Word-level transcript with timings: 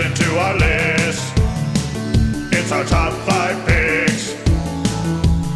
listen 0.00 0.14
to 0.14 0.38
our 0.38 0.56
list. 0.56 1.32
It's 2.52 2.72
our 2.72 2.84
top 2.84 3.12
five 3.28 3.56
picks. 3.66 4.34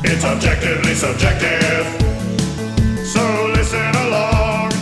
It's 0.05 0.25
objectively 0.25 0.95
subjective. 0.95 1.87
So 3.07 3.23
listen 3.55 3.95
along. 4.07 4.73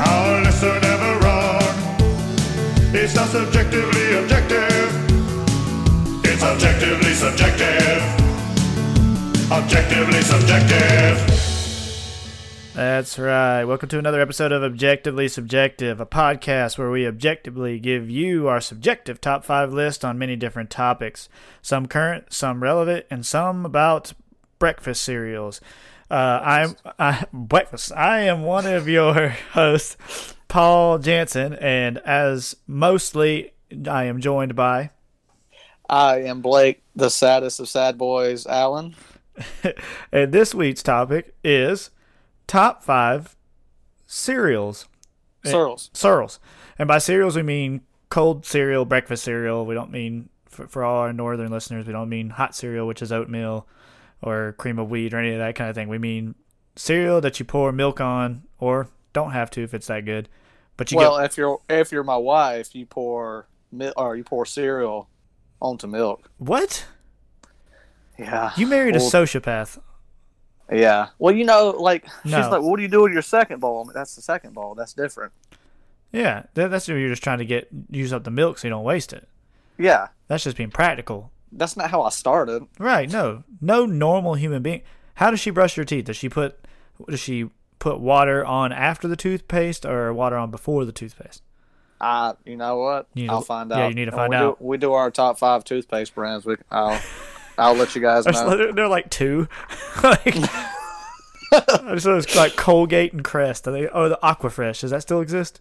Our 0.00 0.42
lists 0.42 0.62
are 0.62 0.80
never 0.80 1.12
wrong. 1.20 1.74
It's 2.94 3.14
not 3.14 3.28
subjectively 3.28 4.14
objective. 4.14 4.88
It's 6.24 6.42
objectively 6.42 7.14
subjective. 7.14 8.02
Objectively 9.50 10.22
subjective. 10.22 11.33
That's 12.74 13.20
right. 13.20 13.62
Welcome 13.62 13.88
to 13.90 14.00
another 14.00 14.20
episode 14.20 14.50
of 14.50 14.64
Objectively 14.64 15.28
Subjective, 15.28 16.00
a 16.00 16.06
podcast 16.06 16.76
where 16.76 16.90
we 16.90 17.06
objectively 17.06 17.78
give 17.78 18.10
you 18.10 18.48
our 18.48 18.60
subjective 18.60 19.20
top 19.20 19.44
five 19.44 19.72
list 19.72 20.04
on 20.04 20.18
many 20.18 20.34
different 20.34 20.70
topics, 20.70 21.28
some 21.62 21.86
current, 21.86 22.32
some 22.32 22.64
relevant, 22.64 23.06
and 23.12 23.24
some 23.24 23.64
about 23.64 24.12
breakfast 24.58 25.04
cereals. 25.04 25.60
Uh, 26.10 26.40
I'm 26.42 26.74
I, 26.98 27.26
breakfast. 27.32 27.92
I 27.92 28.22
am 28.22 28.42
one 28.42 28.66
of 28.66 28.88
your 28.88 29.28
hosts, 29.52 30.34
Paul 30.48 30.98
Jansen, 30.98 31.52
and 31.52 31.98
as 31.98 32.56
mostly, 32.66 33.52
I 33.88 34.06
am 34.06 34.20
joined 34.20 34.56
by. 34.56 34.90
I 35.88 36.22
am 36.22 36.40
Blake, 36.40 36.82
the 36.96 37.08
saddest 37.08 37.60
of 37.60 37.68
sad 37.68 37.96
boys, 37.96 38.48
Alan. 38.48 38.96
and 40.10 40.32
this 40.32 40.52
week's 40.56 40.82
topic 40.82 41.36
is 41.44 41.90
top 42.46 42.82
five 42.82 43.36
cereals. 44.06 44.88
Eh, 45.44 45.50
cereals. 45.50 45.90
Cereals. 45.92 46.40
And 46.78 46.88
by 46.88 46.98
cereals, 46.98 47.36
we 47.36 47.42
mean 47.42 47.82
cold 48.08 48.46
cereal, 48.46 48.84
breakfast 48.84 49.24
cereal. 49.24 49.66
We 49.66 49.74
don't 49.74 49.90
mean, 49.90 50.28
for, 50.46 50.66
for 50.66 50.84
all 50.84 50.98
our 50.98 51.12
northern 51.12 51.50
listeners, 51.50 51.86
we 51.86 51.92
don't 51.92 52.08
mean 52.08 52.30
hot 52.30 52.54
cereal, 52.54 52.86
which 52.86 53.02
is 53.02 53.12
oatmeal 53.12 53.66
or 54.22 54.54
cream 54.58 54.78
of 54.78 54.90
wheat 54.90 55.12
or 55.12 55.18
any 55.18 55.32
of 55.32 55.38
that 55.38 55.54
kind 55.54 55.68
of 55.68 55.76
thing. 55.76 55.88
We 55.88 55.98
mean 55.98 56.34
cereal 56.76 57.20
that 57.20 57.38
you 57.38 57.44
pour 57.44 57.72
milk 57.72 58.00
on 58.00 58.44
or 58.58 58.88
don't 59.12 59.32
have 59.32 59.50
to 59.50 59.62
if 59.62 59.74
it's 59.74 59.86
that 59.88 60.04
good. 60.04 60.28
But 60.76 60.90
you 60.90 60.98
well, 60.98 61.18
get, 61.18 61.26
if 61.26 61.36
you're 61.36 61.60
if 61.68 61.92
you're 61.92 62.02
my 62.02 62.16
wife, 62.16 62.74
you 62.74 62.86
pour 62.86 63.46
or 63.96 64.16
you 64.16 64.24
pour 64.24 64.44
cereal 64.44 65.08
onto 65.60 65.86
milk. 65.86 66.30
what? 66.38 66.86
Yeah. 68.18 68.52
You 68.56 68.66
married 68.66 68.96
a 68.96 69.00
sociopath. 69.00 69.78
Yeah. 70.72 71.08
Well, 71.18 71.34
you 71.34 71.44
know, 71.44 71.70
like 71.78 72.04
she's 72.22 72.32
No. 72.32 72.50
like, 72.50 72.62
"What 72.62 72.76
do 72.76 72.82
you 72.82 72.88
do 72.88 73.02
with 73.02 73.12
your 73.12 73.22
second 73.22 73.60
bowl?" 73.60 73.82
I 73.82 73.84
mean, 73.84 73.92
that's 73.94 74.14
the 74.16 74.22
second 74.22 74.54
bowl. 74.54 74.74
That's 74.74 74.92
different. 74.94 75.32
Yeah, 76.12 76.44
that, 76.54 76.70
that's 76.70 76.86
you're 76.88 77.08
just 77.08 77.22
trying 77.24 77.38
to 77.38 77.44
get 77.44 77.68
use 77.90 78.12
up 78.12 78.24
the 78.24 78.30
milk 78.30 78.58
so 78.58 78.68
you 78.68 78.70
don't 78.70 78.84
waste 78.84 79.12
it. 79.12 79.28
Yeah. 79.78 80.08
That's 80.28 80.44
just 80.44 80.56
being 80.56 80.70
practical. 80.70 81.32
That's 81.52 81.76
not 81.76 81.90
how 81.90 82.02
I 82.02 82.10
started. 82.10 82.66
Right? 82.78 83.10
No, 83.10 83.44
no 83.60 83.84
normal 83.86 84.34
human 84.34 84.62
being. 84.62 84.82
How 85.16 85.30
does 85.30 85.40
she 85.40 85.50
brush 85.50 85.74
her 85.76 85.84
teeth? 85.84 86.06
Does 86.06 86.16
she 86.16 86.28
put 86.28 86.58
does 87.08 87.20
she 87.20 87.50
put 87.80 88.00
water 88.00 88.44
on 88.44 88.72
after 88.72 89.06
the 89.08 89.16
toothpaste 89.16 89.84
or 89.84 90.12
water 90.14 90.36
on 90.36 90.50
before 90.50 90.84
the 90.84 90.92
toothpaste? 90.92 91.42
I, 92.00 92.34
you 92.44 92.56
know 92.56 92.78
what? 92.78 93.08
You 93.14 93.22
need 93.24 93.30
I'll 93.30 93.40
to- 93.40 93.46
find 93.46 93.70
yeah, 93.70 93.76
out. 93.76 93.80
Yeah, 93.80 93.88
you 93.88 93.94
need 93.94 94.04
to 94.06 94.12
find 94.12 94.30
we 94.30 94.36
out. 94.36 94.58
Do, 94.58 94.64
we 94.64 94.78
do 94.78 94.92
our 94.92 95.10
top 95.10 95.38
five 95.38 95.64
toothpaste 95.64 96.14
brands. 96.14 96.44
We, 96.46 96.56
I'll, 96.70 97.00
I'll 97.58 97.74
let 97.74 97.94
you 97.94 98.00
guys 98.00 98.26
know. 98.26 98.72
They're 98.72 98.88
like 98.88 99.10
two. 99.10 99.48
like, 100.02 100.26
I 101.52 101.94
just 101.94 102.06
it's 102.06 102.36
like 102.36 102.56
Colgate 102.56 103.12
and 103.12 103.22
Crest. 103.24 103.68
Are 103.68 103.72
they, 103.72 103.88
oh, 103.88 104.08
the 104.08 104.18
Aquafresh. 104.22 104.80
Does 104.80 104.90
that 104.90 105.02
still 105.02 105.20
exist? 105.20 105.60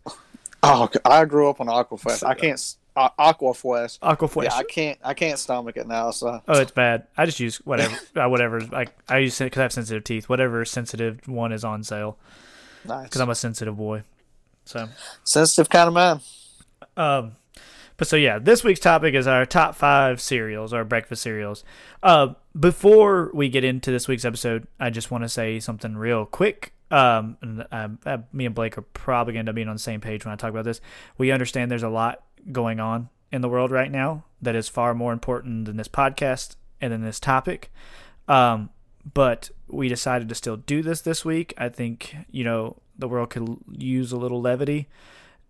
Oh, 0.64 0.90
I 1.06 1.26
grew 1.26 1.50
up 1.50 1.62
on 1.62 1.68
Aquafresh. 1.68 2.24
I 2.24 2.34
can't. 2.36 2.76
Uh, 2.96 3.10
Aquafresh. 3.20 4.00
Aquafresh. 4.00 4.44
Yeah, 4.46 4.56
I 4.56 4.64
can't. 4.64 5.00
I 5.04 5.14
can't 5.14 5.38
stomach 5.40 5.78
it 5.78 5.88
now. 5.88 6.12
So 6.12 6.42
Oh, 6.48 6.60
it's 6.60 6.72
bad. 6.72 7.08
I 7.18 7.26
just 7.26 7.40
use 7.40 7.58
whatever, 7.66 7.96
uh, 8.16 8.30
whatever. 8.30 8.62
Like 8.62 8.96
I 9.10 9.20
use 9.20 9.38
because 9.40 9.60
I 9.60 9.64
have 9.64 9.74
sensitive 9.74 10.04
teeth. 10.04 10.30
Whatever 10.30 10.64
sensitive 10.66 11.28
one 11.28 11.52
is 11.52 11.64
on 11.64 11.84
sale 11.84 12.18
nice. 12.86 13.04
because 13.06 13.20
I'm 13.22 13.30
a 13.32 13.36
sensitive 13.36 13.78
boy. 13.78 14.04
So, 14.66 14.88
Sensitive 15.26 15.70
kind 15.70 15.88
of 15.90 15.94
man. 15.94 16.22
um, 16.96 17.36
but 18.04 18.10
so 18.10 18.18
yeah, 18.18 18.38
this 18.38 18.66
week's 18.66 18.82
topic 18.82 19.16
is 19.16 19.28
our 19.28 19.46
top 19.46 19.76
five 19.76 20.20
cereals, 20.20 20.74
our 20.74 20.84
breakfast 20.84 21.22
cereals. 21.22 21.64
Uh, 22.02 22.34
before 22.60 23.32
we 23.34 23.48
get 23.48 23.64
into 23.64 23.92
this 23.92 24.10
week's 24.10 24.26
episode, 24.26 24.68
I 24.78 24.90
just 24.90 25.10
want 25.10 25.24
to 25.24 25.30
say 25.30 25.62
something 25.62 25.96
real 25.96 26.26
quick. 26.26 26.74
Um, 26.92 27.38
and 27.42 27.66
um, 27.72 28.00
uh, 28.06 28.18
me 28.34 28.46
and 28.46 28.54
Blake 28.54 28.78
are 28.78 28.82
probably 28.82 29.32
going 29.34 29.46
to 29.46 29.54
be 29.54 29.64
on 29.64 29.72
the 29.72 29.80
same 29.80 30.02
page 30.02 30.26
when 30.26 30.34
I 30.34 30.36
talk 30.36 30.50
about 30.50 30.66
this. 30.66 30.82
We 31.18 31.32
understand 31.32 31.72
there's 31.72 31.82
a 31.82 31.88
lot 31.88 32.24
going 32.52 32.82
on 32.82 33.08
in 33.32 33.40
the 33.40 33.48
world 33.48 33.72
right 33.72 33.90
now 33.90 34.26
that 34.42 34.54
is 34.54 34.68
far 34.68 34.94
more 34.94 35.14
important 35.14 35.64
than 35.64 35.78
this 35.78 35.88
podcast 35.88 36.58
and 36.82 36.92
than 36.92 37.06
this 37.06 37.22
topic. 37.22 37.72
Um, 38.28 38.70
but 39.14 39.50
we 39.70 39.88
decided 39.88 40.28
to 40.28 40.36
still 40.36 40.58
do 40.58 40.82
this 40.82 41.00
this 41.00 41.24
week. 41.24 41.54
I 41.58 41.70
think 41.70 42.18
you 42.30 42.44
know 42.44 42.82
the 43.00 43.08
world 43.08 43.30
could 43.30 43.60
use 43.72 44.12
a 44.12 44.18
little 44.18 44.42
levity. 44.42 44.90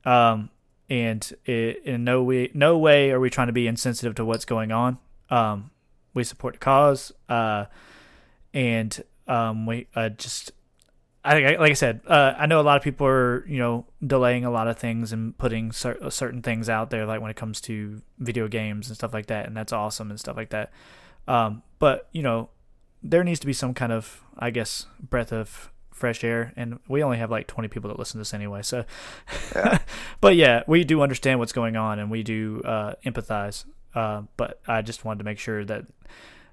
Um, 0.06 0.52
and 0.90 1.32
it, 1.46 1.84
in 1.86 2.04
no 2.04 2.24
way, 2.24 2.52
no 2.54 2.78
way 2.78 3.12
are 3.12 3.20
we 3.20 3.30
trying 3.30 3.48
to 3.48 3.54
be 3.54 3.68
insensitive 3.68 4.16
to 4.16 4.26
what's 4.26 4.46
going 4.46 4.72
on. 4.72 4.98
Um, 5.30 5.72
we 6.14 6.24
support 6.24 6.56
the 6.56 6.60
cause, 6.60 7.12
uh, 7.30 7.66
and 8.54 9.04
um, 9.28 9.66
we 9.66 9.88
uh, 9.96 10.10
just, 10.10 10.52
I, 11.26 11.44
I 11.44 11.56
like 11.58 11.72
I 11.72 11.74
said, 11.74 12.02
uh, 12.06 12.34
I 12.38 12.46
know 12.46 12.60
a 12.60 12.64
lot 12.64 12.78
of 12.78 12.84
people 12.84 13.08
are 13.08 13.46
you 13.48 13.58
know 13.58 13.86
delaying 14.06 14.46
a 14.46 14.52
lot 14.52 14.68
of 14.68 14.78
things 14.78 15.12
and 15.12 15.38
putting 15.38 15.72
cer- 15.72 16.10
certain 16.12 16.42
things 16.42 16.70
out 16.70 16.90
there, 16.90 17.06
like 17.06 17.22
when 17.22 17.32
it 17.32 17.38
comes 17.38 17.62
to 17.62 18.02
video 18.20 18.48
games 18.48 18.90
and 18.90 18.96
stuff 18.96 19.14
like 19.14 19.26
that, 19.28 19.48
and 19.48 19.58
that's 19.58 19.74
awesome 19.74 20.12
and 20.12 20.20
stuff 20.20 20.38
like 20.38 20.50
that. 20.50 20.72
Um, 21.28 21.64
but 21.80 22.10
you 22.12 22.22
know, 22.22 22.50
there 23.02 23.24
needs 23.24 23.40
to 23.40 23.48
be 23.48 23.54
some 23.54 23.74
kind 23.74 23.92
of, 23.92 24.24
I 24.38 24.50
guess, 24.50 24.86
breath 25.02 25.34
of 25.34 25.72
fresh 26.04 26.22
air, 26.26 26.52
and 26.58 26.80
we 26.90 27.02
only 27.02 27.18
have 27.18 27.32
like 27.32 27.48
20 27.48 27.70
people 27.70 27.88
that 27.88 27.98
listen 27.98 28.14
to 28.16 28.18
this 28.20 28.34
anyway, 28.34 28.62
so. 28.62 28.84
but 30.20 30.36
yeah, 30.36 30.64
we 30.68 30.84
do 30.84 31.02
understand 31.02 31.40
what's 31.40 31.54
going 31.54 31.78
on, 31.78 31.98
and 31.98 32.12
we 32.12 32.24
do 32.24 32.62
uh, 32.66 32.96
empathize. 33.06 33.64
Uh, 33.96 34.24
but 34.36 34.60
I 34.68 34.82
just 34.82 35.06
wanted 35.06 35.20
to 35.20 35.24
make 35.24 35.40
sure 35.40 35.64
that 35.64 35.86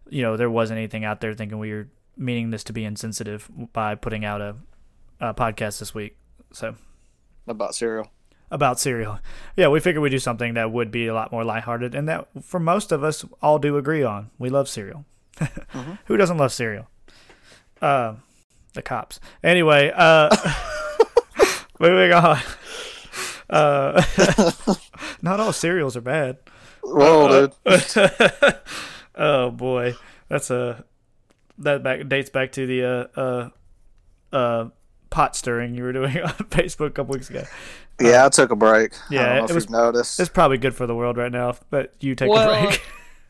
you 0.09 0.23
know 0.23 0.37
there 0.37 0.49
wasn't 0.49 0.79
anything 0.79 1.05
out 1.05 1.21
there 1.21 1.35
thinking 1.35 1.59
we 1.59 1.73
were 1.73 1.89
meaning 2.17 2.51
this 2.51 2.63
to 2.65 2.73
be 2.73 2.85
insensitive 2.85 3.51
by 3.73 3.97
putting 3.97 4.25
out 4.25 4.41
a, 4.41 4.55
a 5.19 5.35
podcast 5.35 5.81
this 5.81 5.93
week. 5.93 6.17
So 6.53 6.77
About 7.49 7.75
cereal. 7.75 8.07
about 8.53 8.79
cereal, 8.79 9.19
yeah, 9.57 9.67
we 9.67 9.81
figured 9.81 10.01
we'd 10.01 10.11
do 10.11 10.21
something 10.21 10.55
that 10.55 10.71
would 10.71 10.93
be 10.93 11.09
a 11.09 11.15
lot 11.15 11.33
more 11.33 11.43
lighthearted, 11.45 11.93
and 11.97 12.09
that 12.09 12.29
for 12.41 12.61
most 12.61 12.93
of 12.93 13.03
us 13.03 13.25
all 13.43 13.59
do 13.59 13.77
agree 13.77 14.05
on. 14.05 14.31
We 14.39 14.49
love 14.49 14.69
cereal. 14.69 15.05
Who 16.07 16.17
doesn't 16.17 16.39
love 16.39 16.53
cereal? 16.53 16.87
Uh, 17.83 18.15
the 18.75 18.83
cops. 18.83 19.21
Anyway, 19.43 19.93
uh, 19.95 20.35
moving 21.81 22.13
on. 22.13 22.39
Uh, 23.49 24.03
not 25.23 25.41
all 25.41 25.53
cereals 25.53 25.97
are 25.97 26.01
bad. 26.01 26.39
Whoa, 26.83 27.49
dude. 27.67 27.85
oh 29.15 29.51
boy, 29.51 29.95
that's 30.29 30.51
a 30.51 30.85
that 31.59 31.83
back 31.83 32.09
dates 32.09 32.31
back 32.31 32.53
to 32.53 32.67
the 32.67 32.85
uh 32.85 33.21
uh 33.21 33.49
uh 34.33 34.69
pot 35.11 35.37
stirring 35.37 35.75
you 35.75 35.83
were 35.83 35.93
doing 35.93 36.17
on 36.23 36.31
Facebook 36.51 36.87
a 36.87 36.91
couple 36.91 37.13
weeks 37.15 37.29
ago. 37.31 37.45
Yeah, 38.01 38.25
I 38.25 38.29
took 38.31 38.51
a 38.51 38.57
break. 38.57 38.95
I 38.95 38.99
Yeah, 39.11 39.27
don't 39.27 39.37
know 39.37 39.45
it 39.45 39.51
if 39.51 39.55
was- 39.57 39.65
you've 39.65 39.71
noticed. 39.71 40.21
It's 40.21 40.31
probably 40.31 40.57
good 40.59 40.75
for 40.75 40.87
the 40.87 40.95
world 40.95 41.17
right 41.19 41.33
now, 41.33 41.55
but 41.71 41.93
you 42.01 42.15
take 42.15 42.31
Well, 42.31 42.51
a 42.51 42.67
break. 42.67 42.83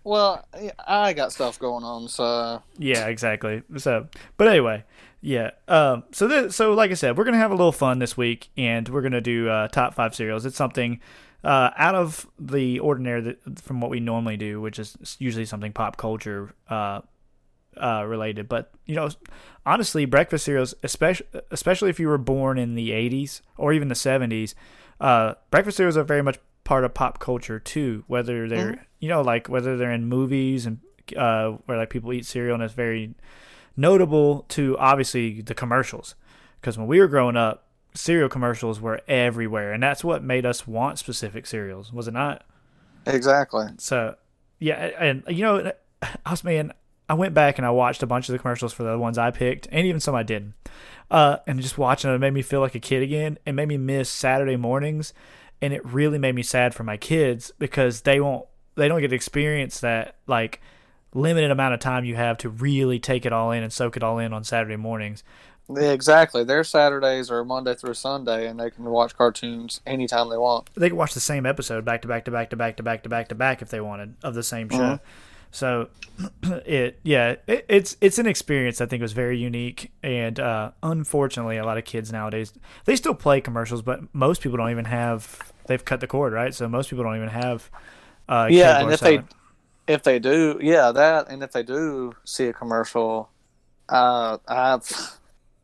Well, 0.04 0.46
I 0.86 1.12
got 1.12 1.32
stuff 1.32 1.58
going 1.58 1.84
on, 1.84 2.08
so 2.08 2.62
yeah, 2.78 3.06
exactly. 3.08 3.62
So, 3.78 4.06
but 4.36 4.48
anyway, 4.48 4.84
yeah. 5.20 5.50
Um. 5.68 6.04
So 6.12 6.48
so 6.48 6.72
like 6.74 6.90
I 6.90 6.94
said, 6.94 7.16
we're 7.16 7.24
gonna 7.24 7.36
have 7.36 7.50
a 7.50 7.56
little 7.56 7.72
fun 7.72 7.98
this 7.98 8.16
week, 8.16 8.50
and 8.56 8.88
we're 8.88 9.02
gonna 9.02 9.20
do 9.20 9.48
uh, 9.48 9.68
top 9.68 9.94
five 9.94 10.14
cereals. 10.14 10.46
It's 10.46 10.56
something 10.56 11.00
uh, 11.44 11.70
out 11.76 11.94
of 11.94 12.26
the 12.38 12.78
ordinary 12.80 13.20
that, 13.22 13.60
from 13.60 13.80
what 13.80 13.90
we 13.90 14.00
normally 14.00 14.36
do, 14.36 14.60
which 14.60 14.78
is 14.78 15.16
usually 15.18 15.44
something 15.44 15.72
pop 15.72 15.96
culture 15.96 16.54
uh, 16.68 17.00
uh, 17.76 18.04
related. 18.06 18.48
But 18.48 18.72
you 18.86 18.94
know, 18.94 19.10
honestly, 19.66 20.04
breakfast 20.04 20.44
cereals, 20.44 20.74
especially 20.82 21.26
especially 21.50 21.90
if 21.90 22.00
you 22.00 22.08
were 22.08 22.18
born 22.18 22.58
in 22.58 22.74
the 22.74 22.90
'80s 22.90 23.40
or 23.56 23.72
even 23.72 23.88
the 23.88 23.94
'70s, 23.94 24.54
uh, 25.00 25.34
breakfast 25.50 25.76
cereals 25.76 25.96
are 25.96 26.04
very 26.04 26.22
much 26.22 26.38
part 26.64 26.84
of 26.84 26.94
pop 26.94 27.18
culture 27.18 27.58
too. 27.58 28.04
Whether 28.06 28.48
they're 28.48 28.86
you 29.00 29.08
know 29.08 29.20
like 29.22 29.48
whether 29.48 29.76
they're 29.76 29.92
in 29.92 30.06
movies 30.06 30.66
and 30.66 30.78
uh, 31.16 31.52
where 31.66 31.78
like 31.78 31.90
people 31.90 32.12
eat 32.12 32.24
cereal 32.26 32.54
and 32.54 32.62
it's 32.62 32.74
very 32.74 33.14
notable 33.76 34.44
to 34.48 34.76
obviously 34.78 35.40
the 35.40 35.54
commercials. 35.54 36.14
Because 36.60 36.76
when 36.76 36.86
we 36.86 37.00
were 37.00 37.08
growing 37.08 37.36
up 37.36 37.66
cereal 37.94 38.28
commercials 38.28 38.80
were 38.80 39.00
everywhere 39.08 39.72
and 39.72 39.82
that's 39.82 40.04
what 40.04 40.22
made 40.22 40.46
us 40.46 40.66
want 40.66 40.98
specific 40.98 41.46
cereals 41.46 41.92
was 41.92 42.06
it 42.06 42.14
not? 42.14 42.44
Exactly. 43.06 43.66
so 43.78 44.14
yeah 44.58 44.90
and 44.98 45.24
you 45.26 45.42
know 45.42 45.72
i 46.24 46.30
was 46.30 46.44
man 46.44 46.72
i 47.08 47.14
went 47.14 47.34
back 47.34 47.58
and 47.58 47.66
i 47.66 47.70
watched 47.70 48.02
a 48.02 48.06
bunch 48.06 48.28
of 48.28 48.32
the 48.32 48.38
commercials 48.38 48.72
for 48.72 48.82
the 48.82 48.96
ones 48.98 49.18
i 49.18 49.30
picked 49.30 49.66
and 49.72 49.86
even 49.86 50.00
some 50.00 50.14
i 50.14 50.22
didn't. 50.22 50.54
Uh, 51.10 51.38
and 51.48 51.60
just 51.60 51.76
watching 51.76 52.14
it 52.14 52.18
made 52.18 52.32
me 52.32 52.40
feel 52.40 52.60
like 52.60 52.76
a 52.76 52.78
kid 52.78 53.02
again. 53.02 53.36
It 53.44 53.50
made 53.50 53.66
me 53.66 53.76
miss 53.76 54.08
saturday 54.08 54.54
mornings 54.54 55.12
and 55.60 55.72
it 55.72 55.84
really 55.84 56.18
made 56.18 56.34
me 56.36 56.42
sad 56.42 56.74
for 56.74 56.84
my 56.84 56.96
kids 56.96 57.50
because 57.58 58.02
they 58.02 58.20
won't 58.20 58.46
they 58.76 58.86
don't 58.86 59.00
get 59.00 59.08
to 59.08 59.16
experience 59.16 59.80
that 59.80 60.16
like 60.26 60.60
limited 61.14 61.50
amount 61.50 61.74
of 61.74 61.80
time 61.80 62.04
you 62.04 62.16
have 62.16 62.38
to 62.38 62.48
really 62.48 62.98
take 62.98 63.26
it 63.26 63.32
all 63.32 63.50
in 63.50 63.62
and 63.62 63.72
soak 63.72 63.96
it 63.96 64.02
all 64.02 64.18
in 64.18 64.32
on 64.32 64.44
Saturday 64.44 64.76
mornings. 64.76 65.22
Exactly. 65.76 66.42
Their 66.42 66.64
Saturdays 66.64 67.30
are 67.30 67.44
Monday 67.44 67.74
through 67.74 67.94
Sunday, 67.94 68.48
and 68.48 68.58
they 68.58 68.70
can 68.70 68.84
watch 68.84 69.16
cartoons 69.16 69.80
anytime 69.86 70.28
they 70.28 70.36
want. 70.36 70.68
They 70.74 70.88
can 70.88 70.96
watch 70.96 71.14
the 71.14 71.20
same 71.20 71.46
episode 71.46 71.84
back 71.84 72.02
to 72.02 72.08
back 72.08 72.24
to 72.24 72.30
back 72.32 72.50
to 72.50 72.56
back 72.56 72.76
to 72.76 72.82
back 72.82 73.02
to 73.04 73.08
back 73.08 73.28
to 73.28 73.34
back 73.36 73.62
if 73.62 73.68
they 73.68 73.80
wanted 73.80 74.14
of 74.24 74.34
the 74.34 74.42
same 74.42 74.68
show. 74.68 74.78
Mhm. 74.78 75.00
So 75.52 75.88
it 76.66 76.98
yeah 77.02 77.36
it, 77.46 77.66
it's 77.68 77.96
it's 78.00 78.18
an 78.18 78.26
experience 78.26 78.80
I 78.80 78.86
think 78.86 79.00
was 79.02 79.12
very 79.12 79.38
unique 79.38 79.92
and 80.02 80.38
uh, 80.38 80.70
unfortunately 80.82 81.56
a 81.56 81.64
lot 81.64 81.76
of 81.78 81.84
kids 81.84 82.12
nowadays 82.12 82.52
they 82.84 82.94
still 82.94 83.14
play 83.14 83.40
commercials 83.40 83.82
but 83.82 84.14
most 84.14 84.42
people 84.42 84.58
don't 84.58 84.70
even 84.70 84.84
have 84.84 85.52
they've 85.66 85.84
cut 85.84 86.00
the 86.00 86.06
cord 86.06 86.32
right 86.32 86.54
so 86.54 86.68
most 86.68 86.90
people 86.90 87.04
don't 87.04 87.16
even 87.16 87.28
have 87.30 87.68
uh, 88.28 88.46
Yeah, 88.48 88.80
and 88.80 88.92
if 88.92 89.00
they. 89.00 89.22
If 89.90 90.02
they 90.02 90.18
do, 90.18 90.58
yeah, 90.62 90.92
that, 90.92 91.28
and 91.28 91.42
if 91.42 91.52
they 91.52 91.62
do 91.62 92.14
see 92.24 92.46
a 92.46 92.52
commercial, 92.52 93.28
uh, 93.88 94.38
I've 94.46 95.18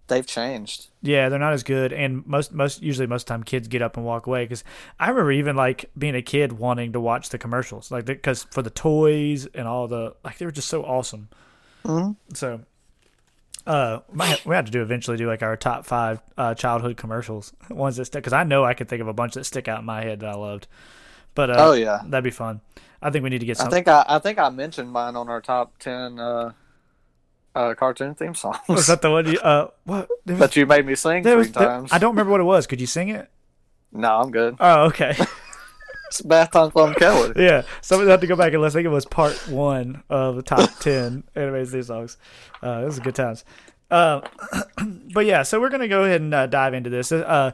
they've 0.08 0.26
changed. 0.26 0.88
Yeah, 1.02 1.28
they're 1.28 1.38
not 1.38 1.52
as 1.52 1.62
good, 1.62 1.92
and 1.92 2.26
most 2.26 2.52
most 2.52 2.82
usually 2.82 3.06
most 3.06 3.26
time 3.26 3.42
kids 3.42 3.68
get 3.68 3.82
up 3.82 3.96
and 3.96 4.04
walk 4.04 4.26
away. 4.26 4.44
Because 4.44 4.64
I 4.98 5.08
remember 5.08 5.32
even 5.32 5.56
like 5.56 5.90
being 5.96 6.14
a 6.14 6.22
kid 6.22 6.52
wanting 6.52 6.92
to 6.92 7.00
watch 7.00 7.28
the 7.28 7.38
commercials, 7.38 7.90
like 7.90 8.04
because 8.04 8.44
for 8.50 8.62
the 8.62 8.70
toys 8.70 9.46
and 9.54 9.68
all 9.68 9.88
the 9.88 10.14
like 10.24 10.38
they 10.38 10.44
were 10.46 10.52
just 10.52 10.68
so 10.68 10.82
awesome. 10.84 11.28
Mhm. 11.84 12.16
So, 12.34 12.60
uh, 13.66 14.00
might, 14.12 14.44
we 14.44 14.54
have 14.56 14.64
to 14.66 14.72
do 14.72 14.82
eventually 14.82 15.16
do 15.16 15.28
like 15.28 15.42
our 15.42 15.56
top 15.56 15.86
five 15.86 16.20
uh, 16.36 16.54
childhood 16.54 16.96
commercials, 16.96 17.52
ones 17.70 17.96
that 17.96 18.06
stick. 18.06 18.22
Because 18.22 18.32
I 18.32 18.42
know 18.44 18.64
I 18.64 18.74
could 18.74 18.88
think 18.88 19.00
of 19.02 19.08
a 19.08 19.14
bunch 19.14 19.34
that 19.34 19.44
stick 19.44 19.68
out 19.68 19.80
in 19.80 19.84
my 19.84 20.02
head 20.02 20.20
that 20.20 20.30
I 20.30 20.34
loved. 20.34 20.66
But 21.34 21.50
uh, 21.50 21.56
Oh 21.58 21.72
yeah, 21.74 22.00
that'd 22.06 22.24
be 22.24 22.30
fun. 22.30 22.60
I 23.02 23.10
think 23.10 23.22
we 23.22 23.30
need 23.30 23.40
to 23.40 23.46
get 23.46 23.60
I 23.60 23.68
think 23.68 23.88
I 23.88 24.04
I 24.08 24.18
think 24.18 24.38
I 24.38 24.48
mentioned 24.50 24.90
mine 24.90 25.16
on 25.16 25.28
our 25.28 25.40
top 25.40 25.78
ten 25.78 26.18
uh, 26.18 26.52
uh, 27.54 27.74
cartoon 27.74 28.14
theme 28.14 28.34
songs 28.34 28.58
was 28.68 28.86
that 28.86 29.02
the 29.02 29.10
one? 29.10 29.26
You, 29.26 29.38
uh, 29.38 29.68
what? 29.84 30.08
There 30.24 30.36
was, 30.36 30.40
that 30.40 30.56
you 30.56 30.66
made 30.66 30.84
me 30.86 30.94
sing 30.94 31.22
three 31.22 31.34
was- 31.36 31.52
there- 31.52 31.66
times. 31.66 31.92
I 31.92 31.98
don't 31.98 32.10
remember 32.12 32.30
what 32.32 32.40
it 32.40 32.44
was. 32.44 32.66
Could 32.66 32.80
you 32.80 32.86
sing 32.86 33.08
it? 33.08 33.30
No, 33.92 34.20
I'm 34.20 34.30
good. 34.30 34.56
Oh, 34.60 34.84
okay. 34.86 35.16
It's 36.08 36.22
Bath 36.22 36.52
Time 36.52 36.70
Club 36.70 36.94
Kelly. 36.96 37.32
yeah, 37.44 37.62
somebody 37.80 38.10
have 38.10 38.20
to 38.20 38.26
go 38.26 38.36
back 38.36 38.52
and 38.52 38.62
listen. 38.62 38.78
I 38.78 38.82
think 38.82 38.86
it 38.86 38.94
was 38.94 39.06
part 39.06 39.48
one 39.48 40.04
of 40.08 40.36
the 40.36 40.42
top 40.42 40.70
ten 40.80 41.24
animated 41.34 41.68
theme 41.68 41.82
songs. 41.82 42.16
Uh, 42.62 42.82
this 42.82 42.94
is 42.94 43.00
good 43.00 43.14
times. 43.16 43.44
Uh, 43.90 44.20
but 45.12 45.26
yeah, 45.26 45.42
so 45.42 45.60
we're 45.60 45.68
gonna 45.68 45.88
go 45.88 46.04
ahead 46.04 46.20
and 46.20 46.32
uh, 46.32 46.46
dive 46.46 46.74
into 46.74 46.90
this. 46.90 47.10
Uh, 47.10 47.52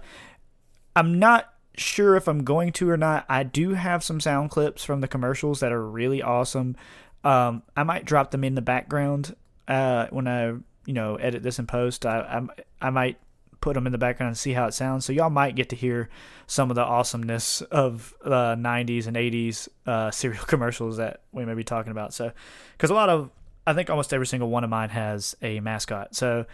I'm 0.95 1.19
not 1.19 1.52
sure 1.77 2.17
if 2.17 2.29
I'm 2.29 2.45
going 2.45 2.73
to 2.73 2.91
or 2.91 2.97
not. 2.97 3.25
I 3.29 3.43
do 3.43 3.75
have 3.75 4.05
some 4.05 4.21
sound 4.21 4.51
clips 4.51 4.85
from 4.85 5.01
the 5.01 5.09
commercials 5.09 5.61
that 5.61 5.73
are 5.73 5.85
really 5.85 6.23
awesome. 6.23 6.77
Um, 7.25 7.63
I 7.77 7.83
might 7.83 8.05
drop 8.05 8.31
them 8.31 8.45
in 8.45 8.55
the 8.55 8.63
background 8.63 9.37
uh, 9.69 10.07
when 10.11 10.27
I 10.27 10.49
you 10.87 10.93
know 10.93 11.17
edit 11.17 11.43
this 11.43 11.59
in 11.59 11.67
post. 11.67 12.05
I, 12.05 12.21
I 12.21 12.87
I 12.87 12.91
might 12.91 13.19
put 13.63 13.75
them 13.75 13.87
in 13.87 13.93
the 13.93 13.99
background 13.99 14.29
and 14.29 14.37
see 14.37 14.53
how 14.53 14.67
it 14.67 14.75
sounds. 14.75 15.07
So 15.07 15.13
y'all 15.15 15.31
might 15.31 15.55
get 15.55 15.71
to 15.71 15.77
hear 15.77 16.11
some 16.47 16.69
of 16.69 16.75
the 16.75 16.83
awesomeness 16.83 17.63
of 17.63 18.13
the 18.23 18.57
90s 18.57 19.07
and 19.07 19.17
80s 19.17 19.69
uh, 19.87 20.11
cereal 20.13 20.45
commercials 20.45 20.99
that 20.99 21.23
we 21.33 21.47
may 21.47 21.55
be 21.55 21.65
talking 21.65 21.93
about. 21.93 22.13
So, 22.13 22.33
because 22.77 22.91
a 22.91 22.95
lot 22.95 23.09
of, 23.09 23.31
I 23.67 23.73
think 23.73 23.89
almost 23.89 24.13
every 24.13 24.27
single 24.27 24.51
one 24.51 24.65
of 24.65 24.71
mine 24.71 24.91
has 24.91 25.35
a 25.41 25.61
mascot. 25.61 26.15
So, 26.15 26.45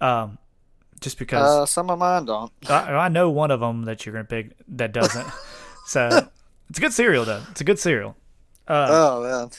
um, 0.00 0.38
just 1.00 1.18
because 1.18 1.48
Uh, 1.48 1.66
some 1.66 1.90
of 1.90 1.98
mine 1.98 2.24
don't. 2.26 2.52
I, 2.68 2.92
I 2.94 3.08
know 3.08 3.30
one 3.30 3.50
of 3.50 3.60
them 3.60 3.84
that 3.84 4.04
you're 4.04 4.12
gonna 4.12 4.24
pick 4.24 4.52
that 4.68 4.92
doesn't. 4.92 5.26
so, 5.86 6.28
it's 6.68 6.78
a 6.78 6.82
good 6.82 6.92
cereal 6.92 7.24
though. 7.24 7.42
It's 7.50 7.60
a 7.60 7.64
good 7.64 7.78
cereal. 7.78 8.16
Uh, 8.68 8.86
Oh 8.90 9.22
man. 9.22 9.50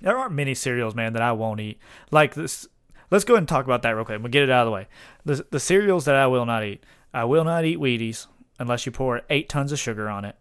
there 0.00 0.16
aren't 0.16 0.32
many 0.34 0.54
cereals, 0.54 0.94
man, 0.94 1.12
that 1.14 1.22
I 1.22 1.32
won't 1.32 1.60
eat. 1.60 1.78
Like 2.10 2.34
this. 2.34 2.66
Let's 3.10 3.24
go 3.24 3.34
ahead 3.34 3.40
and 3.42 3.48
talk 3.48 3.64
about 3.64 3.82
that 3.82 3.90
real 3.90 4.04
quick. 4.04 4.20
We'll 4.22 4.30
get 4.30 4.44
it 4.44 4.50
out 4.50 4.62
of 4.62 4.66
the 4.66 4.72
way. 4.72 4.86
The 5.24 5.44
the 5.50 5.58
cereals 5.60 6.04
that 6.04 6.14
I 6.14 6.26
will 6.28 6.46
not 6.46 6.62
eat. 6.64 6.84
I 7.12 7.24
will 7.24 7.42
not 7.44 7.64
eat 7.64 7.78
Wheaties 7.78 8.26
unless 8.60 8.86
you 8.86 8.92
pour 8.92 9.22
eight 9.30 9.48
tons 9.48 9.72
of 9.72 9.78
sugar 9.80 10.08
on 10.08 10.24
it. 10.24 10.36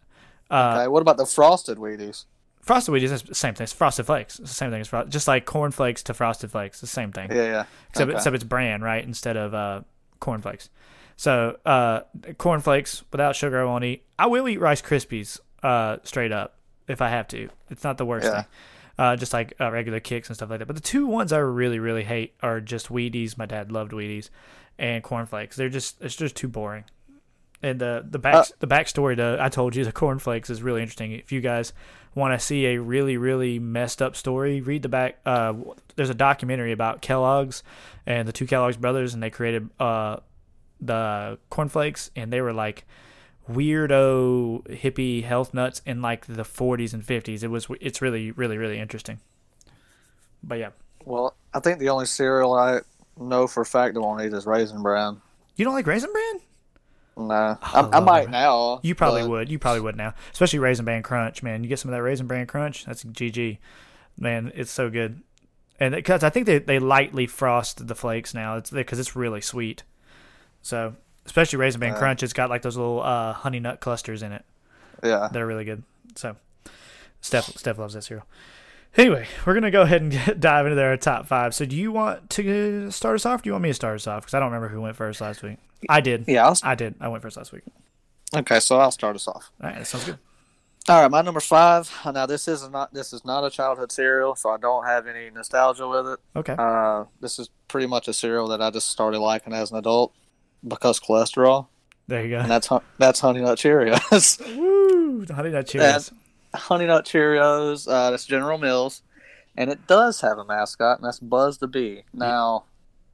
Uh, 0.51 0.75
Okay, 0.77 0.87
what 0.87 1.01
about 1.01 1.17
the 1.17 1.25
frosted 1.25 1.77
Wheaties? 1.79 2.25
Frosted 2.61 2.93
Wheaties 2.93 3.11
is 3.11 3.23
the 3.23 3.33
same 3.33 3.55
thing. 3.55 3.63
It's 3.63 3.73
Frosted 3.73 4.05
Flakes. 4.05 4.37
It's 4.39 4.49
the 4.51 4.55
same 4.55 4.69
thing 4.69 4.81
as 4.81 4.87
Frosted. 4.87 5.11
Just 5.11 5.27
like 5.27 5.45
Corn 5.45 5.71
Flakes 5.71 6.03
to 6.03 6.13
Frosted 6.13 6.51
Flakes. 6.51 6.75
It's 6.75 6.81
the 6.81 6.87
same 6.87 7.11
thing. 7.11 7.31
Yeah, 7.31 7.43
yeah. 7.43 7.65
Except, 7.89 8.09
Okay. 8.09 8.17
except 8.17 8.35
it's 8.35 8.43
bran, 8.43 8.81
right? 8.83 9.03
Instead 9.03 9.37
of 9.37 9.53
uh, 9.55 9.81
Corn 10.19 10.41
Flakes. 10.41 10.69
So 11.15 11.57
uh, 11.65 12.01
Corn 12.37 12.61
Flakes 12.61 13.03
without 13.11 13.35
sugar 13.35 13.59
I 13.61 13.65
won't 13.65 13.83
eat. 13.83 14.03
I 14.17 14.27
will 14.27 14.47
eat 14.47 14.59
Rice 14.59 14.81
Krispies 14.81 15.39
uh, 15.63 15.97
straight 16.03 16.31
up 16.31 16.55
if 16.87 17.01
I 17.01 17.09
have 17.09 17.27
to. 17.29 17.49
It's 17.69 17.83
not 17.83 17.97
the 17.97 18.05
worst 18.05 18.25
Yeah. 18.25 18.41
thing. 18.41 18.45
Uh, 18.97 19.15
just 19.15 19.31
like 19.31 19.53
uh, 19.61 19.71
regular 19.71 20.01
kicks 20.01 20.27
and 20.27 20.35
stuff 20.35 20.49
like 20.49 20.59
that. 20.59 20.65
But 20.65 20.75
the 20.75 20.81
two 20.81 21.05
ones 21.07 21.31
I 21.31 21.37
really, 21.37 21.79
really 21.79 22.03
hate 22.03 22.33
are 22.43 22.59
just 22.59 22.89
Wheaties. 22.89 23.37
My 23.37 23.45
dad 23.45 23.71
loved 23.71 23.93
Wheaties, 23.93 24.29
and 24.77 25.01
Corn 25.03 25.25
Flakes. 25.25 25.55
They're 25.55 25.69
just 25.69 26.01
it's 26.01 26.17
just 26.17 26.35
too 26.35 26.49
boring. 26.49 26.83
And 27.63 27.79
the 27.79 28.05
the 28.09 28.19
back 28.19 28.35
Uh, 28.35 28.43
the 28.59 28.67
backstory 28.67 29.15
to 29.15 29.37
I 29.39 29.47
told 29.47 29.75
you 29.75 29.85
the 29.85 29.93
Corn 29.93 30.19
Flakes 30.19 30.49
is 30.49 30.61
really 30.61 30.81
interesting. 30.81 31.13
If 31.13 31.31
you 31.31 31.39
guys 31.39 31.71
want 32.15 32.37
to 32.37 32.43
see 32.43 32.65
a 32.67 32.81
really 32.81 33.17
really 33.17 33.59
messed 33.59 34.01
up 34.01 34.15
story, 34.15 34.61
read 34.61 34.81
the 34.81 34.89
back. 34.89 35.19
Uh, 35.25 35.53
there's 35.95 36.09
a 36.09 36.15
documentary 36.15 36.71
about 36.71 37.01
Kellogg's 37.01 37.63
and 38.05 38.27
the 38.27 38.31
two 38.31 38.45
Kellogg's 38.45 38.77
brothers, 38.77 39.13
and 39.13 39.21
they 39.21 39.29
created 39.29 39.69
uh 39.79 40.17
the 40.81 41.37
cornflakes, 41.49 42.09
and 42.15 42.31
they 42.31 42.41
were 42.41 42.53
like 42.53 42.85
weirdo 43.49 44.63
hippie 44.67 45.23
health 45.23 45.53
nuts 45.53 45.81
in 45.85 46.01
like 46.01 46.25
the 46.27 46.43
40s 46.43 46.93
and 46.93 47.03
50s. 47.03 47.43
It 47.43 47.47
was 47.47 47.67
it's 47.81 48.01
really 48.01 48.31
really 48.31 48.57
really 48.57 48.79
interesting. 48.79 49.19
But 50.43 50.59
yeah, 50.59 50.69
Well, 51.05 51.35
I 51.53 51.59
think 51.59 51.79
the 51.79 51.89
only 51.89 52.05
cereal 52.05 52.53
I 52.53 52.79
know 53.19 53.47
for 53.47 53.61
a 53.61 53.65
fact 53.65 53.97
I 53.97 53.99
won't 53.99 54.21
eat 54.21 54.33
is 54.33 54.45
Raisin 54.45 54.81
Bran. 54.81 55.21
you 55.55 55.65
don't 55.65 55.73
like 55.73 55.87
Raisin 55.87 56.11
Bran? 56.11 56.41
Nah, 57.19 57.57
I 57.61 57.81
I, 57.81 57.97
I 57.97 57.99
might 57.99 58.29
now. 58.29 58.79
You 58.81 58.95
probably 58.95 59.21
but- 59.23 59.29
would. 59.29 59.49
You 59.49 59.59
probably 59.59 59.81
would 59.81 59.97
now, 59.97 60.13
especially 60.31 60.59
Raisin 60.59 60.85
Bran 60.85 61.03
Crunch, 61.03 61.43
man. 61.43 61.63
You 61.63 61.69
get 61.69 61.79
some 61.79 61.91
of 61.91 61.95
that 61.97 62.01
Raisin 62.01 62.27
Bran 62.27 62.47
Crunch, 62.47 62.85
that's 62.85 63.03
GG, 63.03 63.57
man. 64.17 64.51
It's 64.55 64.71
so 64.71 64.89
good, 64.89 65.21
and 65.79 65.93
because 65.93 66.23
I 66.23 66.29
think 66.29 66.45
they 66.45 66.59
they 66.59 66.79
lightly 66.79 67.27
frost 67.27 67.87
the 67.87 67.95
flakes 67.95 68.33
now, 68.33 68.57
it's 68.57 68.71
because 68.71 68.99
it's 68.99 69.15
really 69.15 69.41
sweet. 69.41 69.83
So 70.61 70.95
especially 71.25 71.57
Raisin 71.59 71.79
Bran. 71.79 71.95
Crunch, 71.95 72.23
it's 72.23 72.33
got 72.33 72.49
like 72.49 72.61
those 72.61 72.77
little 72.77 73.01
uh, 73.01 73.33
honey 73.33 73.59
nut 73.59 73.79
clusters 73.81 74.23
in 74.23 74.31
it. 74.31 74.43
Yeah. 75.03 75.29
They're 75.31 75.45
really 75.47 75.65
good. 75.65 75.83
So 76.15 76.35
Steph 77.21 77.45
Steph 77.57 77.77
loves 77.77 77.93
that 77.93 78.03
cereal. 78.03 78.25
Anyway, 78.97 79.27
we're 79.45 79.53
gonna 79.53 79.71
go 79.71 79.81
ahead 79.83 80.01
and 80.01 80.11
get, 80.25 80.39
dive 80.39 80.65
into 80.65 80.75
their 80.75 80.95
top 80.97 81.25
five. 81.27 81.53
So, 81.53 81.65
do 81.65 81.75
you 81.75 81.91
want 81.91 82.29
to 82.31 82.91
start 82.91 83.15
us 83.15 83.25
off? 83.25 83.43
Do 83.43 83.49
you 83.49 83.53
want 83.53 83.63
me 83.63 83.69
to 83.69 83.73
start 83.73 83.95
us 83.95 84.07
off? 84.07 84.23
Because 84.23 84.33
I 84.33 84.39
don't 84.39 84.47
remember 84.51 84.69
who 84.69 84.81
went 84.81 84.95
first 84.95 85.21
last 85.21 85.43
week. 85.43 85.57
I 85.87 86.01
did. 86.01 86.25
Yeah. 86.27 86.45
I'll, 86.47 86.57
I 86.63 86.75
did. 86.75 86.95
I 86.99 87.07
went 87.07 87.21
first 87.23 87.37
last 87.37 87.51
week. 87.51 87.63
okay, 88.35 88.59
so 88.59 88.77
I'll 88.79 88.91
start 88.91 89.15
us 89.15 89.27
off. 89.27 89.51
All 89.61 89.69
right, 89.69 89.77
that 89.79 89.85
sounds 89.87 90.05
good. 90.05 90.17
All 90.87 91.01
right, 91.01 91.11
my 91.11 91.21
number 91.21 91.39
five. 91.39 91.91
Now 92.11 92.25
this 92.25 92.47
is 92.47 92.67
not 92.69 92.93
this 92.93 93.13
is 93.13 93.23
not 93.23 93.43
a 93.45 93.49
childhood 93.51 93.91
cereal, 93.91 94.35
so 94.35 94.49
I 94.49 94.57
don't 94.57 94.85
have 94.85 95.05
any 95.07 95.29
nostalgia 95.29 95.87
with 95.87 96.07
it. 96.07 96.19
Okay. 96.35 96.55
Uh, 96.57 97.05
this 97.21 97.37
is 97.37 97.49
pretty 97.67 97.85
much 97.85 98.07
a 98.07 98.13
cereal 98.13 98.47
that 98.47 98.61
I 98.61 98.71
just 98.71 98.87
started 98.87 99.19
liking 99.19 99.53
as 99.53 99.71
an 99.71 99.77
adult 99.77 100.13
because 100.67 100.99
cholesterol, 100.99 101.67
There 102.07 102.25
you 102.25 102.37
and 102.37 102.47
go. 102.47 102.49
that's 102.49 102.69
that's 102.97 103.19
Honey 103.19 103.41
Nut 103.41 103.57
Cheerios. 103.59 104.39
Woo! 104.57 105.25
The 105.25 105.35
Honey 105.35 105.51
Nut 105.51 105.67
Cheerios. 105.67 106.11
Honey 106.53 106.85
Nut 106.85 107.05
Cheerios. 107.05 107.87
Uh, 107.87 108.11
that's 108.11 108.25
General 108.25 108.57
Mills, 108.57 109.01
and 109.55 109.69
it 109.69 109.87
does 109.87 110.21
have 110.21 110.37
a 110.37 110.45
mascot, 110.45 110.99
and 110.99 111.05
that's 111.05 111.19
Buzz 111.19 111.57
the 111.57 111.67
Bee. 111.67 112.03
Now, 112.13 112.65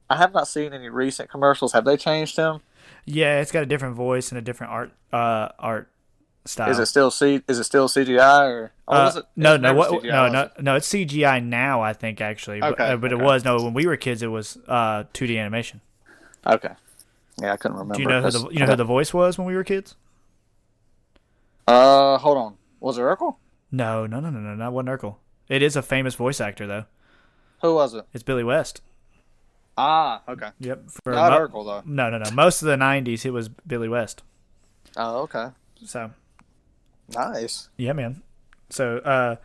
I 0.08 0.16
have 0.16 0.32
not 0.32 0.48
seen 0.48 0.72
any 0.72 0.88
recent 0.88 1.30
commercials. 1.30 1.72
Have 1.72 1.84
they 1.84 1.96
changed 1.96 2.36
him? 2.36 2.60
Yeah, 3.04 3.40
it's 3.40 3.52
got 3.52 3.62
a 3.62 3.66
different 3.66 3.96
voice 3.96 4.30
and 4.30 4.38
a 4.38 4.42
different 4.42 4.72
art 4.72 4.92
uh 5.12 5.48
art 5.58 5.88
style. 6.44 6.70
Is 6.70 6.78
it 6.78 6.86
still 6.86 7.10
C? 7.10 7.42
Is 7.48 7.58
it 7.58 7.64
still 7.64 7.88
CGI 7.88 8.48
or? 8.48 8.72
Uh, 8.88 9.12
it, 9.16 9.24
no, 9.36 9.56
no, 9.56 9.74
what, 9.74 9.90
CGI, 9.90 10.10
no, 10.10 10.28
no, 10.28 10.50
no. 10.60 10.76
It's 10.76 10.88
CGI 10.88 11.44
now, 11.44 11.82
I 11.82 11.92
think 11.92 12.20
actually. 12.20 12.60
But, 12.60 12.72
Okay, 12.72 12.92
uh, 12.92 12.96
but 12.96 13.12
it 13.12 13.18
was 13.18 13.44
no 13.44 13.56
when 13.56 13.74
we 13.74 13.86
were 13.86 13.96
kids. 13.96 14.22
It 14.22 14.28
was 14.28 14.58
uh 14.68 15.04
2D 15.14 15.38
animation. 15.38 15.80
Okay. 16.46 16.74
Yeah, 17.40 17.52
I 17.52 17.56
couldn't 17.56 17.76
remember. 17.76 17.94
Do 17.94 18.02
you 18.02 18.08
know 18.08 18.22
who 18.22 18.30
the 18.30 18.48
you 18.50 18.60
know 18.60 18.66
who 18.66 18.76
the 18.76 18.84
voice 18.84 19.12
was 19.12 19.36
when 19.36 19.46
we 19.46 19.54
were 19.54 19.64
kids? 19.64 19.94
Uh, 21.66 22.18
hold 22.18 22.38
on. 22.38 22.56
Was 22.80 22.98
it 22.98 23.02
Urkel? 23.02 23.36
No, 23.72 24.06
no, 24.06 24.20
no, 24.20 24.30
no, 24.30 24.38
no, 24.40 24.54
not 24.54 24.72
one 24.72 24.86
Urkel. 24.86 25.16
It 25.48 25.62
is 25.62 25.76
a 25.76 25.82
famous 25.82 26.14
voice 26.14 26.40
actor 26.40 26.66
though. 26.66 26.84
Who 27.62 27.74
was 27.74 27.94
it? 27.94 28.04
It's 28.12 28.22
Billy 28.22 28.44
West. 28.44 28.80
Ah, 29.78 30.22
okay. 30.28 30.50
Yep. 30.60 30.84
For 31.04 31.12
Not 31.12 31.32
mo- 31.32 31.46
Urkel 31.48 31.64
though. 31.64 31.82
No, 31.84 32.10
no, 32.10 32.18
no. 32.18 32.30
Most 32.32 32.62
of 32.62 32.66
the 32.66 32.76
'90s, 32.76 33.24
it 33.24 33.30
was 33.30 33.48
Billy 33.48 33.88
West. 33.88 34.22
Oh, 34.96 35.22
okay. 35.22 35.48
So 35.84 36.10
Nice. 37.14 37.68
yeah, 37.76 37.92
man. 37.92 38.22
So 38.70 38.98
uh, 38.98 39.36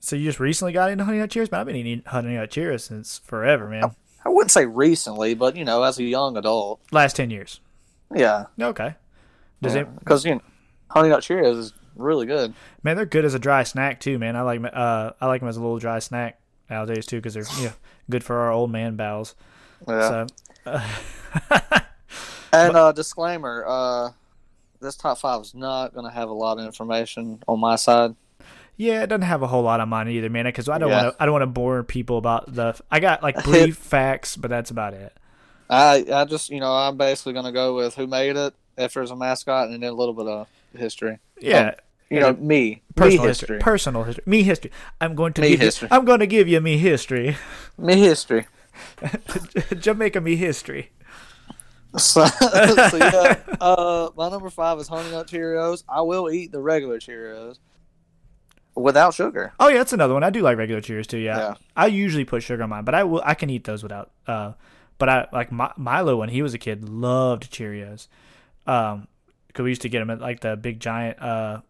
so 0.00 0.16
you 0.16 0.24
just 0.24 0.40
recently 0.40 0.72
got 0.72 0.90
into 0.90 1.04
Honey 1.04 1.18
Nut 1.18 1.30
Cheerios? 1.30 1.48
but 1.50 1.60
I've 1.60 1.66
been 1.66 1.76
eating 1.76 2.02
Honey 2.06 2.34
Nut 2.34 2.50
Cheerios 2.50 2.80
since 2.80 3.18
forever, 3.18 3.68
man. 3.68 3.84
I 4.24 4.28
wouldn't 4.28 4.50
say 4.50 4.66
recently, 4.66 5.34
but 5.34 5.56
you 5.56 5.64
know, 5.64 5.82
as 5.82 5.98
a 5.98 6.04
young 6.04 6.36
adult. 6.36 6.80
Last 6.90 7.16
ten 7.16 7.30
years. 7.30 7.60
Yeah. 8.14 8.46
Okay. 8.60 8.94
Does 9.62 9.74
it? 9.74 9.98
Because 10.00 10.24
you 10.24 10.34
know, 10.34 10.42
Honey 10.90 11.08
Nut 11.08 11.20
Cheerios 11.22 11.56
is 11.58 11.72
really 11.96 12.26
good. 12.26 12.54
Man, 12.82 12.96
they're 12.96 13.06
good 13.06 13.24
as 13.24 13.34
a 13.34 13.38
dry 13.38 13.62
snack 13.62 14.00
too, 14.00 14.18
man. 14.18 14.36
I 14.36 14.42
like 14.42 14.60
uh 14.64 15.12
I 15.20 15.26
like 15.26 15.40
them 15.40 15.48
as 15.48 15.56
a 15.56 15.60
little 15.60 15.78
dry 15.78 15.98
snack 15.98 16.38
nowadays 16.70 17.06
too 17.06 17.16
because 17.16 17.34
they're 17.34 17.44
you 17.58 17.66
know, 17.68 17.72
good 18.10 18.24
for 18.24 18.36
our 18.36 18.50
old 18.52 18.70
man 18.70 18.96
bowels. 18.96 19.34
Yeah. 19.88 20.26
So 20.64 20.70
and 22.52 22.76
uh, 22.76 22.92
disclaimer: 22.92 23.64
uh, 23.66 24.10
this 24.80 24.96
top 24.96 25.18
five 25.18 25.42
is 25.42 25.54
not 25.54 25.94
going 25.94 26.04
to 26.06 26.12
have 26.12 26.28
a 26.28 26.32
lot 26.32 26.58
of 26.58 26.64
information 26.64 27.42
on 27.48 27.60
my 27.60 27.76
side. 27.76 28.14
yeah, 28.76 29.02
it 29.02 29.06
doesn't 29.08 29.22
have 29.22 29.42
a 29.42 29.46
whole 29.46 29.62
lot 29.62 29.80
on 29.80 29.88
mine 29.88 30.08
either, 30.08 30.30
man. 30.30 30.44
Because 30.44 30.68
I 30.68 30.78
don't 30.78 30.90
Yeah. 30.90 31.04
want 31.04 31.16
to 31.16 31.22
I 31.22 31.26
don't 31.26 31.32
want 31.32 31.42
to 31.42 31.46
bore 31.48 31.82
people 31.82 32.18
about 32.18 32.52
the. 32.54 32.78
I 32.90 33.00
got 33.00 33.22
like 33.22 33.42
brief 33.44 33.76
facts, 33.76 34.36
but 34.36 34.50
that's 34.50 34.70
about 34.70 34.94
it. 34.94 35.16
I 35.70 36.04
I 36.12 36.24
just 36.26 36.50
you 36.50 36.60
know 36.60 36.72
I'm 36.72 36.96
basically 36.96 37.32
going 37.32 37.46
to 37.46 37.52
go 37.52 37.74
with 37.74 37.94
who 37.94 38.06
made 38.06 38.36
it, 38.36 38.54
if 38.76 38.94
there's 38.94 39.10
a 39.10 39.16
mascot, 39.16 39.68
and 39.68 39.82
then 39.82 39.90
a 39.90 39.94
little 39.94 40.14
bit 40.14 40.26
of 40.26 40.46
history. 40.76 41.18
Yeah. 41.40 41.74
You 42.10 42.20
know 42.20 42.34
me, 42.34 42.82
Personal 42.94 43.22
me 43.22 43.28
history. 43.28 43.28
history, 43.30 43.58
personal 43.60 44.02
history, 44.04 44.24
me 44.26 44.42
history. 44.42 44.70
I'm 45.00 45.14
going 45.14 45.32
to 45.32 45.40
Me 45.40 45.50
give 45.50 45.60
history. 45.60 45.88
You, 45.90 45.96
I'm 45.96 46.04
going 46.04 46.20
to 46.20 46.26
give 46.26 46.46
you 46.46 46.60
me 46.60 46.76
history, 46.76 47.36
me 47.78 47.96
history. 47.98 48.46
Jamaica 49.78 50.20
me 50.20 50.36
history. 50.36 50.90
So, 51.96 52.26
so 52.26 52.96
yeah, 52.98 53.36
uh, 53.60 54.10
my 54.14 54.28
number 54.28 54.50
five 54.50 54.78
is 54.78 54.88
Honey 54.88 55.10
Nut 55.10 55.26
Cheerios. 55.26 55.84
I 55.88 56.02
will 56.02 56.30
eat 56.30 56.52
the 56.52 56.60
regular 56.60 56.98
Cheerios 56.98 57.58
without 58.74 59.14
sugar. 59.14 59.52
Oh 59.58 59.68
yeah, 59.68 59.78
that's 59.78 59.92
another 59.94 60.12
one. 60.14 60.22
I 60.22 60.28
do 60.30 60.40
like 60.42 60.58
regular 60.58 60.82
Cheerios 60.82 61.06
too. 61.06 61.18
Yeah. 61.18 61.38
Yeah. 61.38 61.54
I 61.76 61.86
usually 61.86 62.24
put 62.26 62.42
sugar 62.42 62.62
on 62.62 62.68
mine, 62.70 62.84
but 62.84 62.94
I 62.94 63.04
will. 63.04 63.22
I 63.24 63.34
can 63.34 63.48
eat 63.50 63.64
those 63.64 63.82
without. 63.82 64.10
Uh, 64.26 64.52
but 64.98 65.08
I 65.08 65.28
like 65.32 65.50
Mi- 65.50 65.72
Milo 65.76 66.16
when 66.16 66.28
he 66.28 66.42
was 66.42 66.52
a 66.54 66.58
kid 66.58 66.88
loved 66.88 67.50
Cheerios. 67.52 68.08
Um, 68.66 69.08
because 69.52 69.64
we 69.64 69.70
used 69.70 69.82
to 69.82 69.88
get 69.88 69.98
them 70.00 70.10
at 70.10 70.20
like 70.20 70.40
the 70.40 70.56
big 70.56 70.80
giant 70.80 71.20
uh 71.20 71.60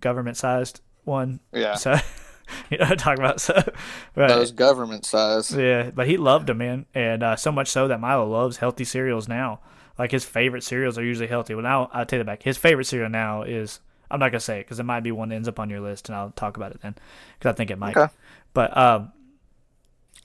government 0.00 0.36
sized 0.36 0.80
one. 1.04 1.40
Yeah, 1.52 1.74
So 1.74 1.92
you 2.70 2.78
know 2.78 2.84
what 2.84 2.90
I'm 2.92 2.96
talking 2.98 3.24
about. 3.24 3.40
So 3.40 3.54
right. 4.16 4.28
those 4.28 4.52
government 4.52 5.04
size. 5.06 5.54
Yeah, 5.54 5.90
but 5.94 6.06
he 6.08 6.16
loved 6.16 6.46
them, 6.48 6.58
man, 6.58 6.86
and 6.94 7.22
uh, 7.22 7.36
so 7.36 7.50
much 7.52 7.68
so 7.68 7.88
that 7.88 8.00
Milo 8.00 8.28
loves 8.28 8.58
healthy 8.58 8.84
cereals 8.84 9.28
now. 9.28 9.60
Like 9.98 10.10
his 10.10 10.24
favorite 10.24 10.64
cereals 10.64 10.98
are 10.98 11.04
usually 11.04 11.28
healthy. 11.28 11.54
Well, 11.54 11.62
now 11.62 11.90
I'll 11.92 12.06
take 12.06 12.20
it 12.20 12.26
back. 12.26 12.42
His 12.42 12.56
favorite 12.56 12.86
cereal 12.86 13.10
now 13.10 13.42
is 13.42 13.80
I'm 14.10 14.20
not 14.20 14.30
gonna 14.30 14.40
say 14.40 14.60
it 14.60 14.64
because 14.64 14.80
it 14.80 14.84
might 14.84 15.00
be 15.00 15.12
one 15.12 15.28
that 15.30 15.36
ends 15.36 15.48
up 15.48 15.58
on 15.60 15.70
your 15.70 15.80
list, 15.80 16.08
and 16.08 16.16
I'll 16.16 16.30
talk 16.30 16.56
about 16.56 16.72
it 16.72 16.80
then 16.82 16.94
because 17.38 17.52
I 17.52 17.54
think 17.54 17.70
it 17.70 17.78
might. 17.78 17.96
Okay. 17.96 18.12
But 18.54 18.76
um, 18.76 19.12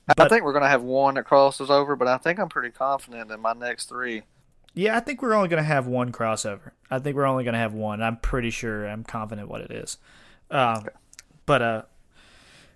I 0.07 0.13
But- 0.15 0.29
think 0.29 0.43
we're 0.43 0.53
gonna 0.53 0.69
have 0.69 0.83
one 0.83 1.15
that 1.15 1.25
crosses 1.25 1.69
over, 1.69 1.95
but 1.95 2.07
I 2.07 2.17
think 2.17 2.39
I'm 2.39 2.49
pretty 2.49 2.71
confident 2.71 3.31
in 3.31 3.39
my 3.39 3.53
next 3.53 3.85
three. 3.89 4.23
Yeah, 4.77 4.96
I 4.96 5.00
think 5.01 5.22
we're 5.22 5.34
only 5.34 5.50
gonna 5.50 5.63
have 5.63 5.88
one 5.88 6.12
crossover. 6.12 6.72
I 6.89 7.00
think 7.00 7.15
we're 7.15 7.25
only 7.25 7.43
gonna 7.43 7.57
have 7.57 7.74
one. 7.74 8.01
I'm 8.01 8.17
pretty 8.17 8.50
sure. 8.51 8.88
I'm 8.88 9.03
confident 9.03 9.50
what 9.50 9.62
it 9.62 9.72
is. 9.72 9.98
Um, 10.51 10.88
but 11.46 11.62
uh, 11.62 11.81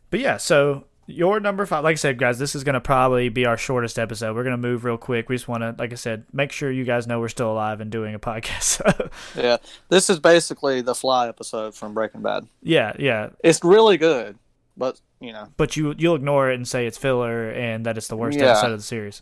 but 0.09 0.19
yeah. 0.19 0.37
So 0.37 0.85
your 1.07 1.39
number 1.39 1.65
five, 1.65 1.83
like 1.83 1.93
I 1.93 1.95
said, 1.95 2.17
guys, 2.17 2.39
this 2.39 2.55
is 2.55 2.63
gonna 2.63 2.79
probably 2.81 3.29
be 3.29 3.45
our 3.45 3.57
shortest 3.57 3.99
episode. 3.99 4.35
We're 4.35 4.43
gonna 4.43 4.57
move 4.57 4.83
real 4.85 4.97
quick. 4.97 5.29
We 5.29 5.35
just 5.35 5.47
want 5.47 5.61
to, 5.63 5.75
like 5.77 5.91
I 5.91 5.95
said, 5.95 6.25
make 6.33 6.51
sure 6.51 6.71
you 6.71 6.83
guys 6.85 7.05
know 7.07 7.19
we're 7.19 7.27
still 7.27 7.51
alive 7.51 7.81
and 7.81 7.91
doing 7.91 8.15
a 8.15 8.19
podcast. 8.19 8.81
Yeah, 9.35 9.57
this 9.89 10.09
is 10.09 10.19
basically 10.19 10.81
the 10.81 10.95
Fly 10.95 11.27
episode 11.27 11.75
from 11.75 11.93
Breaking 11.93 12.21
Bad. 12.21 12.47
yeah, 12.61 12.93
yeah. 12.99 13.29
It's 13.43 13.63
really 13.63 13.97
good, 13.97 14.37
but 14.77 14.99
you 15.19 15.31
know 15.33 15.47
But 15.57 15.75
you 15.77 15.93
you'll 15.97 16.15
ignore 16.15 16.49
it 16.51 16.55
and 16.55 16.67
say 16.67 16.85
it's 16.87 16.97
filler 16.97 17.49
and 17.51 17.85
that 17.85 17.97
it's 17.97 18.07
the 18.07 18.17
worst 18.17 18.39
Yeah. 18.39 18.51
episode 18.51 18.71
of 18.71 18.79
the 18.79 18.83
series. 18.83 19.21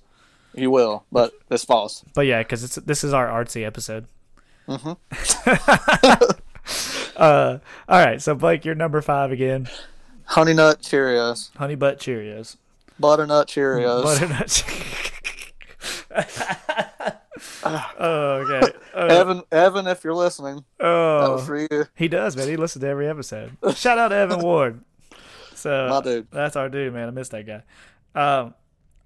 You 0.53 0.71
will, 0.71 1.05
but 1.11 1.33
it's 1.49 1.65
false. 1.65 2.03
But 2.13 2.25
yeah, 2.25 2.39
because 2.39 2.63
it's 2.63 2.75
this 2.75 3.03
is 3.03 3.13
our 3.13 3.27
artsy 3.27 3.65
episode. 3.65 4.05
hmm 4.67 4.93
Uh, 7.19 7.59
all 7.89 7.99
right. 7.99 8.21
So 8.21 8.33
Blake, 8.33 8.63
you're 8.63 8.75
number 8.75 9.01
five 9.01 9.31
again. 9.31 9.67
Honey 10.23 10.53
Nut 10.53 10.81
Cheerios, 10.81 11.55
Honey 11.57 11.75
Butt 11.75 11.99
Cheerios. 11.99 12.55
Butternut 12.99 13.47
Cheerios. 13.47 14.03
Butternut. 14.03 14.63
oh, 17.63 18.45
okay. 18.45 18.73
Uh, 18.93 18.97
Evan, 19.09 19.43
Evan, 19.51 19.87
if 19.87 20.03
you're 20.03 20.13
listening, 20.13 20.63
that 20.79 20.85
was 20.85 21.41
oh, 21.41 21.45
for 21.45 21.59
you, 21.59 21.87
he 21.95 22.07
does, 22.07 22.37
man. 22.37 22.47
He 22.47 22.57
listens 22.57 22.83
to 22.83 22.87
every 22.87 23.07
episode. 23.07 23.51
Shout 23.75 23.97
out 23.97 24.09
to 24.09 24.15
Evan 24.15 24.39
Ward. 24.39 24.81
So 25.55 25.87
my 25.89 26.01
dude. 26.01 26.27
That's 26.31 26.55
our 26.55 26.69
dude, 26.69 26.93
man. 26.93 27.07
I 27.07 27.11
miss 27.11 27.29
that 27.29 27.45
guy. 27.45 27.63
Um, 28.15 28.53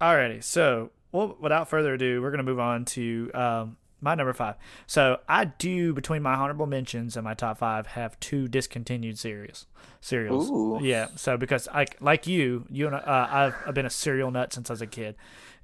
alrighty. 0.00 0.42
So, 0.42 0.90
well, 1.14 1.36
without 1.40 1.68
further 1.68 1.94
ado, 1.94 2.20
we're 2.20 2.30
gonna 2.30 2.42
move 2.42 2.58
on 2.58 2.84
to 2.86 3.30
um, 3.34 3.76
my 4.00 4.14
number 4.14 4.32
five. 4.32 4.56
So, 4.86 5.20
I 5.28 5.44
do 5.46 5.94
between 5.94 6.22
my 6.22 6.34
honorable 6.34 6.66
mentions 6.66 7.16
and 7.16 7.24
my 7.24 7.34
top 7.34 7.58
five 7.58 7.86
have 7.86 8.18
two 8.18 8.48
discontinued 8.48 9.18
series. 9.18 9.66
Cereals. 10.00 10.50
Ooh. 10.50 10.80
Yeah. 10.82 11.06
So 11.16 11.36
because 11.36 11.68
I 11.68 11.86
like 12.00 12.26
you, 12.26 12.66
you 12.68 12.86
and 12.86 12.96
I, 12.96 12.98
uh, 12.98 13.28
I've, 13.30 13.54
I've 13.68 13.74
been 13.74 13.86
a 13.86 13.90
cereal 13.90 14.30
nut 14.30 14.52
since 14.52 14.68
I 14.68 14.72
was 14.74 14.82
a 14.82 14.86
kid, 14.86 15.14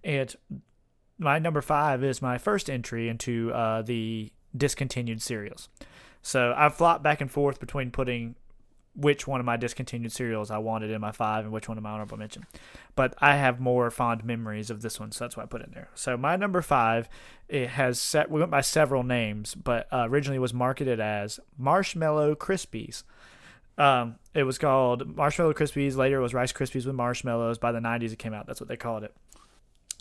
and 0.02 0.35
my 1.19 1.38
number 1.38 1.61
five 1.61 2.02
is 2.02 2.23
my 2.23 2.38
first 2.38 2.71
entry 2.71 3.09
into 3.09 3.52
uh, 3.52 3.83
the 3.83 4.33
discontinued 4.57 5.21
cereals. 5.21 5.69
So 6.23 6.54
I've 6.57 6.75
flopped 6.75 7.02
back 7.02 7.21
and 7.21 7.30
forth 7.30 7.61
between 7.61 7.90
putting 7.90 8.37
which 8.94 9.26
one 9.26 9.40
of 9.40 9.47
my 9.47 9.56
discontinued 9.56 10.12
cereals 10.12 10.50
I 10.50 10.59
wanted 10.59 10.90
in 10.90 11.00
my 11.00 11.12
five 11.12 11.44
and 11.44 11.52
which 11.52 11.68
one 11.68 11.78
of 11.78 11.85
my 11.85 11.90
honorable 11.90 12.18
mention. 12.18 12.47
But 12.97 13.14
I 13.18 13.37
have 13.37 13.61
more 13.61 13.90
fond 13.90 14.25
memories 14.25 14.68
of 14.68 14.82
this 14.82 14.99
one, 14.99 15.12
so 15.12 15.25
that's 15.25 15.37
why 15.37 15.44
I 15.44 15.47
put 15.47 15.61
it 15.61 15.68
in 15.68 15.75
there. 15.75 15.88
So 15.94 16.16
my 16.16 16.37
number 16.37 16.61
five, 16.61 17.09
it 17.49 17.70
has 17.70 18.00
set. 18.00 18.30
We 18.30 18.40
went 18.40 18.50
by 18.50 18.61
several 18.61 19.02
names, 19.02 19.54
but 19.54 19.87
uh, 19.92 20.06
originally 20.09 20.38
was 20.38 20.52
marketed 20.52 21.00
as 21.00 21.38
Marshmallow 21.56 22.35
Krispies. 22.35 23.04
Um, 23.78 24.16
it 24.35 24.42
was 24.42 24.59
called 24.59 25.16
Marshmallow 25.16 25.54
Krispies. 25.54 25.97
Later, 25.97 26.18
it 26.18 26.23
was 26.23 26.35
Rice 26.35 26.52
Krispies 26.52 26.85
with 26.85 26.94
marshmallows. 26.94 27.59
By 27.59 27.73
the 27.73 27.78
'90s, 27.78 28.12
it 28.12 28.18
came 28.18 28.35
out. 28.35 28.47
That's 28.47 28.61
what 28.61 28.68
they 28.68 28.76
called 28.76 29.04
it. 29.04 29.14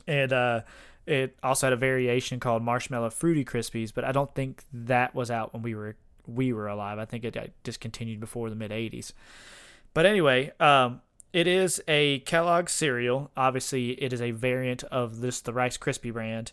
And 0.07 0.33
uh, 0.33 0.61
it 1.05 1.37
also 1.41 1.67
had 1.67 1.73
a 1.73 1.77
variation 1.77 2.39
called 2.39 2.63
Marshmallow 2.63 3.11
Fruity 3.11 3.45
Krispies, 3.45 3.93
but 3.93 4.03
I 4.03 4.11
don't 4.11 4.33
think 4.33 4.63
that 4.73 5.15
was 5.15 5.31
out 5.31 5.53
when 5.53 5.61
we 5.61 5.75
were 5.75 5.95
we 6.35 6.53
were 6.53 6.67
alive. 6.67 6.99
I 6.99 7.05
think 7.05 7.23
it 7.23 7.33
got 7.33 7.49
discontinued 7.63 8.19
before 8.19 8.49
the 8.49 8.55
mid 8.55 8.71
'80s. 8.71 9.13
But 9.93 10.05
anyway, 10.05 10.51
um, 10.59 11.01
it 11.33 11.47
is 11.47 11.81
a 11.87 12.19
Kellogg 12.19 12.69
cereal. 12.69 13.31
Obviously, 13.35 13.91
it 14.01 14.13
is 14.13 14.21
a 14.21 14.31
variant 14.31 14.83
of 14.85 15.21
this 15.21 15.41
the 15.41 15.53
Rice 15.53 15.77
Krispie 15.77 16.13
brand. 16.13 16.51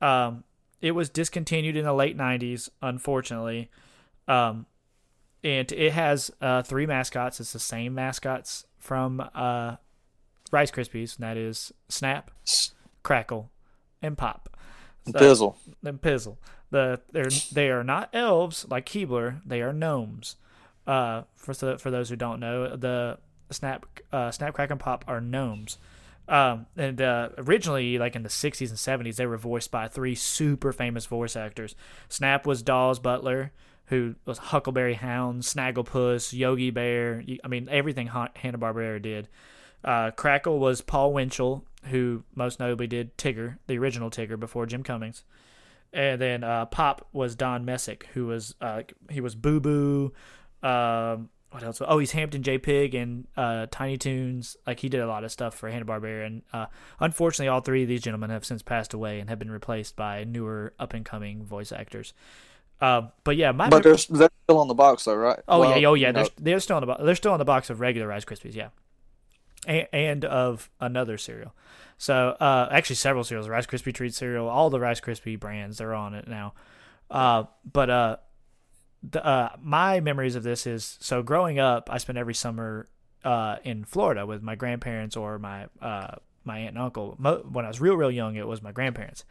Um, 0.00 0.44
it 0.80 0.92
was 0.92 1.08
discontinued 1.08 1.76
in 1.76 1.84
the 1.84 1.92
late 1.92 2.16
'90s, 2.16 2.68
unfortunately. 2.80 3.70
Um, 4.28 4.66
and 5.44 5.70
it 5.72 5.92
has 5.92 6.30
uh, 6.40 6.62
three 6.62 6.86
mascots. 6.86 7.40
It's 7.40 7.52
the 7.52 7.58
same 7.58 7.94
mascots 7.94 8.64
from 8.78 9.20
uh, 9.34 9.76
Rice 10.52 10.70
Krispies, 10.70 11.16
and 11.16 11.24
that 11.24 11.36
is 11.36 11.72
Snap, 11.88 12.30
Crackle, 13.02 13.50
and 14.00 14.16
Pop. 14.16 14.56
So- 15.06 15.12
Bizzle. 15.18 15.54
and 15.84 16.00
Pizzle. 16.00 16.36
The 16.72 17.00
they're 17.12 17.28
they 17.52 17.70
are 17.70 17.84
not 17.84 18.08
elves 18.14 18.66
like 18.68 18.86
Keebler. 18.86 19.42
They 19.44 19.60
are 19.60 19.74
gnomes. 19.74 20.36
Uh, 20.86 21.22
for 21.36 21.52
for 21.54 21.90
those 21.90 22.08
who 22.08 22.16
don't 22.16 22.40
know, 22.40 22.76
the 22.76 23.18
Snap 23.50 23.86
uh, 24.10 24.30
Snap 24.30 24.54
Crack 24.54 24.70
and 24.70 24.80
Pop 24.80 25.04
are 25.06 25.20
gnomes. 25.20 25.76
Um, 26.28 26.64
and 26.74 27.00
uh, 27.02 27.28
originally, 27.36 27.98
like 27.98 28.16
in 28.16 28.22
the 28.22 28.30
'60s 28.30 28.70
and 28.70 29.06
'70s, 29.06 29.16
they 29.16 29.26
were 29.26 29.36
voiced 29.36 29.70
by 29.70 29.86
three 29.86 30.14
super 30.14 30.72
famous 30.72 31.04
voice 31.04 31.36
actors. 31.36 31.76
Snap 32.08 32.46
was 32.46 32.62
Daws 32.62 32.98
Butler, 32.98 33.52
who 33.86 34.14
was 34.24 34.38
Huckleberry 34.38 34.94
Hound, 34.94 35.42
Snagglepuss, 35.42 36.32
Yogi 36.32 36.70
Bear. 36.70 37.22
I 37.44 37.48
mean, 37.48 37.68
everything 37.70 38.06
Hanna 38.06 38.56
Barbera 38.56 39.00
did. 39.02 39.28
Uh, 39.84 40.10
Crackle 40.12 40.58
was 40.58 40.80
Paul 40.80 41.12
Winchell, 41.12 41.66
who 41.90 42.22
most 42.34 42.58
notably 42.58 42.86
did 42.86 43.18
Tigger, 43.18 43.58
the 43.66 43.76
original 43.76 44.10
Tigger, 44.10 44.40
before 44.40 44.64
Jim 44.64 44.82
Cummings. 44.82 45.24
And 45.92 46.20
then 46.20 46.42
uh, 46.42 46.66
Pop 46.66 47.06
was 47.12 47.34
Don 47.34 47.64
Messick, 47.64 48.08
who 48.14 48.26
was 48.26 48.54
uh, 48.60 48.82
he 49.10 49.20
was 49.20 49.34
Boo 49.34 49.60
Boo. 49.60 50.12
Um, 50.62 51.28
what 51.50 51.62
else? 51.62 51.82
Oh, 51.86 51.98
he's 51.98 52.12
Hamton 52.12 52.42
J 52.42 52.56
Pig 52.56 52.94
and 52.94 53.26
uh, 53.36 53.66
Tiny 53.70 53.98
Toons. 53.98 54.56
Like 54.66 54.80
he 54.80 54.88
did 54.88 55.00
a 55.00 55.06
lot 55.06 55.22
of 55.22 55.30
stuff 55.30 55.54
for 55.54 55.68
Hanna 55.68 55.84
Barbera, 55.84 56.26
and 56.26 56.42
uh, 56.52 56.66
unfortunately, 56.98 57.48
all 57.48 57.60
three 57.60 57.82
of 57.82 57.88
these 57.88 58.00
gentlemen 58.00 58.30
have 58.30 58.44
since 58.44 58.62
passed 58.62 58.94
away 58.94 59.20
and 59.20 59.28
have 59.28 59.38
been 59.38 59.50
replaced 59.50 59.94
by 59.94 60.24
newer 60.24 60.72
up 60.78 60.94
and 60.94 61.04
coming 61.04 61.44
voice 61.44 61.70
actors. 61.70 62.14
Uh, 62.80 63.08
but 63.22 63.36
yeah, 63.36 63.52
my 63.52 63.68
But 63.68 63.82
they're, 63.82 63.96
they're 64.08 64.30
still 64.44 64.58
on 64.58 64.68
the 64.68 64.74
box 64.74 65.04
though, 65.04 65.14
right? 65.14 65.38
Oh 65.46 65.60
Well, 65.60 65.78
yeah, 65.78 65.88
oh 65.88 65.94
yeah, 65.94 66.12
they're, 66.12 66.26
they're 66.38 66.60
still 66.60 66.76
on 66.76 66.82
the 66.82 66.86
bo- 66.86 67.04
they're 67.04 67.14
still 67.14 67.32
on 67.32 67.38
the 67.38 67.44
box 67.44 67.68
of 67.68 67.80
regular 67.80 68.08
Rice 68.08 68.24
Krispies, 68.24 68.54
yeah, 68.54 68.68
and, 69.66 70.24
of 70.24 70.70
another 70.80 71.18
cereal. 71.18 71.54
So 71.98 72.36
uh, 72.40 72.68
actually, 72.70 72.96
several 72.96 73.24
cereals, 73.24 73.48
Rice 73.48 73.66
Krispie 73.66 73.94
treat 73.94 74.14
cereal, 74.14 74.48
all 74.48 74.70
the 74.70 74.80
Rice 74.80 75.00
Krispie 75.00 75.38
brands, 75.38 75.78
they're 75.78 75.94
on 75.94 76.14
it 76.14 76.26
now. 76.26 76.54
Uh, 77.10 77.44
but 77.70 77.90
uh, 77.90 78.16
the, 79.08 79.24
uh, 79.24 79.50
my 79.60 80.00
memories 80.00 80.34
of 80.34 80.42
this 80.42 80.66
is 80.66 80.96
so 81.00 81.22
growing 81.22 81.58
up, 81.58 81.88
I 81.92 81.98
spent 81.98 82.18
every 82.18 82.34
summer 82.34 82.88
uh, 83.24 83.56
in 83.62 83.84
Florida 83.84 84.26
with 84.26 84.42
my 84.42 84.54
grandparents 84.54 85.16
or 85.16 85.38
my 85.38 85.66
uh, 85.80 86.16
my 86.44 86.58
aunt 86.58 86.70
and 86.70 86.78
uncle. 86.78 87.14
Mo- 87.18 87.46
when 87.48 87.64
I 87.64 87.68
was 87.68 87.80
real 87.80 87.94
real 87.94 88.10
young, 88.10 88.34
it 88.34 88.46
was 88.46 88.62
my 88.62 88.72
grandparents, 88.72 89.24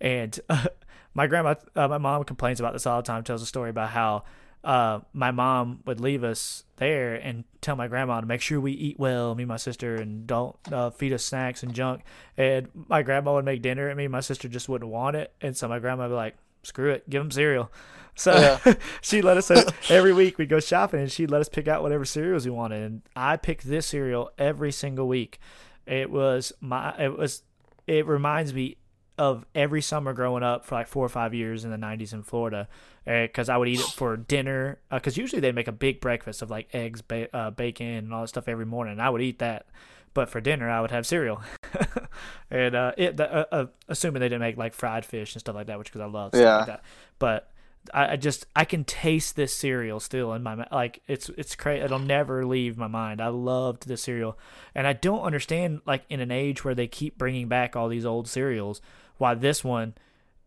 and 0.00 0.38
my 1.14 1.26
grandma, 1.26 1.54
my 1.74 1.98
mom 1.98 2.24
complains 2.24 2.60
about 2.60 2.72
this 2.72 2.86
all 2.86 3.02
the 3.02 3.06
time. 3.06 3.24
Tells 3.24 3.42
a 3.42 3.46
story 3.46 3.70
about 3.70 3.90
how 3.90 4.24
uh, 4.66 4.98
my 5.12 5.30
mom 5.30 5.78
would 5.86 6.00
leave 6.00 6.24
us 6.24 6.64
there 6.78 7.14
and 7.14 7.44
tell 7.60 7.76
my 7.76 7.86
grandma 7.86 8.20
to 8.20 8.26
make 8.26 8.40
sure 8.40 8.60
we 8.60 8.72
eat 8.72 8.98
well, 8.98 9.32
me 9.36 9.44
and 9.44 9.48
my 9.48 9.56
sister, 9.56 9.94
and 9.94 10.26
don't 10.26 10.56
uh, 10.72 10.90
feed 10.90 11.12
us 11.12 11.24
snacks 11.24 11.62
and 11.62 11.72
junk. 11.72 12.02
And 12.36 12.68
my 12.74 13.02
grandma 13.02 13.34
would 13.34 13.44
make 13.44 13.62
dinner, 13.62 13.86
and 13.88 13.96
me 13.96 14.06
and 14.06 14.12
my 14.12 14.20
sister 14.20 14.48
just 14.48 14.68
wouldn't 14.68 14.90
want 14.90 15.14
it. 15.14 15.32
And 15.40 15.56
so 15.56 15.68
my 15.68 15.78
grandma 15.78 16.02
would 16.04 16.08
be 16.08 16.14
like, 16.16 16.36
screw 16.64 16.90
it, 16.90 17.08
give 17.08 17.22
them 17.22 17.30
cereal. 17.30 17.72
So 18.18 18.32
Yeah. 18.64 18.74
she 19.02 19.20
let 19.20 19.36
us 19.36 19.50
every 19.90 20.14
week 20.14 20.38
we'd 20.38 20.48
go 20.48 20.58
shopping, 20.58 21.00
and 21.00 21.12
she'd 21.12 21.30
let 21.30 21.42
us 21.42 21.50
pick 21.50 21.68
out 21.68 21.82
whatever 21.82 22.06
cereals 22.06 22.46
we 22.46 22.50
wanted. 22.50 22.82
And 22.82 23.02
I 23.14 23.36
picked 23.36 23.68
this 23.68 23.88
cereal 23.88 24.30
every 24.38 24.72
single 24.72 25.06
week. 25.06 25.38
It 25.86 26.10
was 26.10 26.50
my, 26.62 26.98
it 26.98 27.18
was, 27.18 27.42
it 27.86 28.06
reminds 28.06 28.54
me 28.54 28.78
of 29.18 29.46
every 29.54 29.80
summer 29.80 30.12
growing 30.12 30.42
up 30.42 30.64
for 30.64 30.74
like 30.74 30.86
four 30.88 31.04
or 31.04 31.08
five 31.08 31.32
years 31.34 31.64
in 31.64 31.70
the 31.70 31.76
90s 31.78 32.12
in 32.12 32.22
Florida 32.22 32.68
because 33.04 33.48
I 33.48 33.56
would 33.56 33.68
eat 33.68 33.80
it 33.80 33.86
for 33.86 34.16
dinner 34.16 34.78
because 34.90 35.16
usually 35.16 35.40
they 35.40 35.52
make 35.52 35.68
a 35.68 35.72
big 35.72 36.00
breakfast 36.00 36.42
of 36.42 36.50
like 36.50 36.68
eggs, 36.74 37.00
ba- 37.02 37.34
uh, 37.34 37.50
bacon, 37.50 37.86
and 37.86 38.12
all 38.14 38.22
that 38.22 38.28
stuff 38.28 38.48
every 38.48 38.66
morning. 38.66 38.92
And 38.92 39.02
I 39.02 39.08
would 39.10 39.22
eat 39.22 39.38
that, 39.38 39.66
but 40.12 40.28
for 40.28 40.40
dinner 40.40 40.68
I 40.68 40.80
would 40.80 40.90
have 40.90 41.06
cereal, 41.06 41.40
and 42.50 42.74
uh, 42.74 42.92
it 42.96 43.16
the, 43.16 43.32
uh, 43.32 43.44
uh, 43.52 43.66
assuming 43.88 44.20
they 44.20 44.26
didn't 44.28 44.40
make 44.40 44.56
like 44.56 44.74
fried 44.74 45.04
fish 45.04 45.34
and 45.34 45.40
stuff 45.40 45.54
like 45.54 45.66
that, 45.68 45.78
which 45.78 45.88
because 45.88 46.00
I 46.00 46.06
love 46.06 46.30
stuff 46.32 46.42
Yeah. 46.42 46.56
like 46.58 46.66
that. 46.66 46.82
But 47.18 47.50
I, 47.94 48.12
I 48.12 48.16
just 48.16 48.46
I 48.56 48.64
can 48.64 48.84
taste 48.84 49.36
this 49.36 49.54
cereal 49.54 50.00
still 50.00 50.32
in 50.34 50.42
my 50.42 50.66
like 50.72 51.02
it's 51.06 51.28
it's 51.30 51.54
crazy. 51.54 51.82
It'll 51.84 51.98
never 51.98 52.44
leave 52.44 52.76
my 52.76 52.88
mind. 52.88 53.20
I 53.20 53.28
loved 53.28 53.86
this 53.86 54.02
cereal, 54.02 54.38
and 54.74 54.86
I 54.86 54.92
don't 54.92 55.20
understand 55.22 55.80
like 55.86 56.04
in 56.10 56.20
an 56.20 56.30
age 56.30 56.64
where 56.64 56.74
they 56.74 56.88
keep 56.88 57.16
bringing 57.18 57.48
back 57.48 57.76
all 57.76 57.88
these 57.88 58.04
old 58.06 58.26
cereals, 58.28 58.80
why 59.18 59.34
this 59.34 59.64
one 59.64 59.94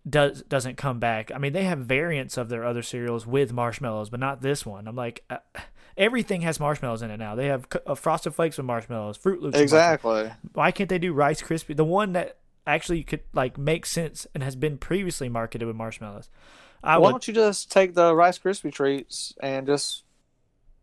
does 0.09 0.43
doesn't 0.43 0.77
come 0.77 0.99
back. 0.99 1.31
I 1.33 1.37
mean, 1.37 1.53
they 1.53 1.65
have 1.65 1.79
variants 1.79 2.37
of 2.37 2.49
their 2.49 2.63
other 2.63 2.81
cereals 2.81 3.27
with 3.27 3.53
marshmallows, 3.53 4.09
but 4.09 4.19
not 4.19 4.41
this 4.41 4.65
one. 4.65 4.87
I'm 4.87 4.95
like, 4.95 5.23
uh, 5.29 5.37
everything 5.97 6.41
has 6.41 6.59
marshmallows 6.59 7.01
in 7.01 7.11
it 7.11 7.17
now. 7.17 7.35
They 7.35 7.47
have 7.47 7.67
uh, 7.85 7.95
Frosted 7.95 8.33
Flakes 8.33 8.57
with 8.57 8.65
marshmallows, 8.65 9.17
Fruit 9.17 9.41
Loops. 9.41 9.57
Exactly. 9.57 10.31
Why 10.53 10.71
can't 10.71 10.89
they 10.89 10.99
do 10.99 11.13
Rice 11.13 11.41
Krispie? 11.41 11.75
The 11.75 11.83
one 11.85 12.13
that 12.13 12.37
actually 12.65 13.03
could 13.03 13.21
like 13.33 13.57
make 13.57 13.85
sense 13.85 14.27
and 14.33 14.43
has 14.43 14.55
been 14.55 14.77
previously 14.77 15.27
marketed 15.27 15.67
with 15.67 15.75
marshmallows. 15.75 16.29
I 16.83 16.97
Why 16.97 17.07
would. 17.07 17.11
don't 17.11 17.27
you 17.27 17.33
just 17.33 17.71
take 17.71 17.93
the 17.93 18.15
Rice 18.15 18.39
Krispie 18.39 18.71
treats 18.71 19.33
and 19.41 19.67
just, 19.67 20.03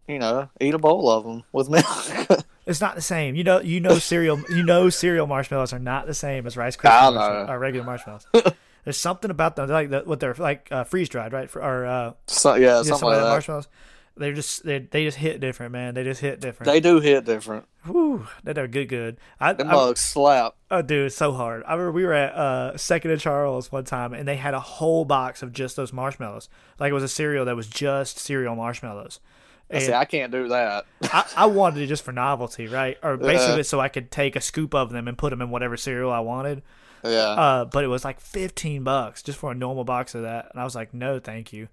you 0.08 0.18
know, 0.18 0.48
eat 0.60 0.74
a 0.74 0.78
bowl 0.78 1.10
of 1.10 1.24
them 1.24 1.42
with 1.52 1.68
milk? 1.68 2.44
It's 2.66 2.80
not 2.80 2.96
the 2.96 3.00
same. 3.00 3.36
You 3.36 3.44
know, 3.44 3.60
you 3.60 3.78
know 3.78 3.98
cereal. 4.00 4.42
You 4.50 4.64
know 4.64 4.90
cereal 4.90 5.28
marshmallows 5.28 5.72
are 5.72 5.78
not 5.78 6.06
the 6.08 6.14
same 6.14 6.48
as 6.48 6.56
Rice 6.56 6.76
I 6.76 6.88
Krispie 6.88 7.12
know. 7.12 7.18
marshmallows, 7.18 7.48
or 7.50 7.58
regular 7.60 7.86
marshmallows. 7.86 8.26
There's 8.84 8.96
something 8.96 9.30
about 9.30 9.54
them, 9.54 9.68
like 9.68 9.90
the, 9.90 10.00
what 10.00 10.18
they're 10.18 10.34
like 10.34 10.66
uh, 10.72 10.82
freeze 10.82 11.08
dried, 11.08 11.32
right? 11.32 11.48
For, 11.48 11.62
or 11.62 11.86
uh, 11.86 12.12
so, 12.26 12.56
yeah, 12.56 12.78
something 12.78 12.96
some 12.98 13.08
like 13.08 13.18
that. 13.18 13.28
marshmallows. 13.28 13.68
They're 14.16 14.32
just 14.32 14.64
they, 14.64 14.80
they 14.80 15.04
just 15.04 15.18
hit 15.18 15.40
different, 15.40 15.72
man. 15.72 15.94
They 15.94 16.02
just 16.02 16.20
hit 16.20 16.40
different. 16.40 16.72
They 16.72 16.80
do 16.80 16.98
hit 16.98 17.24
different. 17.24 17.66
Whew, 17.84 18.26
they're 18.42 18.66
good, 18.66 18.88
good. 18.88 19.18
I, 19.38 19.52
Them 19.52 19.68
I, 19.68 19.72
bugs 19.72 20.00
slap. 20.00 20.56
oh, 20.70 20.82
dude, 20.82 21.06
it's 21.06 21.14
so 21.16 21.32
hard. 21.34 21.62
I 21.68 21.72
remember 21.74 21.92
we 21.92 22.04
were 22.04 22.14
at 22.14 22.34
uh, 22.34 22.76
Second 22.76 23.12
and 23.12 23.20
Charles 23.20 23.70
one 23.70 23.84
time, 23.84 24.12
and 24.12 24.26
they 24.26 24.36
had 24.36 24.54
a 24.54 24.60
whole 24.60 25.04
box 25.04 25.40
of 25.42 25.52
just 25.52 25.76
those 25.76 25.92
marshmallows. 25.92 26.48
Like 26.80 26.90
it 26.90 26.94
was 26.94 27.04
a 27.04 27.08
cereal 27.08 27.44
that 27.44 27.54
was 27.54 27.68
just 27.68 28.18
cereal 28.18 28.56
marshmallows. 28.56 29.20
And 29.68 29.82
See, 29.82 29.92
I 29.92 30.04
can't 30.04 30.30
do 30.30 30.48
that. 30.48 30.86
I, 31.02 31.24
I 31.36 31.46
wanted 31.46 31.82
it 31.82 31.86
just 31.88 32.04
for 32.04 32.12
novelty, 32.12 32.68
right? 32.68 32.96
Or 33.02 33.16
basically 33.16 33.56
Yeah. 33.56 33.62
so 33.62 33.80
I 33.80 33.88
could 33.88 34.10
take 34.12 34.36
a 34.36 34.40
scoop 34.40 34.74
of 34.74 34.90
them 34.90 35.08
and 35.08 35.18
put 35.18 35.30
them 35.30 35.42
in 35.42 35.50
whatever 35.50 35.76
cereal 35.76 36.12
I 36.12 36.20
wanted. 36.20 36.62
Yeah. 37.04 37.10
Uh, 37.30 37.64
but 37.64 37.82
it 37.82 37.88
was 37.88 38.04
like 38.04 38.20
15 38.20 38.84
bucks 38.84 39.22
just 39.24 39.38
for 39.38 39.50
a 39.50 39.54
normal 39.54 39.82
box 39.84 40.14
of 40.14 40.22
that. 40.22 40.48
And 40.52 40.60
I 40.60 40.64
was 40.64 40.74
like, 40.76 40.94
no, 40.94 41.18
thank 41.18 41.52
you. 41.52 41.68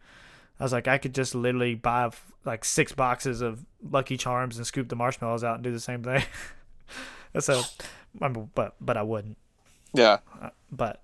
I 0.59 0.63
was 0.63 0.73
like, 0.73 0.87
I 0.87 0.97
could 0.97 1.13
just 1.13 1.35
literally 1.35 1.75
buy 1.75 2.07
f- 2.07 2.31
like 2.45 2.65
six 2.65 2.91
boxes 2.93 3.41
of 3.41 3.63
Lucky 3.87 4.17
Charms 4.17 4.57
and 4.57 4.65
scoop 4.65 4.89
the 4.89 4.95
marshmallows 4.95 5.43
out 5.43 5.55
and 5.55 5.63
do 5.63 5.71
the 5.71 5.79
same 5.79 6.01
thing. 6.03 6.23
so, 7.39 7.61
but 8.19 8.73
but 8.81 8.97
I 8.97 9.03
wouldn't. 9.03 9.37
yeah. 9.93 10.17
But 10.71 11.01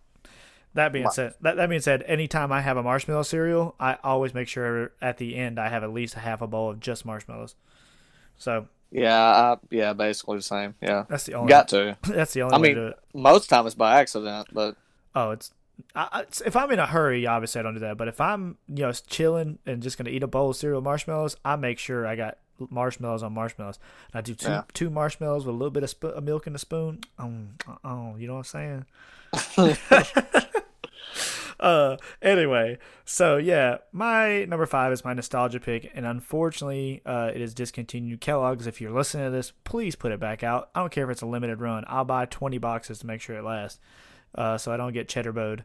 that 0.75 0.91
being 0.93 1.09
said, 1.09 1.33
that, 1.41 1.55
that 1.57 1.69
being 1.69 1.81
said, 1.81 2.03
anytime 2.07 2.51
I 2.51 2.61
have 2.61 2.77
a 2.77 2.83
marshmallow 2.83 3.23
cereal, 3.23 3.75
I 3.79 3.97
always 4.03 4.33
make 4.33 4.47
sure 4.47 4.91
at 5.01 5.17
the 5.17 5.35
end 5.35 5.59
I 5.59 5.69
have 5.69 5.83
at 5.83 5.91
least 5.91 6.15
a 6.15 6.19
half 6.19 6.41
a 6.41 6.47
bowl 6.47 6.69
of 6.69 6.79
just 6.79 7.05
marshmallows. 7.05 7.55
So 8.37 8.67
Yeah. 8.91 9.17
I, 9.17 9.57
yeah. 9.71 9.93
Basically 9.93 10.37
the 10.37 10.43
same. 10.43 10.75
Yeah. 10.81 11.05
that's 11.09 11.25
the 11.25 11.33
only. 11.33 11.49
Got 11.49 11.67
to. 11.69 11.97
That's 12.03 12.33
the 12.33 12.43
only 12.43 12.55
I 12.55 12.57
mean, 12.59 12.75
to 12.75 12.81
do 12.81 12.87
it. 12.87 12.99
most 13.13 13.49
time 13.49 13.65
it's 13.65 13.75
by 13.75 13.99
accident, 13.99 14.47
but 14.51 14.75
Oh, 15.15 15.31
it's, 15.31 15.51
I, 15.95 16.21
it's 16.21 16.41
if 16.41 16.55
I'm 16.55 16.69
in 16.71 16.79
a 16.79 16.85
hurry, 16.85 17.25
obviously 17.25 17.59
I 17.59 17.63
don't 17.63 17.73
do 17.73 17.79
that. 17.81 17.97
But 17.97 18.07
if 18.07 18.21
I'm 18.21 18.57
you 18.67 18.83
know 18.83 18.91
chilling 18.91 19.57
and 19.65 19.81
just 19.81 19.97
gonna 19.97 20.09
eat 20.11 20.23
a 20.23 20.27
bowl 20.27 20.51
of 20.51 20.55
cereal 20.55 20.81
marshmallows, 20.81 21.35
I 21.43 21.55
make 21.55 21.79
sure 21.79 22.05
I 22.05 22.15
got 22.15 22.37
marshmallows 22.69 23.23
on 23.23 23.33
marshmallows. 23.33 23.79
And 24.13 24.19
I 24.19 24.21
do 24.21 24.35
two 24.35 24.49
Yeah. 24.49 24.63
two 24.73 24.89
marshmallows 24.89 25.45
with 25.45 25.55
a 25.55 25.57
little 25.57 25.71
bit 25.71 25.83
of, 25.83 25.89
sp- 25.91 26.13
of 26.15 26.23
milk 26.23 26.45
in 26.47 26.53
the 26.53 26.59
spoon. 26.59 26.99
Um, 27.17 27.55
oh, 27.83 28.15
you 28.17 28.27
know 28.27 28.35
what 28.35 28.53
I'm 28.55 28.85
saying? 28.85 28.85
uh, 31.59 31.97
anyway, 32.21 32.77
so 33.05 33.37
yeah, 33.37 33.77
my 33.91 34.45
number 34.45 34.65
five 34.65 34.91
is 34.91 35.03
my 35.03 35.13
nostalgia 35.13 35.59
pick, 35.59 35.91
and 35.93 36.05
unfortunately, 36.05 37.01
uh, 37.05 37.31
it 37.33 37.41
is 37.41 37.53
discontinued. 37.53 38.21
Kellogg's, 38.21 38.67
if 38.67 38.79
you're 38.81 38.91
listening 38.91 39.25
to 39.25 39.31
this, 39.31 39.51
please 39.63 39.95
put 39.95 40.11
it 40.11 40.19
back 40.19 40.43
out. 40.43 40.69
I 40.75 40.81
don't 40.81 40.91
care 40.91 41.05
if 41.05 41.09
it's 41.09 41.21
a 41.21 41.27
limited 41.27 41.59
run. 41.59 41.83
I'll 41.87 42.05
buy 42.05 42.25
20 42.25 42.57
boxes 42.57 42.99
to 42.99 43.07
make 43.07 43.21
sure 43.21 43.37
it 43.37 43.43
lasts, 43.43 43.79
uh, 44.35 44.57
so 44.57 44.71
I 44.71 44.77
don't 44.77 44.93
get 44.93 45.07
cheddar 45.09 45.33
bowed. 45.33 45.63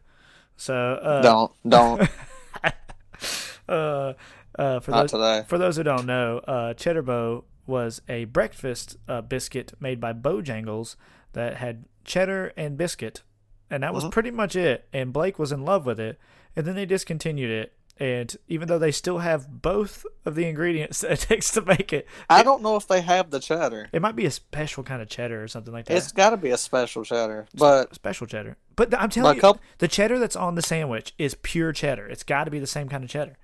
So 0.57 0.73
uh, 0.75 1.21
don't 1.21 1.51
don't 1.67 2.01
uh, 3.69 4.13
uh, 4.57 4.79
for 4.79 4.91
not 4.91 5.01
those 5.01 5.11
today. 5.11 5.43
for 5.47 5.57
those 5.57 5.77
who 5.77 5.83
don't 5.83 6.05
know, 6.05 6.39
uh, 6.39 6.73
Cheddar 6.73 7.01
Bo 7.01 7.45
was 7.67 8.01
a 8.07 8.25
breakfast 8.25 8.97
uh, 9.07 9.21
biscuit 9.21 9.73
made 9.79 9.99
by 9.99 10.13
Bojangles 10.13 10.95
that 11.33 11.57
had 11.57 11.85
cheddar 12.03 12.53
and 12.55 12.77
biscuit, 12.77 13.23
and 13.69 13.83
that 13.83 13.93
was 13.93 14.03
Mhm. 14.03 14.11
pretty 14.11 14.31
much 14.31 14.55
it. 14.55 14.87
And 14.93 15.11
Blake 15.13 15.37
was 15.39 15.51
in 15.51 15.63
love 15.65 15.85
with 15.85 15.99
it, 15.99 16.19
and 16.55 16.65
then 16.65 16.75
they 16.75 16.85
discontinued 16.85 17.49
it. 17.51 17.73
And 17.97 18.35
even 18.49 18.67
though 18.67 18.77
they 18.77 18.91
still 18.91 19.19
have 19.19 19.61
both 19.61 20.05
of 20.25 20.35
the 20.35 20.45
ingredients 20.47 20.99
that 21.01 21.11
it 21.11 21.19
takes 21.21 21.49
to 21.51 21.61
make 21.61 21.93
it, 21.93 22.05
I 22.29 22.43
don't 22.43 22.61
know 22.61 22.75
if 22.75 22.87
they 22.87 22.99
have 22.99 23.29
the 23.29 23.39
cheddar. 23.39 23.87
it 23.93 24.01
might 24.01 24.17
be 24.17 24.25
a 24.25 24.31
special 24.31 24.83
kind 24.83 25.01
of 25.01 25.07
cheddar 25.07 25.41
or 25.41 25.47
something 25.47 25.71
like 25.73 25.85
that. 25.85 25.95
It's 25.95 26.11
got 26.11 26.31
to 26.31 26.37
be 26.37 26.49
a 26.49 26.57
special 26.57 27.05
cheddar, 27.05 27.47
but 27.55 27.95
special 27.95 28.27
cheddar. 28.27 28.57
But 28.75 28.93
I'm 28.99 29.09
telling 29.09 29.35
you, 29.35 29.41
couple- 29.41 29.61
the 29.77 29.87
cheddar 29.87 30.19
that's 30.19 30.35
on 30.35 30.55
the 30.55 30.61
sandwich 30.61 31.13
is 31.17 31.35
pure 31.41 31.71
cheddar. 31.71 32.05
It's 32.07 32.23
got 32.23 32.43
to 32.43 32.51
be 32.51 32.59
the 32.59 32.67
same 32.67 32.89
kind 32.89 33.03
of 33.05 33.09
cheddar. 33.09 33.37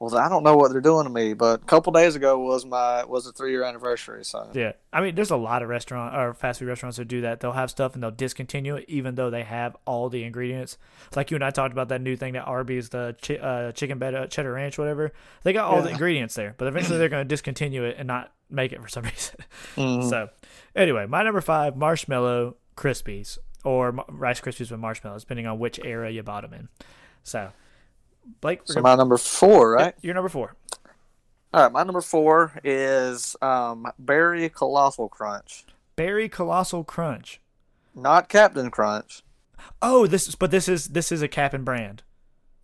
Well, 0.00 0.16
I 0.16 0.28
don't 0.28 0.44
know 0.44 0.56
what 0.56 0.70
they're 0.70 0.80
doing 0.80 1.04
to 1.04 1.10
me. 1.10 1.34
But 1.34 1.60
a 1.60 1.64
couple 1.64 1.92
days 1.92 2.14
ago 2.14 2.38
was 2.38 2.64
my 2.64 3.04
was 3.04 3.26
a 3.26 3.32
three 3.32 3.50
year 3.50 3.64
anniversary, 3.64 4.24
so 4.24 4.48
Yeah, 4.54 4.72
I 4.92 5.00
mean, 5.00 5.14
there's 5.14 5.30
a 5.30 5.36
lot 5.36 5.62
of 5.62 5.68
restaurant 5.68 6.14
or 6.14 6.34
fast 6.34 6.60
food 6.60 6.68
restaurants 6.68 6.98
that 6.98 7.06
do 7.08 7.22
that. 7.22 7.40
They'll 7.40 7.52
have 7.52 7.70
stuff 7.70 7.94
and 7.94 8.02
they'll 8.02 8.10
discontinue 8.10 8.76
it, 8.76 8.84
even 8.88 9.16
though 9.16 9.30
they 9.30 9.42
have 9.42 9.76
all 9.86 10.08
the 10.08 10.22
ingredients. 10.24 10.78
Like 11.16 11.30
you 11.30 11.34
and 11.36 11.44
I 11.44 11.50
talked 11.50 11.72
about 11.72 11.88
that 11.88 12.00
new 12.00 12.16
thing 12.16 12.34
that 12.34 12.44
Arby's, 12.44 12.90
the 12.90 13.16
chi- 13.20 13.36
uh, 13.36 13.72
chicken 13.72 13.98
bed, 13.98 14.30
cheddar 14.30 14.52
ranch, 14.52 14.78
whatever. 14.78 15.12
They 15.42 15.52
got 15.52 15.64
all 15.70 15.82
the 15.82 15.90
ingredients 15.90 16.34
there, 16.34 16.54
but 16.58 16.68
eventually 16.68 16.98
they're 16.98 17.08
going 17.08 17.24
to 17.24 17.28
discontinue 17.28 17.82
it 17.84 17.96
and 17.98 18.06
not 18.06 18.32
make 18.50 18.72
it 18.72 18.80
for 18.80 18.88
some 18.88 19.02
reason. 19.04 19.36
Mhm. 19.76 20.08
So, 20.08 20.28
anyway, 20.76 21.06
my 21.06 21.22
number 21.22 21.40
five, 21.40 21.76
marshmallow 21.76 22.56
crispies 22.76 23.38
or 23.64 23.90
Rice 24.08 24.40
Krispies 24.40 24.70
with 24.70 24.78
marshmallows, 24.78 25.22
depending 25.24 25.46
on 25.48 25.58
which 25.58 25.80
era 25.84 26.08
you 26.10 26.22
bought 26.22 26.42
them 26.42 26.54
in. 26.54 26.68
So, 27.24 27.50
Blake, 28.40 28.60
so 28.64 28.80
my 28.80 28.94
number 28.94 29.16
four, 29.16 29.72
right? 29.72 29.94
you're 30.02 30.14
number 30.14 30.28
four. 30.28 30.54
All 31.52 31.62
right, 31.62 31.72
my 31.72 31.82
number 31.82 32.02
four 32.02 32.52
is 32.62 33.34
um, 33.40 33.90
Berry 33.98 34.48
Colossal 34.48 35.08
Crunch, 35.08 35.64
Berry 35.96 36.28
Colossal 36.28 36.84
Crunch. 36.84 37.40
not 37.94 38.28
Captain 38.28 38.70
Crunch. 38.70 39.22
Oh, 39.80 40.06
this 40.06 40.28
is, 40.28 40.34
but 40.34 40.50
this 40.50 40.68
is 40.68 40.88
this 40.88 41.10
is 41.10 41.22
a 41.22 41.28
Cap'n 41.28 41.64
brand. 41.64 42.02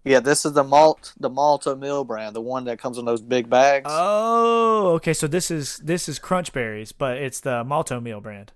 Yeah, 0.04 0.20
this 0.20 0.44
is 0.44 0.52
the 0.52 0.64
malt, 0.64 1.14
the 1.18 1.30
Malto 1.30 1.74
Meal 1.74 2.04
brand, 2.04 2.36
the 2.36 2.40
one 2.42 2.64
that 2.64 2.78
comes 2.78 2.98
in 2.98 3.06
those 3.06 3.22
big 3.22 3.48
bags. 3.48 3.86
Oh, 3.90 4.90
okay. 4.96 5.14
So 5.14 5.26
this 5.26 5.50
is 5.50 5.78
this 5.78 6.08
is 6.08 6.18
Crunch 6.18 6.52
Berries, 6.52 6.92
but 6.92 7.16
it's 7.16 7.40
the 7.40 7.64
Malto 7.64 8.00
Meal 8.00 8.20
brand. 8.20 8.52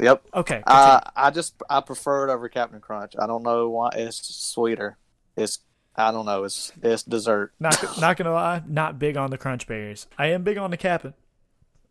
yep. 0.00 0.24
Okay. 0.32 0.62
Uh, 0.66 1.00
I 1.14 1.30
just 1.30 1.54
I 1.68 1.82
prefer 1.82 2.28
it 2.28 2.32
over 2.32 2.48
Captain 2.48 2.80
Crunch. 2.80 3.12
I 3.18 3.26
don't 3.26 3.42
know 3.42 3.68
why 3.68 3.90
it's 3.94 4.34
sweeter. 4.34 4.96
It's 5.36 5.58
I 5.96 6.10
don't 6.12 6.26
know. 6.26 6.44
It's 6.44 6.72
it's 6.82 7.02
dessert. 7.02 7.52
not 7.58 7.98
not 8.00 8.16
gonna 8.16 8.32
lie, 8.32 8.62
not 8.66 8.98
big 8.98 9.16
on 9.16 9.30
the 9.30 9.38
Crunch 9.38 9.66
Berries. 9.66 10.06
I 10.18 10.26
am 10.28 10.42
big 10.42 10.58
on 10.58 10.70
the 10.70 10.76
Cap'n. 10.76 11.14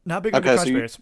Not 0.06 0.22
big 0.24 0.36
on 0.36 0.42
the 0.42 0.48
Okay, 0.48 0.56
so 0.56 0.62
Crunch 0.64 0.70
you- 0.70 0.76
Berries. 0.76 1.00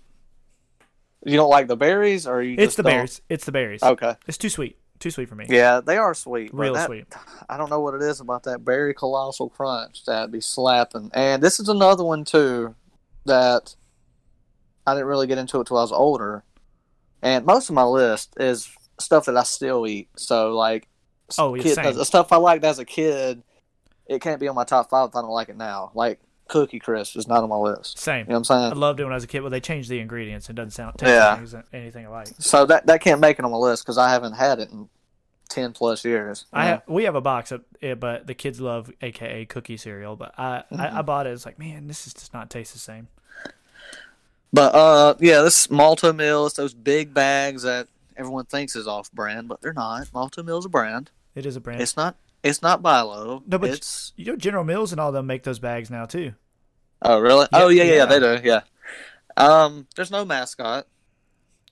You 1.25 1.37
don't 1.37 1.49
like 1.49 1.67
the 1.67 1.77
berries, 1.77 2.27
or 2.27 2.41
you? 2.41 2.55
It's 2.57 2.75
the 2.75 2.83
don't- 2.83 2.91
berries. 2.91 3.21
It's 3.29 3.45
the 3.45 3.51
berries. 3.53 3.81
Okay. 3.81 4.15
It's 4.27 4.37
too 4.37 4.49
sweet. 4.49 4.77
Too 4.99 5.09
sweet 5.09 5.29
for 5.29 5.35
me. 5.35 5.45
Yeah, 5.49 5.79
they 5.79 5.97
are 5.97 6.13
sweet. 6.13 6.53
Real 6.53 6.73
that- 6.73 6.87
sweet. 6.87 7.05
I 7.49 7.55
don't 7.57 7.69
know 7.69 7.79
what 7.81 7.93
it 7.93 8.01
is 8.01 8.19
about 8.19 8.43
that 8.43 8.63
berry 8.65 8.93
colossal 8.93 9.49
crunch 9.49 10.03
that 10.05 10.31
be 10.31 10.41
slapping. 10.41 11.11
And 11.13 11.41
this 11.41 11.59
is 11.61 11.69
another 11.69 12.03
one 12.03 12.25
too 12.25 12.75
that 13.25 13.75
I 14.85 14.93
didn't 14.93 15.07
really 15.07 15.27
get 15.27 15.37
into 15.37 15.59
it 15.61 15.67
till 15.67 15.77
I 15.77 15.81
was 15.81 15.91
older. 15.93 16.43
And 17.21 17.45
most 17.45 17.69
of 17.69 17.75
my 17.75 17.83
list 17.83 18.33
is 18.37 18.69
stuff 18.99 19.25
that 19.25 19.37
I 19.37 19.43
still 19.43 19.87
eat. 19.87 20.09
So 20.17 20.53
like, 20.53 20.87
Oh, 21.37 21.55
yeah, 21.55 21.63
kid, 21.63 21.75
same. 21.75 21.95
the 21.95 22.05
stuff 22.05 22.31
I 22.31 22.37
liked 22.37 22.63
as 22.63 22.79
a 22.79 22.85
kid 22.85 23.43
it 24.07 24.21
can't 24.21 24.39
be 24.39 24.47
on 24.47 24.55
my 24.55 24.63
top 24.63 24.89
five 24.89 25.09
if 25.09 25.15
I 25.15 25.21
don't 25.21 25.29
like 25.31 25.49
it 25.49 25.57
now. 25.57 25.91
Like 25.93 26.19
Cookie 26.47 26.79
Crisp 26.79 27.17
is 27.17 27.27
not 27.27 27.43
on 27.43 27.49
my 27.49 27.55
list. 27.55 27.97
Same. 27.99 28.19
You 28.19 28.23
know 28.25 28.31
what 28.33 28.37
I'm 28.37 28.43
saying? 28.43 28.71
I 28.73 28.75
loved 28.75 28.99
it 28.99 29.03
when 29.03 29.13
I 29.13 29.15
was 29.15 29.23
a 29.23 29.27
kid. 29.27 29.41
Well, 29.41 29.49
they 29.49 29.61
changed 29.61 29.89
the 29.89 29.99
ingredients. 29.99 30.49
It 30.49 30.55
doesn't 30.55 30.71
sound 30.71 30.97
taste 30.97 31.09
Yeah. 31.09 31.37
anything, 31.37 31.63
anything 31.73 32.05
alike. 32.05 32.27
So 32.39 32.65
that 32.65 32.85
that 32.87 33.01
can't 33.01 33.21
make 33.21 33.39
it 33.39 33.45
on 33.45 33.51
my 33.51 33.57
list 33.57 33.83
because 33.83 33.97
I 33.97 34.09
haven't 34.09 34.33
had 34.33 34.59
it 34.59 34.69
in 34.71 34.89
ten 35.49 35.71
plus 35.71 36.03
years. 36.03 36.45
I 36.51 36.65
have, 36.65 36.83
we 36.87 37.03
have 37.05 37.15
a 37.15 37.21
box 37.21 37.51
of 37.51 37.63
it, 37.81 37.99
but 37.99 38.27
the 38.27 38.33
kids 38.33 38.59
love 38.59 38.91
AKA 39.01 39.45
cookie 39.45 39.77
cereal. 39.77 40.15
But 40.15 40.37
I, 40.37 40.63
I, 40.71 40.99
I 40.99 41.01
bought 41.01 41.27
it. 41.27 41.31
It's 41.31 41.45
like, 41.45 41.59
man, 41.59 41.87
this 41.87 42.05
is 42.07 42.13
does 42.13 42.33
not 42.33 42.49
taste 42.49 42.73
the 42.73 42.79
same. 42.79 43.07
But 44.51 44.75
uh, 44.75 45.15
yeah, 45.19 45.41
this 45.41 45.71
Malto 45.71 46.13
Meal. 46.13 46.45
It's 46.45 46.55
those 46.55 46.73
big 46.73 47.13
bags 47.13 47.63
that 47.63 47.87
everyone 48.17 48.45
thinks 48.45 48.75
is 48.75 48.87
off 48.87 49.11
brand, 49.11 49.47
but 49.47 49.61
they're 49.61 49.73
not. 49.73 50.07
Malto 50.13 50.43
Meal's 50.43 50.65
a 50.65 50.69
brand. 50.69 51.11
It 51.35 51.45
is 51.45 51.55
a 51.55 51.61
brand. 51.61 51.81
It's 51.81 51.97
not. 51.97 52.15
It's 52.43 52.61
not 52.61 52.81
Bilo. 52.81 53.41
No, 53.47 53.57
but- 53.57 53.69
it's. 53.69 54.13
you 54.15 54.25
know, 54.25 54.35
General 54.35 54.63
Mills 54.63 54.91
and 54.91 54.99
all 54.99 55.11
them 55.11 55.27
make 55.27 55.43
those 55.43 55.59
bags 55.59 55.89
now 55.89 56.05
too. 56.05 56.33
Oh 57.01 57.19
really? 57.19 57.47
Yeah, 57.51 57.63
oh 57.63 57.67
yeah, 57.69 57.83
yeah, 57.83 57.93
yeah. 57.93 58.05
they 58.05 58.19
do. 58.19 58.39
Yeah. 58.43 58.61
Um, 59.35 59.87
there's 59.95 60.11
no 60.11 60.23
mascot. 60.25 60.87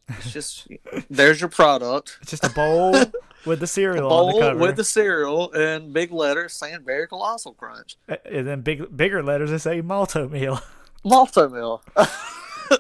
It's 0.10 0.32
just 0.34 0.67
there's 1.10 1.39
your 1.39 1.49
product. 1.49 2.17
It's 2.21 2.32
just 2.32 2.45
a 2.45 2.49
bowl 2.49 2.91
with 3.45 3.60
the 3.60 3.67
cereal 3.67 4.12
on 4.12 4.27
the 4.27 4.32
Bowl 4.34 4.41
cover, 4.41 4.60
with 4.60 4.75
the 4.75 4.84
cereal 4.84 5.51
and 5.54 5.93
big 5.93 6.12
letters 6.12 6.54
saying 6.54 6.84
"Berry 6.84 7.08
Colossal 7.08 7.54
Crunch." 7.54 7.97
and 8.25 8.45
then 8.47 8.62
big 8.62 8.95
bigger 8.95 9.23
letters 9.23 9.51
that 9.51 9.60
say 9.60 9.82
Malto 9.82 10.27
meal. 10.27 10.60
Malto 11.04 11.49
Meal. 11.49 11.82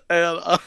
and 0.09 0.39
uh, 0.43 0.57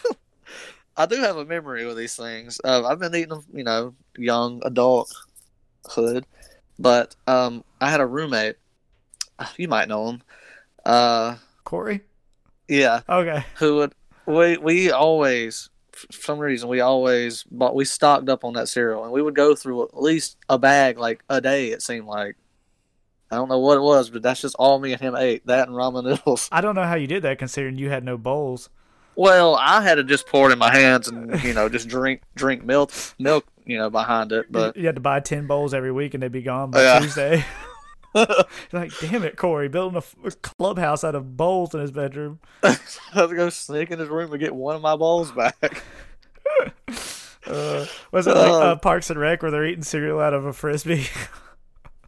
I 0.96 1.06
do 1.06 1.16
have 1.16 1.36
a 1.36 1.44
memory 1.44 1.86
with 1.86 1.96
these 1.96 2.14
things. 2.16 2.60
Uh, 2.62 2.84
I've 2.86 2.98
been 3.00 3.14
eating 3.14 3.30
them, 3.30 3.44
you 3.52 3.64
know, 3.64 3.94
young 4.16 4.62
adulthood, 4.64 6.26
but 6.78 7.16
um, 7.26 7.64
I 7.80 7.90
had 7.90 8.00
a 8.00 8.06
roommate. 8.06 8.56
You 9.56 9.66
might 9.68 9.88
know 9.88 10.08
him. 10.10 10.22
Uh, 10.86 11.36
Corey. 11.64 12.02
yeah, 12.68 13.00
Okay. 13.08 13.44
who 13.56 13.76
would 13.76 13.92
we 14.26 14.56
we 14.58 14.90
always 14.92 15.70
for 15.92 16.12
some 16.12 16.38
reason 16.38 16.68
we 16.68 16.80
always 16.80 17.42
bought 17.44 17.74
we 17.74 17.84
stocked 17.84 18.28
up 18.28 18.44
on 18.44 18.52
that 18.54 18.68
cereal 18.68 19.04
and 19.04 19.12
we 19.12 19.22
would 19.22 19.34
go 19.34 19.54
through 19.54 19.82
at 19.84 20.00
least 20.00 20.36
a 20.48 20.58
bag 20.58 20.98
like 20.98 21.22
a 21.28 21.40
day 21.40 21.68
it 21.68 21.80
seemed 21.82 22.06
like 22.06 22.34
i 23.30 23.36
don't 23.36 23.48
know 23.48 23.60
what 23.60 23.76
it 23.76 23.80
was 23.82 24.10
but 24.10 24.20
that's 24.22 24.40
just 24.40 24.56
all 24.58 24.78
me 24.80 24.92
and 24.92 25.00
him 25.00 25.14
ate 25.14 25.46
that 25.46 25.68
and 25.68 25.76
ramen 25.76 26.02
noodles 26.04 26.48
I 26.50 26.60
don't 26.62 26.74
know 26.74 26.82
how 26.84 26.96
you 26.96 27.06
did 27.06 27.22
that 27.22 27.38
considering 27.38 27.76
you 27.78 27.90
had 27.90 28.02
no 28.04 28.16
bowls. 28.18 28.70
Well 29.16 29.54
i 29.56 29.80
had 29.82 29.94
to 29.96 30.04
just 30.04 30.26
pour 30.26 30.48
it 30.50 30.52
in 30.52 30.58
my 30.58 30.72
hands 30.74 31.08
and 31.08 31.42
you 31.44 31.52
know 31.54 31.68
just 31.68 31.88
drink 31.88 32.22
drink 32.34 32.64
milk 32.64 32.92
milk 33.18 33.46
you 33.64 33.76
know 33.78 33.88
behind 33.90 34.32
it 34.32 34.46
but 34.50 34.76
you 34.76 34.86
had 34.86 34.94
to 34.94 35.00
buy 35.00 35.20
ten 35.20 35.46
bowls 35.46 35.72
every 35.74 35.92
week 35.92 36.14
and 36.14 36.22
they'd 36.22 36.32
be 36.32 36.42
gone 36.42 36.70
by 36.70 36.82
Yeah. 36.82 36.98
Tuesday. 37.00 37.44
Like, 38.72 38.92
damn 39.00 39.24
it, 39.24 39.36
Corey, 39.36 39.68
building 39.68 40.00
a, 40.24 40.30
clubhouse 40.30 41.02
out 41.02 41.16
of 41.16 41.36
bowls 41.36 41.74
in 41.74 41.80
his 41.80 41.90
bedroom. 41.90 42.38
i 42.62 42.76
had 43.12 43.26
to 43.28 43.34
go 43.34 43.50
sneak 43.50 43.90
in 43.90 43.98
his 43.98 44.08
room 44.08 44.30
and 44.30 44.38
get 44.40 44.54
one 44.54 44.76
of 44.76 44.82
my 44.82 44.94
bowls 44.94 45.32
back 45.32 45.82
Uh, 47.46 47.84
was 48.12 48.26
it 48.26 48.36
like 48.36 48.50
Uh. 48.52 48.58
uh, 48.58 48.76
Parks 48.76 49.10
and 49.10 49.18
Rec 49.18 49.42
where 49.42 49.50
they're 49.50 49.66
eating 49.66 49.82
cereal 49.82 50.20
out 50.20 50.32
of 50.32 50.44
a 50.46 50.52
frisbee? 50.52 51.06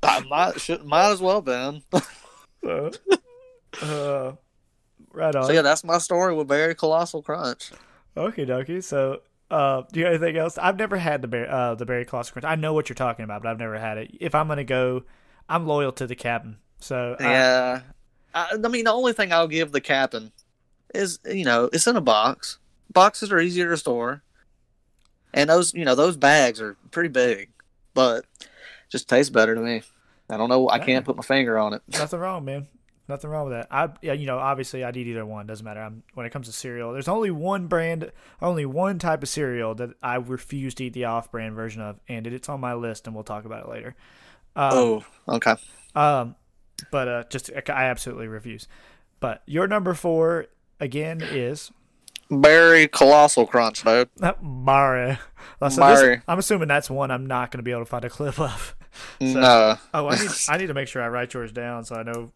i 0.03 0.21
might 0.31 0.61
should 0.61 0.85
might 0.85 1.11
as 1.11 1.21
well 1.21 1.42
been 1.42 1.83
uh, 2.66 2.90
uh, 3.83 4.33
right 5.16 5.35
on. 5.35 5.44
so 5.46 5.52
yeah 5.52 5.62
that's 5.62 5.83
my 5.83 5.98
story 5.98 6.35
with 6.35 6.46
berry 6.46 6.74
colossal 6.74 7.22
crunch 7.22 7.72
Okay, 8.18 8.46
dokie. 8.46 8.83
So, 8.83 9.20
uh, 9.50 9.83
do 9.92 10.00
you 10.00 10.07
have 10.07 10.14
anything 10.14 10.38
else? 10.38 10.57
I've 10.57 10.79
never 10.79 10.96
had 10.96 11.20
the 11.20 11.29
berry, 11.29 11.46
uh, 11.48 11.74
the 11.74 11.85
berry 11.85 12.07
colossal 12.07 12.33
crunch. 12.33 12.46
I 12.46 12.55
know 12.55 12.72
what 12.72 12.88
you're 12.88 12.94
talking 12.94 13.24
about, 13.24 13.42
but 13.42 13.50
I've 13.50 13.59
never 13.59 13.79
had 13.79 13.98
it. 13.98 14.11
If 14.20 14.35
I'm 14.35 14.48
gonna 14.48 14.64
go, 14.64 15.02
I'm 15.50 15.66
loyal 15.66 15.92
to 15.92 16.07
the 16.07 16.14
captain. 16.14 16.57
So, 16.79 17.16
Yeah. 17.20 17.83
I, 18.35 18.52
I 18.64 18.68
mean, 18.68 18.85
the 18.85 18.92
only 18.92 19.12
thing 19.12 19.35
I'll 19.35 19.48
give 19.48 19.70
the 19.72 19.83
captain 19.83 20.33
is, 20.94 21.18
you 21.26 21.44
know, 21.44 21.68
it's 21.74 21.87
in 21.87 21.94
a 21.96 22.00
box. 22.00 22.57
Boxes 22.90 23.31
are 23.31 23.38
easier 23.38 23.68
to 23.68 23.76
store. 23.76 24.22
And 25.35 25.50
those, 25.50 25.74
you 25.74 25.85
know, 25.85 25.94
those 25.94 26.16
bags 26.16 26.59
are 26.59 26.79
pretty 26.90 27.11
big, 27.11 27.50
but 27.92 28.24
just 28.88 29.11
tastes 29.11 29.29
better 29.29 29.55
to 29.55 29.61
me. 29.61 29.83
I 30.31 30.38
don't 30.38 30.48
know. 30.48 30.70
I 30.70 30.79
can't 30.79 31.05
put 31.05 31.16
my 31.16 31.22
finger 31.22 31.59
on 31.59 31.74
it. 31.74 31.83
nothing 31.90 32.18
wrong, 32.20 32.46
man. 32.46 32.66
Nothing 33.09 33.31
wrong 33.31 33.49
with 33.49 33.53
that. 33.59 33.69
I, 33.71 33.88
yeah, 34.03 34.14
you 34.14 34.27
know, 34.27 34.38
obviously 34.38 34.83
I'd 34.83 34.97
eat 34.97 35.07
either 35.07 35.25
one. 35.25 35.47
Doesn't 35.47 35.64
matter. 35.64 35.81
I'm, 35.81 36.03
when 36.14 36.27
it 36.27 36.31
comes 36.31 36.47
to 36.49 36.53
cereal, 36.53 36.92
there's 36.92 37.07
only 37.09 37.31
one 37.31 37.69
brand, 37.69 38.11
only 38.42 38.66
one 38.66 38.99
type 38.99 39.23
of 39.23 39.29
cereal 39.29 39.75
that 39.77 39.90
I 40.03 40.16
refuse 40.16 40.75
to 40.77 40.85
eat 40.87 40.92
the 40.92 41.05
off-brand 41.05 41.55
version 41.55 41.83
of, 41.83 42.01
and 42.09 42.27
it's 42.27 42.49
on 42.49 42.61
my 42.61 42.75
list, 42.75 43.07
and 43.07 43.14
we'll 43.14 43.23
talk 43.25 43.45
about 43.45 43.64
it 43.64 43.69
later. 43.71 43.95
Um, 44.57 44.71
Oh, 44.73 45.05
okay. 45.29 45.55
Um, 45.95 46.35
but 46.90 47.09
uh, 47.09 47.25
just 47.31 47.51
I 47.69 47.85
absolutely 47.85 48.27
refuse. 48.29 48.66
But 49.21 49.42
your 49.47 49.66
number 49.69 49.95
four 49.95 50.47
again 50.81 51.21
is 51.23 51.71
Berry 52.29 52.88
colossal 52.88 53.47
crunch, 53.47 53.85
dude. 53.85 54.09
Mario. 54.42 55.16
So 55.61 55.66
this- 55.69 55.79
I'm 56.27 56.38
assuming 56.40 56.66
that's 56.69 56.90
one 56.90 57.11
I'm 57.12 57.27
not 57.27 57.51
going 57.53 57.59
to 57.59 57.62
be 57.62 57.71
able 57.71 57.83
to 57.83 57.87
find 57.87 58.05
a 58.05 58.11
clip 58.11 58.40
of. 58.40 58.75
So- 59.21 59.27
no, 59.27 59.77
Oh, 59.92 60.09
I 60.09 60.19
need 60.19 60.31
I 60.49 60.57
need 60.57 60.66
to 60.69 60.75
make 60.75 60.88
sure 60.88 61.03
I 61.03 61.09
write 61.09 61.35
yours 61.35 61.53
down 61.53 61.85
so 61.85 61.97
I 61.97 62.03
know 62.03 62.33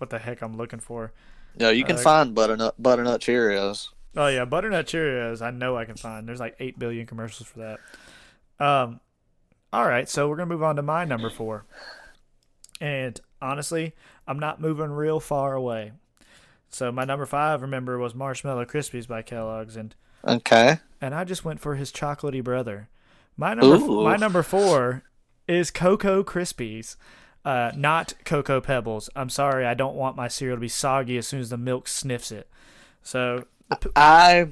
what 0.00 0.10
the 0.10 0.18
heck 0.18 0.42
I'm 0.42 0.56
looking 0.56 0.80
for. 0.80 1.12
no, 1.58 1.70
you 1.70 1.84
can 1.84 1.96
Uh, 1.96 2.00
find 2.00 2.34
butternut 2.34 2.74
butternut 2.82 3.20
Cheerios. 3.20 3.88
Oh 4.16 4.26
yeah, 4.28 4.44
butternut 4.44 4.86
Cheerios. 4.86 5.42
I 5.42 5.50
know 5.50 5.76
I 5.76 5.84
can 5.84 5.96
find. 5.96 6.26
There's 6.28 6.40
like 6.40 6.56
eight 6.60 6.78
billion 6.78 7.06
commercials 7.06 7.48
for 7.48 7.58
that. 7.60 8.64
Um, 8.64 9.00
all 9.72 9.84
right, 9.86 10.08
so 10.08 10.28
we're 10.28 10.36
gonna 10.36 10.46
move 10.54 10.62
on 10.62 10.76
to 10.76 10.82
my 10.82 11.04
number 11.04 11.30
four. 11.30 11.64
And 12.80 13.20
honestly, 13.42 13.94
I'm 14.26 14.38
not 14.38 14.60
moving 14.60 14.90
real 14.90 15.20
far 15.20 15.54
away. 15.54 15.92
So 16.68 16.92
my 16.92 17.04
number 17.04 17.26
five, 17.26 17.62
remember, 17.62 17.98
was 17.98 18.14
Marshmallow 18.14 18.66
Krispies 18.66 19.08
by 19.08 19.22
Kellogg's, 19.22 19.76
and 19.76 19.94
Okay. 20.26 20.78
and 21.00 21.14
I 21.14 21.24
just 21.24 21.44
went 21.44 21.60
for 21.60 21.76
his 21.76 21.90
chocolatey 21.92 22.42
brother. 22.44 22.88
My 23.36 23.54
number 23.54 23.76
Ooh. 23.76 24.04
my 24.04 24.16
number 24.16 24.42
four 24.42 25.02
is 25.46 25.70
Cocoa 25.70 26.22
Krispies. 26.22 26.96
Uh, 27.48 27.72
not 27.74 28.12
Cocoa 28.26 28.60
Pebbles. 28.60 29.08
I'm 29.16 29.30
sorry, 29.30 29.64
I 29.64 29.72
don't 29.72 29.94
want 29.94 30.16
my 30.16 30.28
cereal 30.28 30.58
to 30.58 30.60
be 30.60 30.68
soggy 30.68 31.16
as 31.16 31.26
soon 31.26 31.40
as 31.40 31.48
the 31.48 31.56
milk 31.56 31.88
sniffs 31.88 32.30
it. 32.30 32.46
So 33.02 33.46
I 33.96 34.50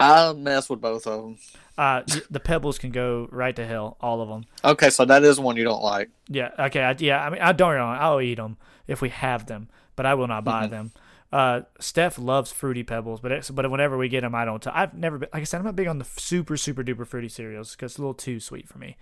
I 0.00 0.32
mess 0.32 0.70
with 0.70 0.80
both 0.80 1.06
of 1.06 1.22
them. 1.22 1.38
Uh, 1.76 2.04
the 2.30 2.40
pebbles 2.40 2.78
can 2.78 2.90
go 2.90 3.28
right 3.30 3.54
to 3.54 3.66
hell, 3.66 3.98
all 4.00 4.22
of 4.22 4.30
them. 4.30 4.46
Okay, 4.64 4.88
so 4.88 5.04
that 5.04 5.24
is 5.24 5.38
one 5.38 5.58
you 5.58 5.64
don't 5.64 5.82
like. 5.82 6.08
Yeah, 6.26 6.52
okay, 6.58 6.80
I, 6.80 6.96
yeah. 6.98 7.22
I 7.22 7.28
mean, 7.28 7.42
I 7.42 7.52
don't 7.52 7.74
know. 7.74 7.84
I'll 7.84 8.22
eat 8.22 8.36
them 8.36 8.56
if 8.86 9.02
we 9.02 9.10
have 9.10 9.44
them, 9.44 9.68
but 9.94 10.06
I 10.06 10.14
will 10.14 10.26
not 10.26 10.42
buy 10.42 10.68
them. 10.68 10.92
Uh, 11.30 11.62
Steph 11.80 12.18
loves 12.18 12.50
fruity 12.50 12.82
pebbles, 12.82 13.20
but 13.20 13.30
it's, 13.30 13.50
but 13.50 13.70
whenever 13.70 13.98
we 13.98 14.08
get 14.08 14.22
them, 14.22 14.34
I 14.34 14.46
don't. 14.46 14.66
I've 14.68 14.94
never 14.94 15.18
been 15.18 15.28
like 15.34 15.42
I 15.42 15.44
said. 15.44 15.58
I'm 15.58 15.66
not 15.66 15.76
big 15.76 15.86
on 15.86 15.98
the 15.98 16.06
super 16.16 16.56
super 16.56 16.82
duper 16.82 17.06
fruity 17.06 17.28
cereals 17.28 17.72
because 17.72 17.92
it's 17.92 17.98
a 17.98 18.00
little 18.00 18.14
too 18.14 18.40
sweet 18.40 18.68
for 18.68 18.78
me. 18.78 18.96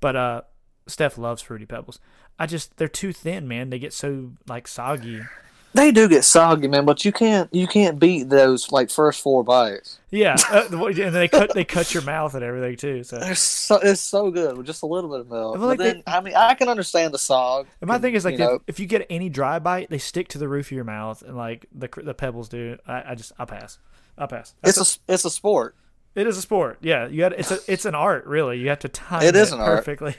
But 0.00 0.14
uh, 0.14 0.42
Steph 0.90 1.18
loves 1.18 1.42
fruity 1.42 1.66
pebbles. 1.66 2.00
I 2.38 2.46
just 2.46 2.76
they're 2.76 2.88
too 2.88 3.12
thin, 3.12 3.46
man. 3.48 3.70
They 3.70 3.78
get 3.78 3.92
so 3.92 4.32
like 4.48 4.66
soggy. 4.68 5.22
They 5.72 5.92
do 5.92 6.08
get 6.08 6.24
soggy, 6.24 6.66
man, 6.66 6.84
but 6.84 7.04
you 7.04 7.12
can't 7.12 7.52
you 7.54 7.68
can't 7.68 7.98
beat 7.98 8.28
those 8.28 8.72
like 8.72 8.90
first 8.90 9.22
four 9.22 9.44
bites. 9.44 10.00
Yeah, 10.10 10.36
uh, 10.50 10.66
and 10.72 11.14
they 11.14 11.28
cut 11.28 11.54
they 11.54 11.64
cut 11.64 11.94
your 11.94 12.02
mouth 12.02 12.34
and 12.34 12.42
everything 12.42 12.76
too. 12.76 13.04
So 13.04 13.20
They're 13.20 13.36
so 13.36 13.76
it's 13.76 14.00
so 14.00 14.32
good 14.32 14.56
with 14.56 14.66
just 14.66 14.82
a 14.82 14.86
little 14.86 15.10
bit 15.10 15.20
of 15.20 15.30
milk. 15.30 15.56
I 15.56 15.60
like 15.60 15.78
but 15.78 15.84
then 15.84 16.02
I 16.06 16.20
mean 16.20 16.34
I 16.34 16.54
can 16.54 16.68
understand 16.68 17.14
the 17.14 17.18
sog. 17.18 17.66
And 17.80 17.88
my 17.88 17.98
thing 17.98 18.14
is 18.14 18.24
like 18.24 18.38
you 18.38 18.54
if, 18.54 18.62
if 18.66 18.80
you 18.80 18.86
get 18.86 19.06
any 19.08 19.28
dry 19.28 19.60
bite, 19.60 19.90
they 19.90 19.98
stick 19.98 20.26
to 20.28 20.38
the 20.38 20.48
roof 20.48 20.66
of 20.66 20.72
your 20.72 20.84
mouth, 20.84 21.22
and 21.22 21.36
like 21.36 21.66
the 21.72 21.88
the 22.02 22.14
pebbles 22.14 22.48
do. 22.48 22.76
I, 22.86 23.12
I 23.12 23.14
just 23.14 23.32
I 23.38 23.44
pass. 23.44 23.78
I 24.18 24.26
pass. 24.26 24.54
it's 24.64 24.78
a 24.78 25.12
it's 25.12 25.24
a 25.24 25.30
sport. 25.30 25.76
It 26.14 26.26
is 26.26 26.36
a 26.36 26.42
sport. 26.42 26.78
Yeah, 26.80 27.06
you 27.06 27.18
got 27.20 27.32
it's 27.34 27.50
a 27.52 27.58
it's 27.68 27.84
an 27.84 27.94
art 27.94 28.26
really. 28.26 28.58
You 28.58 28.68
have 28.70 28.80
to 28.80 28.88
time 28.88 29.22
It 29.22 29.36
is 29.36 29.52
art. 29.52 29.64
perfectly. 29.76 30.16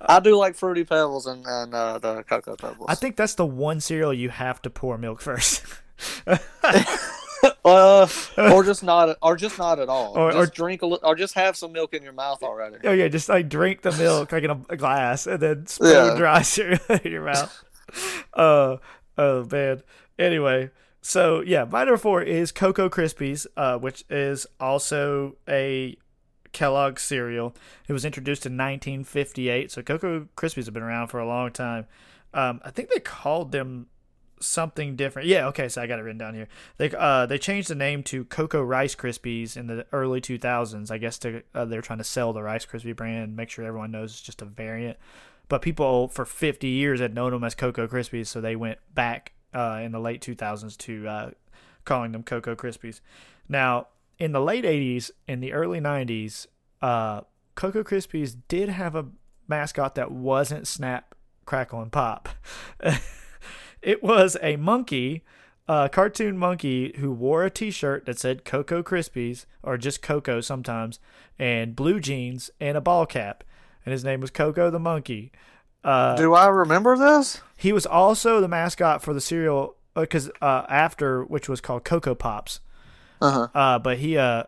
I 0.00 0.18
do 0.20 0.36
like 0.36 0.54
fruity 0.54 0.84
pebbles 0.84 1.26
and, 1.26 1.44
and 1.46 1.74
uh, 1.74 1.98
the 1.98 2.22
cocoa 2.22 2.56
pebbles. 2.56 2.86
I 2.88 2.94
think 2.94 3.16
that's 3.16 3.34
the 3.34 3.44
one 3.46 3.80
cereal 3.80 4.14
you 4.14 4.30
have 4.30 4.62
to 4.62 4.70
pour 4.70 4.96
milk 4.96 5.20
first. 5.20 5.62
uh, 7.64 8.06
or 8.50 8.64
just 8.64 8.82
not 8.82 9.16
or 9.22 9.36
just 9.36 9.58
not 9.58 9.78
at 9.78 9.88
all. 9.88 10.16
Or- 10.16 10.32
just 10.32 10.52
or- 10.52 10.54
drink 10.54 10.82
a 10.82 10.86
li- 10.86 10.98
or 11.02 11.14
just 11.14 11.34
have 11.34 11.56
some 11.56 11.72
milk 11.72 11.94
in 11.94 12.02
your 12.02 12.12
mouth 12.12 12.42
already. 12.42 12.76
oh 12.84 12.92
yeah, 12.92 13.08
just 13.08 13.28
like 13.28 13.48
drink 13.48 13.82
the 13.82 13.92
milk 13.92 14.32
like 14.32 14.42
in 14.44 14.50
a, 14.50 14.60
a 14.70 14.76
glass 14.76 15.26
and 15.26 15.40
then 15.40 15.66
spoon 15.66 15.90
Yeah. 15.90 16.14
dry 16.16 16.42
cereal 16.42 16.78
in 17.04 17.12
your 17.12 17.24
mouth. 17.24 17.64
Uh 18.32 18.76
oh 19.18 19.46
man. 19.50 19.82
Anyway, 20.18 20.70
so 21.06 21.40
yeah, 21.40 21.64
my 21.64 21.84
number 21.84 21.98
four 21.98 22.20
is 22.20 22.50
Cocoa 22.50 22.88
Krispies, 22.88 23.46
uh, 23.56 23.78
which 23.78 24.04
is 24.10 24.44
also 24.58 25.36
a 25.48 25.96
Kellogg 26.50 26.98
cereal. 26.98 27.54
It 27.86 27.92
was 27.92 28.04
introduced 28.04 28.44
in 28.44 28.54
1958, 28.54 29.70
so 29.70 29.82
Cocoa 29.82 30.26
Krispies 30.36 30.64
have 30.64 30.74
been 30.74 30.82
around 30.82 31.06
for 31.06 31.20
a 31.20 31.26
long 31.28 31.52
time. 31.52 31.86
Um, 32.34 32.60
I 32.64 32.72
think 32.72 32.90
they 32.90 32.98
called 32.98 33.52
them 33.52 33.86
something 34.40 34.96
different. 34.96 35.28
Yeah, 35.28 35.46
okay, 35.46 35.68
so 35.68 35.80
I 35.80 35.86
got 35.86 36.00
it 36.00 36.02
written 36.02 36.18
down 36.18 36.34
here. 36.34 36.48
They 36.76 36.90
uh 36.90 37.26
they 37.26 37.38
changed 37.38 37.68
the 37.68 37.76
name 37.76 38.02
to 38.04 38.24
Cocoa 38.24 38.62
Rice 38.62 38.96
Krispies 38.96 39.56
in 39.56 39.68
the 39.68 39.86
early 39.92 40.20
2000s. 40.20 40.90
I 40.90 40.98
guess 40.98 41.18
to 41.20 41.44
uh, 41.54 41.66
they're 41.66 41.82
trying 41.82 41.98
to 41.98 42.04
sell 42.04 42.32
the 42.32 42.42
Rice 42.42 42.66
Krispie 42.66 42.96
brand, 42.96 43.36
make 43.36 43.50
sure 43.50 43.64
everyone 43.64 43.92
knows 43.92 44.10
it's 44.10 44.22
just 44.22 44.42
a 44.42 44.44
variant. 44.44 44.98
but 45.48 45.62
people 45.62 46.08
for 46.08 46.24
50 46.24 46.66
years 46.66 46.98
had 46.98 47.14
known 47.14 47.30
them 47.30 47.44
as 47.44 47.54
Cocoa 47.54 47.86
Krispies, 47.86 48.26
so 48.26 48.40
they 48.40 48.56
went 48.56 48.80
back 48.92 49.34
uh, 49.54 49.80
in 49.82 49.92
the 49.92 50.00
late 50.00 50.20
2000s 50.20 50.76
to 50.78 51.08
uh, 51.08 51.30
calling 51.84 52.12
them 52.12 52.22
Cocoa 52.22 52.54
Krispies. 52.54 53.00
Now, 53.48 53.88
in 54.18 54.32
the 54.32 54.40
late 54.40 54.64
80s 54.64 55.10
and 55.28 55.42
the 55.42 55.52
early 55.52 55.80
90s, 55.80 56.46
uh, 56.82 57.22
Cocoa 57.54 57.84
Krispies 57.84 58.36
did 58.48 58.68
have 58.68 58.94
a 58.94 59.06
mascot 59.48 59.94
that 59.94 60.10
wasn't 60.10 60.66
Snap, 60.66 61.14
Crackle, 61.44 61.80
and 61.80 61.92
Pop. 61.92 62.28
it 63.82 64.02
was 64.02 64.36
a 64.42 64.56
monkey, 64.56 65.22
a 65.68 65.88
cartoon 65.88 66.36
monkey 66.36 66.94
who 66.98 67.12
wore 67.12 67.44
a 67.44 67.50
T-shirt 67.50 68.06
that 68.06 68.18
said 68.18 68.44
Cocoa 68.44 68.82
Krispies 68.82 69.46
or 69.62 69.78
just 69.78 70.02
Cocoa 70.02 70.40
sometimes, 70.40 70.98
and 71.38 71.76
blue 71.76 72.00
jeans 72.00 72.50
and 72.60 72.76
a 72.76 72.80
ball 72.80 73.06
cap, 73.06 73.44
and 73.84 73.92
his 73.92 74.04
name 74.04 74.20
was 74.20 74.30
Coco 74.30 74.70
the 74.70 74.78
monkey. 74.78 75.32
Uh, 75.86 76.16
Do 76.16 76.34
I 76.34 76.48
remember 76.48 76.96
this? 76.98 77.40
he 77.56 77.72
was 77.72 77.86
also 77.86 78.40
the 78.40 78.48
mascot 78.48 79.02
for 79.02 79.14
the 79.14 79.20
cereal 79.20 79.76
because 79.94 80.30
uh, 80.42 80.64
after 80.68 81.24
which 81.24 81.48
was 81.48 81.60
called 81.60 81.84
Cocoa 81.84 82.14
Pops. 82.14 82.60
Uh-huh. 83.22 83.48
Uh, 83.54 83.78
but 83.78 83.96
he, 83.98 84.18
uh, 84.18 84.42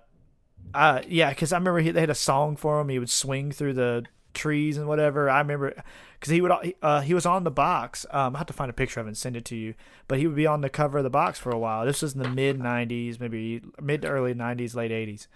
uh, 0.75 1.01
yeah, 1.09 1.31
because 1.31 1.53
I 1.53 1.57
remember 1.59 1.81
he, 1.81 1.91
they 1.91 2.01
had 2.01 2.11
a 2.11 2.15
song 2.15 2.57
for 2.57 2.81
him. 2.81 2.89
He 2.91 2.99
would 2.99 3.09
swing 3.09 3.51
through 3.53 3.73
the 3.75 4.05
trees 4.35 4.77
and 4.77 4.87
whatever. 4.87 5.31
I 5.31 5.39
remember 5.39 5.83
because 6.19 6.33
he 6.33 6.41
would, 6.43 6.53
uh, 6.83 7.01
he 7.01 7.15
was 7.15 7.25
on 7.25 7.45
the 7.45 7.51
box. 7.51 8.05
Um, 8.11 8.35
I 8.35 8.39
have 8.39 8.47
to 8.49 8.53
find 8.53 8.69
a 8.69 8.75
picture 8.75 9.01
of 9.01 9.07
it 9.07 9.11
and 9.11 9.17
send 9.17 9.37
it 9.37 9.45
to 9.47 9.57
you. 9.57 9.75
But 10.07 10.19
he 10.19 10.27
would 10.27 10.37
be 10.37 10.47
on 10.47 10.61
the 10.61 10.69
cover 10.69 10.99
of 10.99 11.05
the 11.05 11.09
box 11.11 11.39
for 11.39 11.51
a 11.51 11.59
while. 11.59 11.87
This 11.87 12.03
was 12.03 12.15
in 12.15 12.23
the 12.23 12.29
mid 12.29 12.59
'90s, 12.59 13.21
maybe 13.21 13.63
mid 13.81 14.03
to 14.03 14.09
early 14.09 14.35
'90s, 14.35 14.75
late 14.75 14.91
'80s. 14.91 15.29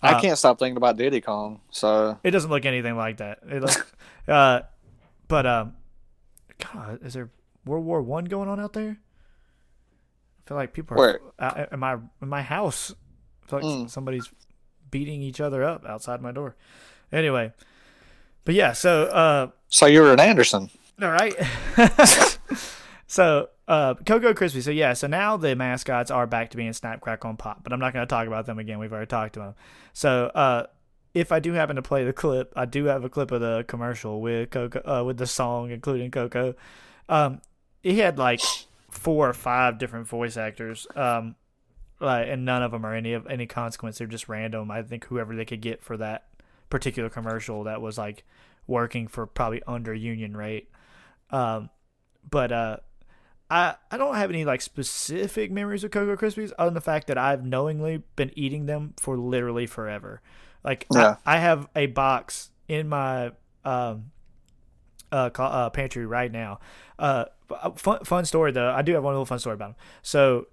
I 0.00 0.14
Uh, 0.14 0.20
can't 0.20 0.38
stop 0.38 0.58
thinking 0.58 0.76
about 0.78 0.96
Diddy 0.96 1.20
Kong. 1.20 1.60
So 1.70 2.18
It 2.24 2.30
doesn't 2.30 2.50
look 2.50 2.64
anything 2.64 2.96
like 2.96 3.18
that. 3.18 3.40
It 3.48 3.60
look, 3.62 3.94
uh, 4.28 4.60
but 5.32 5.46
um, 5.46 5.72
God, 6.74 6.98
is 7.02 7.14
there 7.14 7.30
World 7.64 7.86
War 7.86 8.02
One 8.02 8.26
going 8.26 8.50
on 8.50 8.60
out 8.60 8.74
there? 8.74 8.98
I 8.98 10.40
feel 10.46 10.56
like 10.58 10.74
people 10.74 11.00
are 11.00 11.20
in 11.72 11.78
my 11.78 11.94
in 12.20 12.28
my 12.28 12.42
house. 12.42 12.92
I 13.42 13.48
feel 13.48 13.58
like 13.60 13.66
Mm. 13.66 13.88
somebody's 13.90 14.30
beating 14.90 15.22
each 15.22 15.40
other 15.40 15.64
up 15.64 15.86
outside 15.86 16.20
my 16.20 16.32
door. 16.32 16.54
Anyway, 17.10 17.50
but 18.44 18.54
yeah, 18.54 18.72
so 18.74 19.04
uh, 19.04 19.46
so 19.68 19.86
you're 19.86 20.12
an 20.12 20.20
Anderson. 20.20 20.68
all 21.00 21.08
right. 21.08 21.34
so, 23.06 23.48
uh, 23.66 23.94
Cocoa 23.94 24.34
Krispy. 24.34 24.62
So 24.62 24.70
yeah, 24.70 24.92
so 24.92 25.06
now 25.06 25.38
the 25.38 25.56
mascots 25.56 26.10
are 26.10 26.26
back 26.26 26.50
to 26.50 26.58
being 26.58 26.74
Snap, 26.74 27.00
Crackle, 27.00 27.30
and 27.30 27.38
Pop, 27.38 27.64
but 27.64 27.72
I'm 27.72 27.80
not 27.80 27.94
going 27.94 28.06
to 28.06 28.10
talk 28.10 28.26
about 28.26 28.44
them 28.44 28.58
again. 28.58 28.78
We've 28.78 28.92
already 28.92 29.06
talked 29.06 29.38
about 29.38 29.54
them. 29.56 29.64
So, 29.94 30.26
uh, 30.26 30.66
if 31.14 31.30
I 31.30 31.40
do 31.40 31.52
happen 31.52 31.76
to 31.76 31.82
play 31.82 32.04
the 32.04 32.12
clip, 32.12 32.52
I 32.56 32.64
do 32.64 32.86
have 32.86 33.04
a 33.04 33.08
clip 33.08 33.30
of 33.30 33.40
the 33.40 33.64
commercial 33.68 34.20
with 34.20 34.50
Coco, 34.50 34.80
uh, 34.84 35.04
with 35.04 35.18
the 35.18 35.26
song, 35.26 35.70
including 35.70 36.10
Coco. 36.10 36.54
Um, 37.08 37.42
he 37.82 37.98
had 37.98 38.18
like 38.18 38.40
four 38.90 39.28
or 39.28 39.34
five 39.34 39.78
different 39.78 40.08
voice 40.08 40.36
actors. 40.36 40.86
Um, 40.94 41.36
like, 42.00 42.28
and 42.28 42.44
none 42.44 42.62
of 42.62 42.72
them 42.72 42.84
are 42.84 42.94
any 42.94 43.12
of 43.12 43.26
any 43.26 43.46
consequence. 43.46 43.98
They're 43.98 44.06
just 44.06 44.28
random. 44.28 44.70
I 44.70 44.82
think 44.82 45.06
whoever 45.06 45.36
they 45.36 45.44
could 45.44 45.60
get 45.60 45.82
for 45.82 45.96
that 45.98 46.26
particular 46.70 47.08
commercial 47.08 47.64
that 47.64 47.80
was 47.80 47.98
like 47.98 48.24
working 48.66 49.06
for 49.06 49.26
probably 49.26 49.62
under 49.66 49.94
union 49.94 50.36
rate. 50.36 50.68
Um, 51.30 51.70
but 52.28 52.50
uh, 52.52 52.76
I 53.50 53.74
I 53.90 53.98
don't 53.98 54.16
have 54.16 54.30
any 54.30 54.44
like 54.44 54.62
specific 54.62 55.50
memories 55.50 55.84
of 55.84 55.90
Cocoa 55.90 56.16
Krispies 56.16 56.52
other 56.58 56.68
than 56.68 56.74
the 56.74 56.80
fact 56.80 57.06
that 57.08 57.18
I've 57.18 57.44
knowingly 57.44 58.02
been 58.16 58.32
eating 58.34 58.66
them 58.66 58.94
for 58.98 59.16
literally 59.16 59.66
forever. 59.66 60.22
Like 60.64 60.86
Yeah. 60.92 61.16
I, 61.24 61.36
I 61.36 61.38
have 61.38 61.68
a 61.74 61.86
box 61.86 62.50
in 62.68 62.88
my 62.88 63.32
um 63.64 64.10
uh, 65.10 65.30
uh 65.36 65.70
pantry 65.70 66.06
right 66.06 66.32
now. 66.32 66.60
Uh, 66.98 67.26
fun 67.76 68.04
fun 68.04 68.24
story 68.24 68.52
though. 68.52 68.70
I 68.70 68.82
do 68.82 68.94
have 68.94 69.04
one 69.04 69.12
little 69.12 69.26
fun 69.26 69.38
story 69.38 69.54
about 69.54 69.76
them. 69.76 69.76
So 70.02 70.46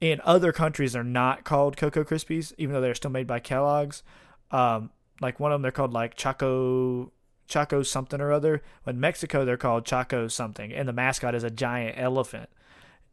in 0.00 0.20
other 0.24 0.52
countries, 0.52 0.92
they're 0.92 1.02
not 1.02 1.44
called 1.44 1.76
Cocoa 1.76 2.04
Krispies, 2.04 2.52
even 2.58 2.74
though 2.74 2.80
they're 2.80 2.94
still 2.94 3.10
made 3.10 3.26
by 3.26 3.40
Kellogg's. 3.40 4.02
Um, 4.50 4.90
like 5.20 5.40
one 5.40 5.50
of 5.52 5.56
them, 5.56 5.62
they're 5.62 5.72
called 5.72 5.92
like 5.92 6.14
Choco 6.14 7.12
Choco 7.46 7.82
something 7.82 8.20
or 8.20 8.32
other. 8.32 8.62
In 8.86 9.00
Mexico, 9.00 9.44
they're 9.44 9.56
called 9.56 9.84
Choco 9.84 10.28
something, 10.28 10.72
and 10.72 10.88
the 10.88 10.92
mascot 10.92 11.34
is 11.34 11.44
a 11.44 11.50
giant 11.50 11.98
elephant. 11.98 12.50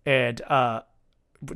And 0.05 0.41
uh, 0.43 0.81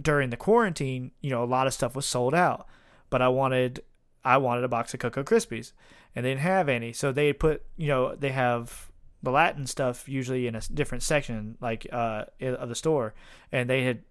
during 0.01 0.29
the 0.29 0.37
quarantine, 0.37 1.11
you 1.21 1.31
know, 1.31 1.43
a 1.43 1.45
lot 1.45 1.67
of 1.67 1.73
stuff 1.73 1.95
was 1.95 2.05
sold 2.05 2.33
out, 2.33 2.67
but 3.09 3.21
I 3.21 3.27
wanted 3.27 3.81
I 4.25 4.37
wanted 4.37 4.63
a 4.63 4.67
box 4.67 4.93
of 4.93 4.99
Cocoa 4.99 5.23
Krispies, 5.23 5.71
and 6.15 6.25
they 6.25 6.31
didn't 6.31 6.41
have 6.41 6.67
any, 6.67 6.91
so 6.91 7.11
they 7.11 7.31
put 7.31 7.63
you 7.77 7.87
know 7.87 8.15
they 8.15 8.31
have 8.31 8.91
the 9.23 9.31
Latin 9.31 9.65
stuff 9.65 10.09
usually 10.09 10.47
in 10.47 10.55
a 10.55 10.61
different 10.61 11.03
section 11.03 11.57
like 11.61 11.87
uh 11.91 12.25
of 12.41 12.67
the 12.67 12.75
store, 12.75 13.13
and 13.51 13.69
they 13.69 13.83
had 13.83 14.03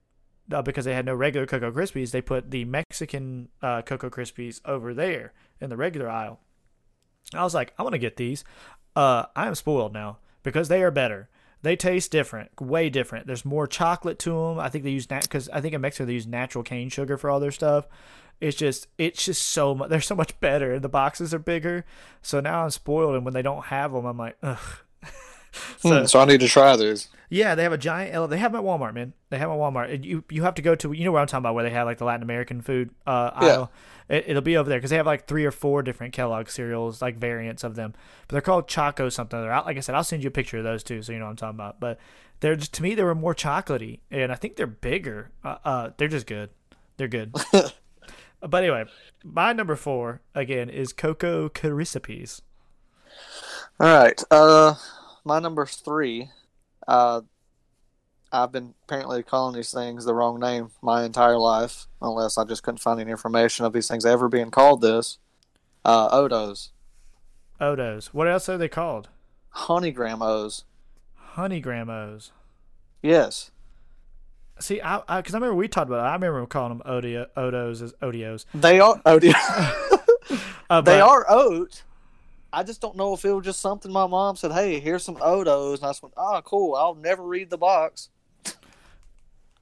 uh, 0.53 0.63
because 0.63 0.85
they 0.85 0.95
had 0.95 1.07
no 1.07 1.15
regular 1.15 1.47
Cocoa 1.47 1.73
Krispies, 1.73 2.11
they 2.11 2.21
put 2.21 2.51
the 2.51 2.65
Mexican 2.65 3.49
uh, 3.63 3.83
Cocoa 3.83 4.11
Krispies 4.11 4.61
over 4.65 4.93
there 4.93 5.33
in 5.61 5.71
the 5.71 5.77
regular 5.77 6.09
aisle. 6.09 6.41
I 7.33 7.43
was 7.43 7.55
like, 7.55 7.73
I 7.79 7.83
want 7.83 7.95
to 7.95 7.99
get 7.99 8.17
these. 8.17 8.45
Uh, 8.95 9.25
I 9.35 9.47
am 9.47 9.55
spoiled 9.55 9.93
now 9.93 10.19
because 10.43 10.69
they 10.69 10.83
are 10.83 10.91
better. 10.91 11.29
They 11.63 11.77
taste 11.77 12.13
different, 12.13 12.61
way 12.61 12.91
different. 12.91 13.27
There's 13.27 13.47
more 13.47 13.67
chocolate 13.67 14.19
to 14.21 14.31
them. 14.31 14.59
I 14.59 14.69
think 14.69 14.85
they 14.85 14.91
use 14.91 15.09
nat 15.09 15.23
because 15.23 15.49
I 15.49 15.63
think 15.63 15.73
in 15.73 15.81
Mexico 15.81 16.05
they 16.05 16.13
use 16.13 16.27
natural 16.27 16.63
cane 16.63 16.91
sugar 16.91 17.17
for 17.17 17.31
all 17.31 17.41
their 17.41 17.51
stuff. 17.51 17.89
It's 18.41 18.57
just 18.57 18.89
it's 18.99 19.25
just 19.25 19.43
so 19.43 19.75
much. 19.75 19.91
They're 19.91 20.01
so 20.01 20.15
much 20.15 20.39
better, 20.41 20.75
and 20.75 20.83
the 20.83 20.89
boxes 20.89 21.33
are 21.33 21.39
bigger. 21.39 21.85
So 22.23 22.41
now 22.41 22.65
I'm 22.65 22.71
spoiled, 22.71 23.15
and 23.15 23.25
when 23.25 23.35
they 23.35 23.43
don't 23.43 23.65
have 23.67 23.93
them, 23.93 24.05
I'm 24.05 24.19
like, 24.19 24.37
ugh. 24.43 24.59
so, 25.79 26.01
Hmm, 26.01 26.07
so 26.07 26.21
I 26.21 26.25
need 26.25 26.41
to 26.41 26.49
try 26.49 26.75
these. 26.77 27.09
yeah, 27.31 27.55
they 27.55 27.63
have 27.63 27.73
a 27.73 27.79
giant. 27.79 28.13
ele- 28.15 28.27
They 28.29 28.39
have 28.39 28.53
them 28.53 28.61
at 28.61 28.67
Walmart, 28.67 28.93
man. 28.95 29.13
They 29.31 29.39
have 29.39 29.49
them 29.51 29.59
at 29.59 29.63
Walmart. 29.63 30.05
You 30.05 30.25
you 30.31 30.43
have 30.43 30.55
to 30.55 30.63
go 30.63 30.75
to 30.75 30.93
you 30.93 31.05
know 31.05 31.13
what 31.13 31.21
I'm 31.21 31.27
talking 31.27 31.43
about, 31.43 31.55
where 31.55 31.65
they 31.65 31.71
have 31.71 31.87
like 31.87 31.99
the 31.99 32.05
Latin 32.05 32.23
American 32.23 32.61
food 32.61 32.91
uh, 33.07 33.31
Yeah. 33.41 33.47
aisle. 33.49 33.73
It, 34.09 34.25
it'll 34.29 34.43
be 34.43 34.57
over 34.59 34.69
there 34.69 34.79
because 34.79 34.91
they 34.91 34.97
have 34.97 35.07
like 35.07 35.27
three 35.27 35.45
or 35.47 35.51
four 35.51 35.83
different 35.83 36.13
Kellogg 36.13 36.49
cereals, 36.49 37.01
like 37.01 37.17
variants 37.17 37.65
of 37.65 37.75
them. 37.77 37.95
But 38.29 38.35
they're 38.35 38.41
called 38.43 38.69
Choco 38.69 39.09
something. 39.09 39.41
They're 39.41 39.53
out. 39.53 39.65
Like 39.65 39.77
I 39.79 39.81
said, 39.81 39.95
I'll 39.95 40.05
send 40.05 40.23
you 40.23 40.29
a 40.29 40.33
picture 40.33 40.59
of 40.59 40.65
those 40.65 40.83
too, 40.83 41.01
so 41.03 41.13
you 41.13 41.19
know 41.19 41.25
what 41.27 41.31
I'm 41.31 41.37
talking 41.37 41.57
about. 41.57 41.81
But 41.81 41.99
they're 42.41 42.57
just 42.57 42.75
to 42.75 42.83
me 42.83 42.95
they 42.95 43.05
were 43.05 43.15
more 43.15 43.35
chocolatey, 43.35 44.01
and 44.11 44.31
I 44.33 44.35
think 44.35 44.57
they're 44.57 44.67
bigger. 44.67 45.31
Uh, 45.45 45.57
uh 45.65 45.91
they're 45.97 46.09
just 46.09 46.27
good. 46.27 46.51
They're 46.97 47.09
good. 47.09 47.33
but 48.49 48.63
anyway, 48.63 48.85
my 49.23 49.53
number 49.53 49.77
four 49.77 50.21
again 50.35 50.69
is 50.69 50.93
Cocoa 50.93 51.49
Krispies. 51.49 52.41
All 53.81 53.95
right. 53.95 54.23
Uh, 54.31 54.75
my 55.25 55.39
number 55.41 55.67
three. 55.67 56.31
Uh, 56.87 57.23
I've 58.33 58.51
been 58.51 58.75
apparently 58.85 59.23
calling 59.23 59.55
these 59.55 59.71
things 59.73 60.05
the 60.05 60.15
wrong 60.15 60.41
name 60.41 60.71
my 60.83 61.05
entire 61.05 61.39
life, 61.39 61.87
unless 62.03 62.37
I 62.37 62.45
just 62.45 62.65
couldn't 62.65 62.81
find 62.81 63.01
any 63.01 63.13
information 63.13 63.65
of 63.65 63.73
these 63.73 63.87
things 63.87 64.05
ever 64.05 64.29
being 64.29 64.51
called 64.51 64.81
this. 64.81 65.19
Uh, 65.85 66.11
Odos, 66.11 66.71
Odos. 67.61 68.07
What 68.07 68.27
else 68.27 68.49
are 68.49 68.59
they 68.59 68.69
called? 68.69 69.09
Honeygram 69.55 70.21
O's. 70.21 70.65
Honeygramos. 71.35 72.31
Yes. 73.03 73.53
See, 74.61 74.81
I 74.81 74.99
because 75.17 75.35
I, 75.35 75.39
I 75.39 75.41
remember 75.41 75.55
we 75.55 75.69
talked 75.69 75.89
about 75.89 76.05
it. 76.05 76.09
I 76.09 76.15
remember 76.15 76.47
calling 76.47 76.79
them 76.79 76.87
Odio, 76.87 77.27
Odos 77.37 77.83
as 77.83 77.93
Odios. 77.95 78.45
They 78.55 78.81
are 78.81 79.01
Odio. 79.03 79.35
Uh, 80.71 80.81
they 80.81 80.99
are 80.99 81.27
oat. 81.29 81.83
I 82.51 82.63
just 82.63 82.81
don't 82.81 82.97
know 82.97 83.13
if 83.13 83.23
it 83.25 83.33
was 83.33 83.45
just 83.45 83.61
something 83.61 83.93
my 83.93 84.07
mom 84.07 84.35
said. 84.35 84.51
Hey, 84.51 84.81
here's 84.81 85.05
some 85.05 85.17
Odos, 85.17 85.75
and 85.77 85.85
I 85.85 85.89
just 85.91 86.03
went, 86.03 86.15
"Oh, 86.17 86.41
cool. 86.43 86.75
I'll 86.75 86.95
never 86.95 87.23
read 87.23 87.51
the 87.51 87.59
box." 87.59 88.09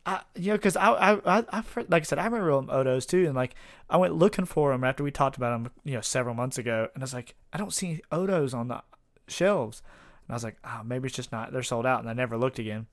I, 0.06 0.20
you 0.34 0.48
know, 0.48 0.56
because 0.56 0.76
I, 0.76 0.90
I, 0.90 1.38
I, 1.38 1.44
I, 1.52 1.64
like 1.88 2.02
I 2.02 2.04
said, 2.04 2.18
I 2.18 2.24
remember 2.24 2.52
them 2.52 2.66
Odos 2.68 3.06
too, 3.06 3.24
and 3.26 3.34
like 3.34 3.54
I 3.90 3.96
went 3.96 4.14
looking 4.14 4.44
for 4.44 4.72
them 4.72 4.84
after 4.84 5.02
we 5.02 5.10
talked 5.10 5.36
about 5.36 5.50
them, 5.62 5.72
you 5.84 5.94
know, 5.94 6.00
several 6.00 6.34
months 6.34 6.58
ago, 6.58 6.88
and 6.94 7.02
I 7.02 7.04
was 7.04 7.14
like, 7.14 7.34
I 7.52 7.58
don't 7.58 7.72
see 7.72 8.02
Odos 8.10 8.54
on 8.54 8.68
the 8.68 8.82
shelves, 9.28 9.82
and 10.26 10.32
I 10.32 10.36
was 10.36 10.44
like, 10.44 10.56
oh, 10.64 10.82
maybe 10.84 11.06
it's 11.06 11.16
just 11.16 11.32
not 11.32 11.52
they're 11.52 11.62
sold 11.62 11.86
out, 11.86 12.00
and 12.00 12.08
I 12.08 12.14
never 12.14 12.36
looked 12.36 12.58
again. 12.58 12.86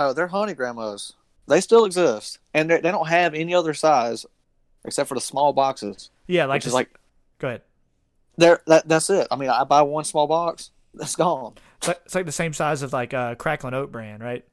Oh, 0.00 0.12
they're 0.12 0.28
Honeygram 0.28 0.80
O's. 0.80 1.14
They 1.48 1.60
still 1.60 1.84
exist, 1.84 2.38
and 2.54 2.70
they 2.70 2.80
they 2.80 2.90
don't 2.90 3.08
have 3.08 3.34
any 3.34 3.54
other 3.54 3.74
size 3.74 4.24
except 4.84 5.08
for 5.08 5.14
the 5.14 5.20
small 5.20 5.52
boxes. 5.52 6.10
Yeah, 6.26 6.44
like 6.46 6.62
just- 6.62 6.74
like 6.74 6.90
go 7.38 7.48
ahead. 7.48 7.62
There, 8.36 8.60
that 8.68 8.86
that's 8.88 9.10
it. 9.10 9.26
I 9.32 9.36
mean, 9.36 9.50
I 9.50 9.64
buy 9.64 9.82
one 9.82 10.04
small 10.04 10.28
box, 10.28 10.70
that's 10.94 11.16
gone. 11.16 11.54
It's 11.78 11.88
like, 11.88 12.00
it's 12.04 12.14
like 12.14 12.26
the 12.26 12.32
same 12.32 12.52
size 12.52 12.82
of 12.82 12.92
like 12.92 13.12
uh, 13.12 13.34
Cracklin 13.34 13.74
Oat 13.74 13.90
Bran, 13.90 14.20
right? 14.20 14.44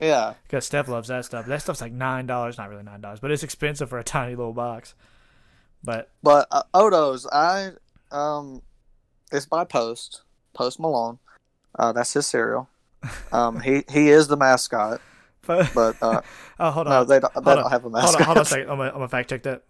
Yeah, 0.00 0.34
Because 0.42 0.66
Steph 0.66 0.88
loves 0.88 1.08
that 1.08 1.24
stuff. 1.24 1.46
That 1.46 1.62
stuff's 1.62 1.80
like 1.80 1.92
nine 1.92 2.26
dollars, 2.26 2.58
not 2.58 2.68
really 2.68 2.82
nine 2.82 3.00
dollars, 3.00 3.20
but 3.20 3.30
it's 3.30 3.42
expensive 3.44 3.88
for 3.88 3.98
a 3.98 4.04
tiny 4.18 4.34
little 4.34 4.52
box. 4.52 4.94
But 5.82 6.10
but 6.22 6.46
uh, 6.50 6.64
Odos, 6.74 7.26
I 7.32 7.70
um, 8.10 8.62
it's 9.30 9.46
by 9.46 9.64
Post 9.64 10.22
Post 10.54 10.78
Malone. 10.80 11.18
Uh, 11.78 11.92
that's 11.92 12.12
his 12.12 12.26
cereal. 12.26 12.68
Um, 13.32 13.60
he 13.60 13.84
he 13.90 14.08
is 14.10 14.28
the 14.28 14.36
mascot, 14.36 15.00
but, 15.46 15.70
but 15.74 15.96
uh, 16.02 16.20
oh, 16.60 16.70
hold 16.70 16.86
on. 16.86 16.92
no, 16.92 17.04
they 17.04 17.20
don't, 17.20 17.34
they 17.34 17.54
don't 17.54 17.64
on. 17.64 17.70
have 17.70 17.84
a 17.84 17.88
Hold 17.88 17.92
mascot. 17.92 18.20
on, 18.20 18.26
hold 18.26 18.36
on 18.38 18.42
a 18.42 18.44
second. 18.46 18.70
I'm 18.70 18.76
gonna, 18.78 18.88
I'm 18.90 18.94
gonna 18.96 19.08
fact 19.08 19.30
check 19.30 19.42
that. 19.42 19.62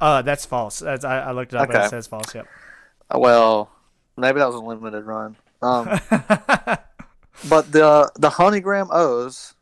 uh, 0.00 0.22
that's 0.22 0.46
false. 0.46 0.78
That's, 0.78 1.04
I, 1.04 1.18
I 1.20 1.32
looked 1.32 1.52
it 1.52 1.56
up 1.58 1.68
and 1.70 1.84
it 1.84 1.90
says 1.90 2.06
false. 2.06 2.34
Yep. 2.34 2.46
Well, 3.14 3.70
maybe 4.16 4.38
that 4.38 4.46
was 4.46 4.54
a 4.56 4.60
limited 4.60 5.04
run. 5.04 5.36
Um, 5.62 5.86
but 7.48 7.70
the 7.70 8.10
the 8.16 8.30
honey 8.30 8.60
graham 8.60 8.88
O's 8.90 9.54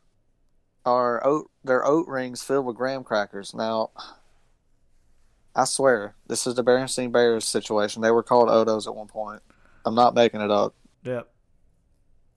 are 0.85 1.25
oat. 1.25 1.51
They're 1.63 1.85
oat 1.85 2.07
rings 2.07 2.41
filled 2.41 2.65
with 2.65 2.77
graham 2.77 3.03
crackers. 3.03 3.53
Now, 3.53 3.89
I 5.55 5.65
swear 5.65 6.15
this 6.27 6.47
is 6.47 6.55
the 6.55 6.63
Berenstein 6.63 7.11
Bears 7.11 7.43
situation. 7.45 8.01
They 8.01 8.11
were 8.11 8.23
called 8.23 8.47
Odos 8.49 8.87
at 8.87 8.95
one 8.95 9.07
point. 9.07 9.41
I'm 9.85 9.95
not 9.95 10.13
making 10.13 10.41
it 10.41 10.51
up. 10.51 10.73
yep. 11.03 11.29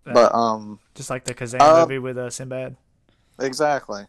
But 0.04 0.34
um, 0.34 0.80
just 0.96 1.10
like 1.10 1.24
the 1.24 1.34
Kazan 1.34 1.60
Uh, 1.62 1.82
movie 1.82 1.98
with 2.00 2.18
uh, 2.18 2.28
Sinbad. 2.30 2.76
Exactly. 3.40 4.04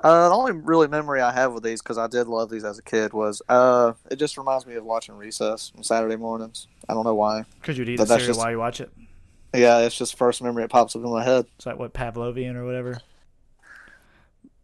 Uh, 0.00 0.28
the 0.28 0.34
only 0.34 0.52
really 0.52 0.86
memory 0.86 1.20
I 1.20 1.32
have 1.32 1.52
with 1.52 1.64
these, 1.64 1.82
because 1.82 1.98
I 1.98 2.06
did 2.06 2.28
love 2.28 2.50
these 2.50 2.62
as 2.64 2.78
a 2.78 2.82
kid, 2.82 3.12
was 3.12 3.42
uh, 3.48 3.94
it 4.12 4.16
just 4.16 4.38
reminds 4.38 4.64
me 4.64 4.74
of 4.76 4.84
watching 4.84 5.16
Recess 5.16 5.72
on 5.76 5.82
Saturday 5.82 6.14
mornings. 6.14 6.68
I 6.88 6.94
don't 6.94 7.02
know 7.04 7.16
why. 7.16 7.44
Because 7.60 7.76
you'd 7.76 7.88
eat 7.88 7.96
the 7.96 8.04
that's 8.04 8.10
cereal 8.22 8.26
just- 8.28 8.38
while 8.38 8.50
you 8.52 8.58
watch 8.58 8.80
it. 8.80 8.90
Yeah, 9.54 9.78
it's 9.78 9.96
just 9.98 10.16
first 10.16 10.40
memory 10.42 10.62
it 10.64 10.70
pops 10.70 10.94
up 10.94 11.02
in 11.02 11.10
my 11.10 11.24
head. 11.24 11.46
It's 11.56 11.64
like 11.66 11.78
what 11.78 11.94
Pavlovian 11.94 12.54
or 12.54 12.64
whatever. 12.66 13.00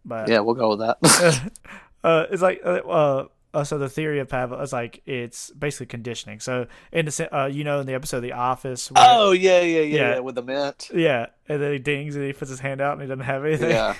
But 0.04 0.28
Yeah, 0.28 0.40
we'll 0.40 0.54
go 0.54 0.76
with 0.76 0.80
that. 0.80 1.50
uh, 2.04 2.26
it's 2.30 2.42
like 2.42 2.60
uh, 2.64 3.24
uh, 3.54 3.64
so 3.64 3.78
the 3.78 3.88
theory 3.88 4.18
of 4.18 4.28
Pavlov 4.28 4.62
is 4.62 4.72
like 4.72 5.02
it's 5.06 5.50
basically 5.50 5.86
conditioning. 5.86 6.40
So 6.40 6.66
in 6.92 7.06
the 7.06 7.28
uh, 7.36 7.46
you 7.46 7.64
know 7.64 7.80
in 7.80 7.86
the 7.86 7.94
episode 7.94 8.18
of 8.18 8.22
The 8.24 8.32
Office. 8.32 8.90
Where, 8.90 9.04
oh 9.06 9.32
yeah, 9.32 9.60
yeah, 9.60 9.80
yeah, 9.80 9.82
Yeah. 9.82 10.14
yeah, 10.14 10.18
with 10.20 10.34
the 10.34 10.42
mint. 10.42 10.90
Yeah, 10.92 11.26
and 11.48 11.62
then 11.62 11.72
he 11.72 11.78
dings 11.78 12.16
and 12.16 12.24
he 12.24 12.32
puts 12.32 12.50
his 12.50 12.60
hand 12.60 12.80
out 12.80 12.92
and 12.94 13.02
he 13.02 13.08
doesn't 13.08 13.24
have 13.24 13.44
anything. 13.44 13.70
Yeah, 13.74 13.94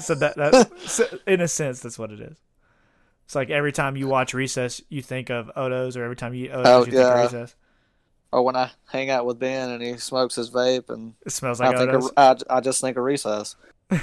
So 0.00 0.14
that 0.16 0.36
that 0.36 0.70
so 0.80 1.06
in 1.26 1.40
a 1.40 1.48
sense 1.48 1.80
that's 1.80 1.98
what 1.98 2.10
it 2.12 2.20
is. 2.20 2.36
It's 3.24 3.34
like 3.36 3.48
every 3.50 3.72
time 3.72 3.96
you 3.96 4.08
watch 4.08 4.34
Recess, 4.34 4.82
you 4.88 5.02
think 5.02 5.30
of 5.30 5.50
Odos, 5.56 5.96
or 5.96 6.02
every 6.02 6.16
time 6.16 6.34
you 6.34 6.46
eat 6.46 6.52
Odos, 6.52 6.66
Oh, 6.66 6.78
you 6.80 6.92
think 6.92 6.96
of 7.04 7.14
Recess. 7.32 7.54
or 8.32 8.42
when 8.42 8.56
I 8.56 8.70
hang 8.90 9.08
out 9.08 9.24
with 9.24 9.38
Ben 9.38 9.70
and 9.70 9.80
he 9.82 9.96
smokes 9.98 10.34
his 10.34 10.50
vape, 10.50 10.90
and 10.90 11.14
It 11.24 11.30
smells 11.30 11.60
like 11.60 11.74
I 11.76 11.78
think 11.78 11.90
Odos. 11.92 12.10
of, 12.16 12.42
I, 12.50 12.56
I 12.56 12.60
just 12.60 12.80
think 12.80 12.96
of 12.96 13.04
Recess. 13.04 13.54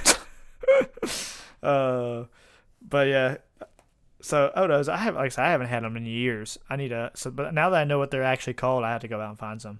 Uh, 1.63 2.25
but 2.87 3.07
yeah. 3.07 3.37
So 4.27 4.51
Odos, 4.57 4.89
I 4.89 4.97
have 4.97 5.15
like 5.15 5.27
I 5.27 5.29
said, 5.29 5.45
I 5.45 5.51
haven't 5.51 5.67
had 5.67 5.83
them 5.83 5.95
in 5.95 6.05
years. 6.05 6.57
I 6.69 6.75
need 6.75 6.89
to. 6.89 7.11
So, 7.15 7.31
but 7.31 7.53
now 7.53 7.69
that 7.69 7.79
I 7.79 7.83
know 7.85 7.97
what 7.97 8.11
they're 8.11 8.23
actually 8.23 8.55
called, 8.55 8.83
I 8.83 8.91
have 8.91 8.99
to 9.01 9.07
go 9.07 9.21
out 9.21 9.29
and 9.29 9.39
find 9.39 9.61
some. 9.61 9.79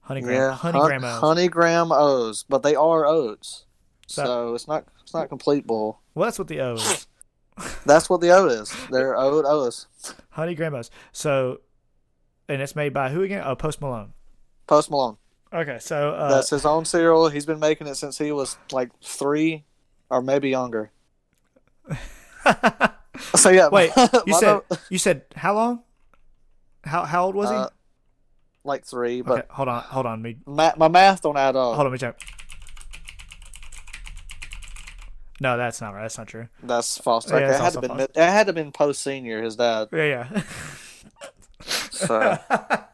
Honey 0.00 0.22
graham, 0.22 0.40
yeah, 0.40 0.52
honey 0.52 0.78
hun- 0.80 1.04
O's. 1.04 1.20
honey 1.20 1.46
graham 1.48 1.92
O's, 1.92 2.42
but 2.48 2.64
they 2.64 2.74
are 2.74 3.06
oats, 3.06 3.64
So- 4.08 4.24
so 4.24 4.54
it's 4.54 4.66
not 4.66 4.86
it's 5.04 5.14
not 5.14 5.28
complete 5.28 5.66
bull. 5.68 6.00
Well, 6.16 6.24
that's 6.26 6.38
what 6.38 6.48
the 6.48 6.60
O 6.60 6.74
is. 6.74 7.06
That's 7.86 8.10
what 8.10 8.20
the 8.20 8.30
oat 8.30 8.50
is. 8.50 8.74
They're 8.90 9.16
oat 9.16 9.44
O's. 9.46 9.86
honey 10.30 10.56
graham 10.56 10.74
O's. 10.74 10.90
So, 11.12 11.60
and 12.48 12.60
it's 12.60 12.74
made 12.74 12.92
by 12.92 13.10
who 13.10 13.22
again? 13.22 13.44
Oh, 13.46 13.54
Post 13.54 13.80
Malone. 13.80 14.12
Post 14.66 14.90
Malone. 14.90 15.16
Okay, 15.52 15.78
so 15.78 16.10
uh, 16.10 16.28
That's 16.34 16.50
his 16.50 16.66
own 16.66 16.84
cereal. 16.84 17.28
He's 17.28 17.46
been 17.46 17.60
making 17.60 17.86
it 17.86 17.94
since 17.94 18.18
he 18.18 18.32
was 18.32 18.58
like 18.72 18.90
three, 19.00 19.62
or 20.10 20.20
maybe 20.20 20.50
younger. 20.50 20.90
So 23.36 23.50
yeah. 23.50 23.68
wait, 23.68 23.92
you 24.26 24.34
said 24.34 24.60
you 24.90 24.98
said 24.98 25.22
how 25.36 25.54
long? 25.54 25.82
How 26.84 27.04
how 27.04 27.24
old 27.26 27.34
was 27.34 27.50
he? 27.50 27.56
uh, 27.56 27.68
like 28.64 28.84
three, 28.84 29.20
but 29.22 29.38
okay, 29.40 29.46
hold 29.50 29.68
on, 29.68 29.82
hold 29.82 30.06
on, 30.06 30.20
me 30.22 30.36
ma- 30.46 30.72
my 30.76 30.88
math 30.88 31.22
don't 31.22 31.36
add 31.36 31.54
up. 31.56 31.74
hold 31.76 31.86
on, 31.86 31.92
me 31.92 31.98
check. 31.98 32.18
No, 35.40 35.56
that's 35.56 35.80
not 35.80 35.92
right. 35.94 36.02
That's 36.02 36.16
not 36.16 36.28
true. 36.28 36.48
That's 36.62 36.96
false. 36.98 37.28
Yeah, 37.28 37.36
Okay, 37.36 37.46
it's 37.46 37.58
it 37.58 37.62
had 37.62 37.72
to 37.74 37.80
been 37.80 37.88
false. 37.90 38.02
it 38.14 38.16
had 38.16 38.46
to 38.46 38.52
been 38.52 38.72
post 38.72 39.02
senior. 39.02 39.42
His 39.42 39.56
dad. 39.56 39.88
Yeah, 39.92 40.04
yeah. 40.04 40.42
So 41.90 42.38
I, 42.50 42.84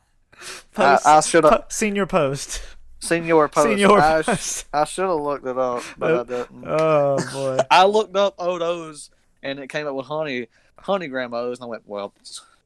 Post, 0.72 1.06
I 1.06 1.20
should 1.20 1.44
have 1.44 1.52
po- 1.52 1.64
senior 1.68 2.06
post. 2.06 2.62
senior 3.00 3.46
post. 3.48 3.66
Senior 3.68 3.92
I, 4.00 4.22
post. 4.22 4.66
I 4.72 4.84
should 4.84 5.04
have 5.08 5.20
looked 5.20 5.46
it 5.46 5.58
up, 5.58 5.82
but 5.98 6.12
I 6.20 6.22
didn't. 6.24 6.64
Oh 6.66 7.18
boy. 7.32 7.58
I 7.70 7.84
looked 7.84 8.16
up 8.16 8.34
O's 8.38 9.10
and 9.42 9.58
it 9.58 9.68
came 9.68 9.86
up 9.86 9.94
with 9.94 10.06
honey 10.06 10.48
honey 10.78 11.08
graham 11.08 11.34
O's, 11.34 11.58
and 11.58 11.64
I 11.64 11.68
went, 11.68 11.82
well, 11.86 12.14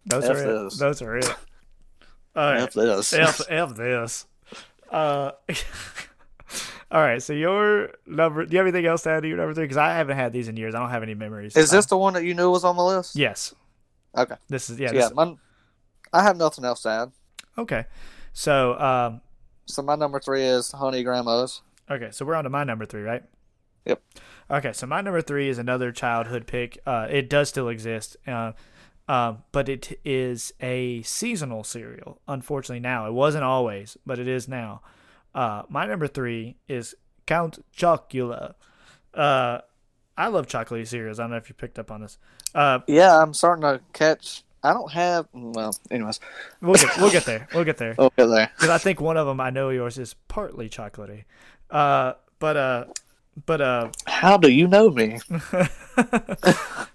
Those 0.06 0.24
F 0.24 0.36
are 0.36 0.66
it. 0.66 0.72
Those 0.78 1.02
are 1.02 1.16
it. 1.16 1.28
All 2.36 2.52
right. 2.52 2.62
F 2.62 2.72
this. 2.72 3.12
F, 3.12 3.40
F 3.48 3.76
this. 3.76 4.26
Uh, 4.90 5.30
all 6.90 7.00
right. 7.00 7.22
So 7.22 7.32
your 7.32 7.92
number. 8.06 8.44
Do 8.44 8.52
you 8.52 8.58
have 8.58 8.66
anything 8.66 8.86
else 8.86 9.02
to 9.04 9.10
add 9.10 9.22
to 9.22 9.28
your 9.28 9.36
number 9.36 9.54
three? 9.54 9.64
Because 9.64 9.76
I 9.76 9.94
haven't 9.94 10.16
had 10.16 10.32
these 10.32 10.48
in 10.48 10.56
years. 10.56 10.74
I 10.74 10.80
don't 10.80 10.90
have 10.90 11.04
any 11.04 11.14
memories. 11.14 11.56
Is 11.56 11.70
this 11.70 11.86
the 11.86 11.96
one 11.96 12.14
that 12.14 12.24
you 12.24 12.34
knew 12.34 12.50
was 12.50 12.64
on 12.64 12.76
the 12.76 12.84
list? 12.84 13.14
Yes. 13.14 13.54
Okay. 14.16 14.34
This 14.48 14.68
is 14.68 14.80
yeah. 14.80 14.90
Yeah, 14.92 15.08
This, 15.08 15.14
my, 15.14 15.36
I 16.12 16.22
have 16.22 16.36
nothing 16.36 16.64
else 16.64 16.82
to 16.82 16.88
add. 16.88 17.12
okay. 17.58 17.84
So 18.32 18.78
um. 18.80 19.20
So 19.66 19.82
my 19.82 19.94
number 19.94 20.18
three 20.20 20.42
is 20.42 20.72
honey 20.72 21.04
graham 21.04 21.28
O's. 21.28 21.62
Okay. 21.88 22.10
So 22.10 22.24
we're 22.24 22.34
on 22.34 22.44
to 22.44 22.50
my 22.50 22.64
number 22.64 22.84
three, 22.84 23.02
right? 23.02 23.22
Yep. 23.86 24.00
Okay. 24.50 24.72
So 24.72 24.86
my 24.86 25.00
number 25.00 25.20
three 25.22 25.48
is 25.48 25.58
another 25.58 25.92
childhood 25.92 26.46
pick. 26.46 26.78
Uh, 26.86 27.06
it 27.10 27.28
does 27.28 27.48
still 27.48 27.68
exist. 27.68 28.16
Uh, 28.26 28.52
um, 29.08 29.42
but 29.52 29.68
it 29.68 29.98
is 30.04 30.52
a 30.62 31.02
seasonal 31.02 31.62
cereal. 31.64 32.20
Unfortunately, 32.26 32.80
now 32.80 33.06
it 33.06 33.12
wasn't 33.12 33.44
always, 33.44 33.98
but 34.06 34.18
it 34.18 34.26
is 34.28 34.48
now. 34.48 34.80
Uh, 35.34 35.62
my 35.68 35.84
number 35.86 36.06
three 36.06 36.56
is 36.68 36.94
Count 37.26 37.62
Chocula. 37.76 38.54
Uh, 39.12 39.58
I 40.16 40.28
love 40.28 40.46
chocolatey 40.46 40.86
cereals. 40.86 41.18
I 41.18 41.24
don't 41.24 41.32
know 41.32 41.36
if 41.36 41.48
you 41.48 41.54
picked 41.54 41.78
up 41.78 41.90
on 41.90 42.00
this. 42.00 42.18
Uh, 42.54 42.78
Yeah, 42.86 43.20
I'm 43.20 43.34
starting 43.34 43.62
to 43.62 43.80
catch. 43.92 44.42
I 44.62 44.72
don't 44.72 44.90
have. 44.92 45.26
Well, 45.34 45.76
anyways, 45.90 46.20
we'll 46.62 46.74
get 46.76 46.96
we'll 46.96 47.10
get 47.10 47.26
there. 47.26 47.46
We'll 47.52 47.64
get 47.64 47.76
there 47.76 47.94
okay 47.98 48.26
there. 48.26 48.50
because 48.56 48.70
I 48.70 48.78
think 48.78 48.98
one 48.98 49.18
of 49.18 49.26
them 49.26 49.38
I 49.38 49.50
know 49.50 49.68
yours 49.68 49.98
is 49.98 50.14
partly 50.28 50.70
chocolatey. 50.70 51.24
Uh, 51.70 52.14
but 52.38 52.56
uh, 52.56 52.84
but 53.46 53.60
uh, 53.60 53.90
How 54.06 54.36
do 54.36 54.50
you 54.50 54.66
know 54.66 54.90
me? 54.90 55.20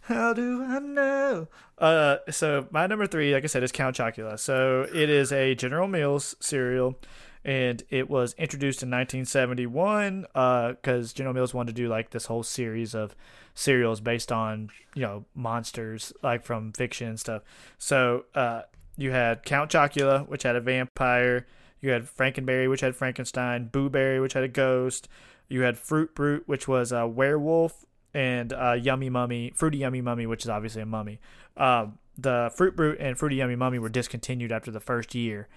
How 0.02 0.34
do 0.34 0.64
I 0.64 0.80
know? 0.80 1.48
Uh, 1.78 2.18
so 2.30 2.68
my 2.72 2.88
number 2.88 3.08
three, 3.08 3.34
like 3.34 3.44
I 3.44 3.48
said, 3.48 3.64
is 3.64 3.72
Count 3.72 3.96
Chocula. 3.96 4.40
So 4.40 4.88
it 4.94 5.10
is 5.10 5.32
a 5.32 5.56
General 5.56 5.88
Mills 5.88 6.36
cereal, 6.40 6.98
and 7.46 7.84
it 7.90 8.10
was 8.10 8.34
introduced 8.38 8.84
in 8.84 8.90
1971 8.90 10.26
because 10.34 11.14
General 11.14 11.34
Mills 11.34 11.54
wanted 11.54 11.76
to 11.76 11.82
do 11.82 11.88
like 11.88 12.10
this 12.10 12.26
whole 12.26 12.44
series 12.44 12.94
of 12.94 13.16
cereals 13.54 14.00
based 14.00 14.32
on 14.32 14.70
you 14.96 15.02
know 15.02 15.26
monsters 15.36 16.14
like 16.24 16.44
from 16.44 16.72
fiction 16.74 17.10
and 17.10 17.20
stuff. 17.20 17.44
So 17.78 18.26
uh, 18.36 18.64
you 18.98 19.12
had 19.12 19.44
Count 19.44 19.72
Chocula, 19.72 20.28
which 20.28 20.44
had 20.44 20.56
a 20.56 20.62
vampire. 20.62 21.46
You 21.82 21.92
had 21.92 22.04
Frankenberry, 22.04 22.70
which 22.70 22.82
had 22.82 22.96
Frankenstein. 22.96 23.68
Boo 23.68 23.90
Berry, 23.90 24.20
which 24.20 24.34
had 24.34 24.44
a 24.44 24.50
ghost. 24.50 25.08
You 25.50 25.62
had 25.62 25.78
Fruit 25.78 26.14
Brute, 26.16 26.44
which 26.46 26.68
was 26.68 26.92
a 26.92 27.08
werewolf, 27.08 27.86
and 28.14 28.54
uh, 28.54 28.74
Yummy 28.74 29.10
Mummy, 29.10 29.52
Fruity 29.56 29.80
Yummy 29.80 30.02
Mummy, 30.02 30.26
which 30.26 30.44
is 30.44 30.50
obviously 30.50 30.82
a 30.82 30.86
mummy. 30.86 31.20
Um, 31.58 31.98
the 32.18 32.52
Fruit 32.56 32.76
Brute 32.76 33.00
and 33.00 33.18
Fruity 33.18 33.38
Yummy 33.38 33.56
Mummy 33.56 33.80
were 33.80 33.90
discontinued 33.90 34.52
after 34.52 34.72
the 34.72 34.80
first 34.80 35.16
year. 35.16 35.48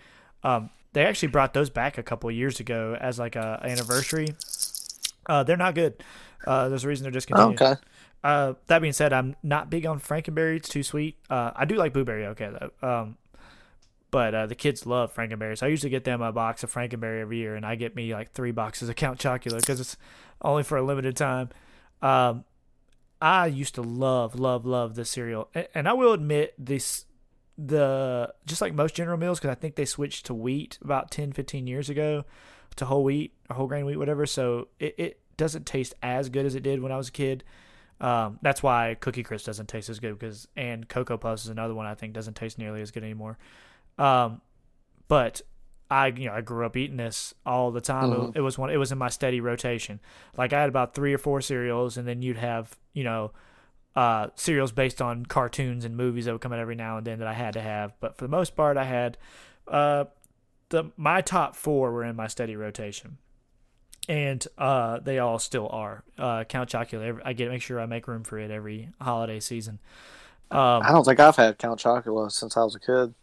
Um, 0.43 0.71
they 0.93 1.05
actually 1.05 1.29
brought 1.29 1.55
those 1.55 1.71
back 1.71 1.99
a 1.99 2.03
couple 2.03 2.29
of 2.29 2.37
years 2.37 2.61
ago 2.61 2.97
as 3.01 3.19
like 3.19 3.37
a 3.37 3.61
anniversary. 3.63 4.29
Uh, 5.27 5.43
they're 5.43 5.57
not 5.57 5.75
good. 5.75 6.03
Uh, 6.47 6.69
there's 6.69 6.85
a 6.85 6.89
reason 6.89 7.05
they're 7.05 7.13
discontinued. 7.13 7.61
Okay. 7.61 7.81
Uh, 8.25 8.55
that 8.69 8.81
being 8.81 8.93
said, 8.93 9.13
I'm 9.13 9.35
not 9.43 9.71
big 9.71 9.87
on 9.87 9.99
Frankenberry. 10.01 10.57
It's 10.57 10.69
too 10.69 10.83
sweet. 10.83 11.17
Uh, 11.29 11.53
I 11.57 11.65
do 11.65 11.77
like 11.77 11.93
Boo 11.93 12.05
Berry, 12.05 12.27
okay 12.27 12.51
though. 12.51 12.89
Um, 12.89 13.17
but 14.13 14.35
uh, 14.35 14.47
the 14.47 14.55
kids 14.55 14.87
love 14.87 15.13
Frankenberry, 15.13 15.57
so 15.59 15.67
I 15.67 15.71
usually 15.71 15.91
get 15.91 16.05
them 16.05 16.21
a 16.21 16.31
box 16.31 16.63
of 16.63 16.73
Frankenberry 16.73 17.23
every 17.23 17.39
year, 17.39 17.57
and 17.57 17.65
I 17.65 17.75
get 17.75 17.97
me 17.97 18.13
like 18.13 18.31
three 18.31 18.53
boxes 18.53 18.91
of 18.91 18.95
Count 18.95 19.19
Chocula 19.19 19.59
because 19.59 19.81
it's 19.81 19.97
only 20.43 20.63
for 20.63 20.77
a 20.77 20.83
limited 20.83 21.17
time. 21.17 21.49
Um, 22.03 22.45
I 23.21 23.47
used 23.47 23.75
to 23.77 23.83
love, 23.83 24.39
love, 24.39 24.67
love 24.67 24.97
this 24.97 25.11
cereal, 25.11 25.49
and, 25.55 25.67
and 25.75 25.89
I 25.89 25.95
will 25.95 26.13
admit 26.13 26.55
this, 26.59 27.07
the 27.57 28.33
just 28.45 28.61
like 28.61 28.75
most 28.75 28.95
General 28.95 29.17
Mills, 29.17 29.41
because 29.41 29.51
I 29.51 29.59
think 29.59 29.77
they 29.77 29.87
switched 29.87 30.27
to 30.27 30.35
wheat 30.35 30.79
about 30.83 31.11
10, 31.11 31.33
15 31.33 31.67
years 31.67 31.89
ago, 31.89 32.27
to 32.77 32.85
whole 32.85 33.05
wheat 33.05 33.33
or 33.49 33.57
whole 33.57 33.67
grain 33.67 33.87
wheat, 33.87 33.97
whatever. 33.97 34.27
So 34.27 34.69
it, 34.79 34.95
it 34.99 35.21
doesn't 35.39 35.65
taste 35.65 35.95
as 36.03 36.29
good 36.29 36.45
as 36.45 36.55
it 36.55 36.63
did 36.63 36.83
when 36.83 36.93
I 36.93 36.99
was 36.99 37.09
a 37.09 37.13
kid. 37.13 37.45
Um, 37.99 38.39
that's 38.43 38.63
why 38.63 38.97
Cookie 39.01 39.23
Crisp 39.23 39.47
doesn't 39.47 39.69
taste 39.69 39.89
as 39.89 40.01
good 40.01 40.19
because 40.19 40.49
and 40.57 40.87
Cocoa 40.87 41.17
Puffs 41.17 41.45
is 41.45 41.51
another 41.51 41.75
one 41.75 41.87
I 41.87 41.95
think 41.95 42.13
doesn't 42.13 42.35
taste 42.35 42.59
nearly 42.59 42.83
as 42.83 42.91
good 42.91 43.05
anymore. 43.05 43.39
Um, 43.99 44.41
but 45.09 45.43
I 45.91 46.07
you 46.09 46.27
know 46.29 46.35
I 46.35 46.41
grew 46.41 46.65
up 46.65 46.77
eating 46.77 46.97
this 46.97 47.35
all 47.45 47.71
the 47.71 47.81
time. 47.81 48.11
Mhm. 48.11 48.29
It, 48.31 48.39
it 48.39 48.41
was 48.41 48.57
one. 48.59 48.71
It 48.71 48.77
was 48.79 48.93
in 48.93 48.99
my 48.99 49.09
steady 49.09 49.41
rotation. 49.41 50.01
Like 50.37 50.53
I 50.53 50.61
had 50.61 50.69
about 50.69 50.95
three 50.95 51.13
or 51.13 51.19
four 51.19 51.41
cereals, 51.41 51.97
and 51.97 52.07
then 52.09 52.23
you'd 52.23 52.39
have 52.39 52.77
you 52.95 53.05
know 53.05 53.33
uh, 53.95 54.29
cereals 54.37 54.73
based 54.73 55.03
on 55.03 55.27
cartoons 55.27 55.85
and 55.85 55.97
movies 55.97 56.25
that 56.25 56.33
would 56.33 56.41
come 56.41 56.53
out 56.53 56.59
every 56.59 56.75
now 56.77 56.97
and 56.97 57.07
then 57.07 57.19
that 57.19 57.29
I 57.29 57.35
had 57.35 57.53
to 57.55 57.61
have. 57.61 57.93
But 58.01 58.17
for 58.17 58.25
the 58.25 58.31
most 58.31 58.57
part, 58.57 58.79
I 58.79 58.85
had 58.85 59.19
uh, 59.69 60.05
the 60.71 60.85
my 60.97 61.21
top 61.21 61.55
four 61.57 61.93
were 61.93 62.05
in 62.05 62.17
my 62.17 62.27
steady 62.27 62.57
rotation 62.57 63.19
and 64.09 64.45
uh, 64.59 64.99
they 65.01 65.19
all 65.19 65.39
still 65.39 65.69
are. 65.69 66.03
Uh, 66.19 66.43
Count 66.45 66.71
Chocula, 66.71 67.05
every- 67.05 67.23
I 67.25 67.35
get 67.35 67.51
make 67.51 67.63
sure 67.63 67.79
I 67.79 67.87
make 67.87 68.09
room 68.09 68.25
for 68.25 68.39
it 68.39 68.51
every 68.51 68.89
holiday 69.01 69.39
season. 69.41 69.79
Um, 70.51 70.83
I 70.83 70.91
don't 70.91 71.05
think 71.05 71.21
I've 71.21 71.37
had 71.37 71.59
Count 71.59 71.79
Chocula 71.81 72.33
since 72.33 72.57
I 72.57 72.65
was 72.65 72.75
a 72.75 72.81
kid. 72.81 73.15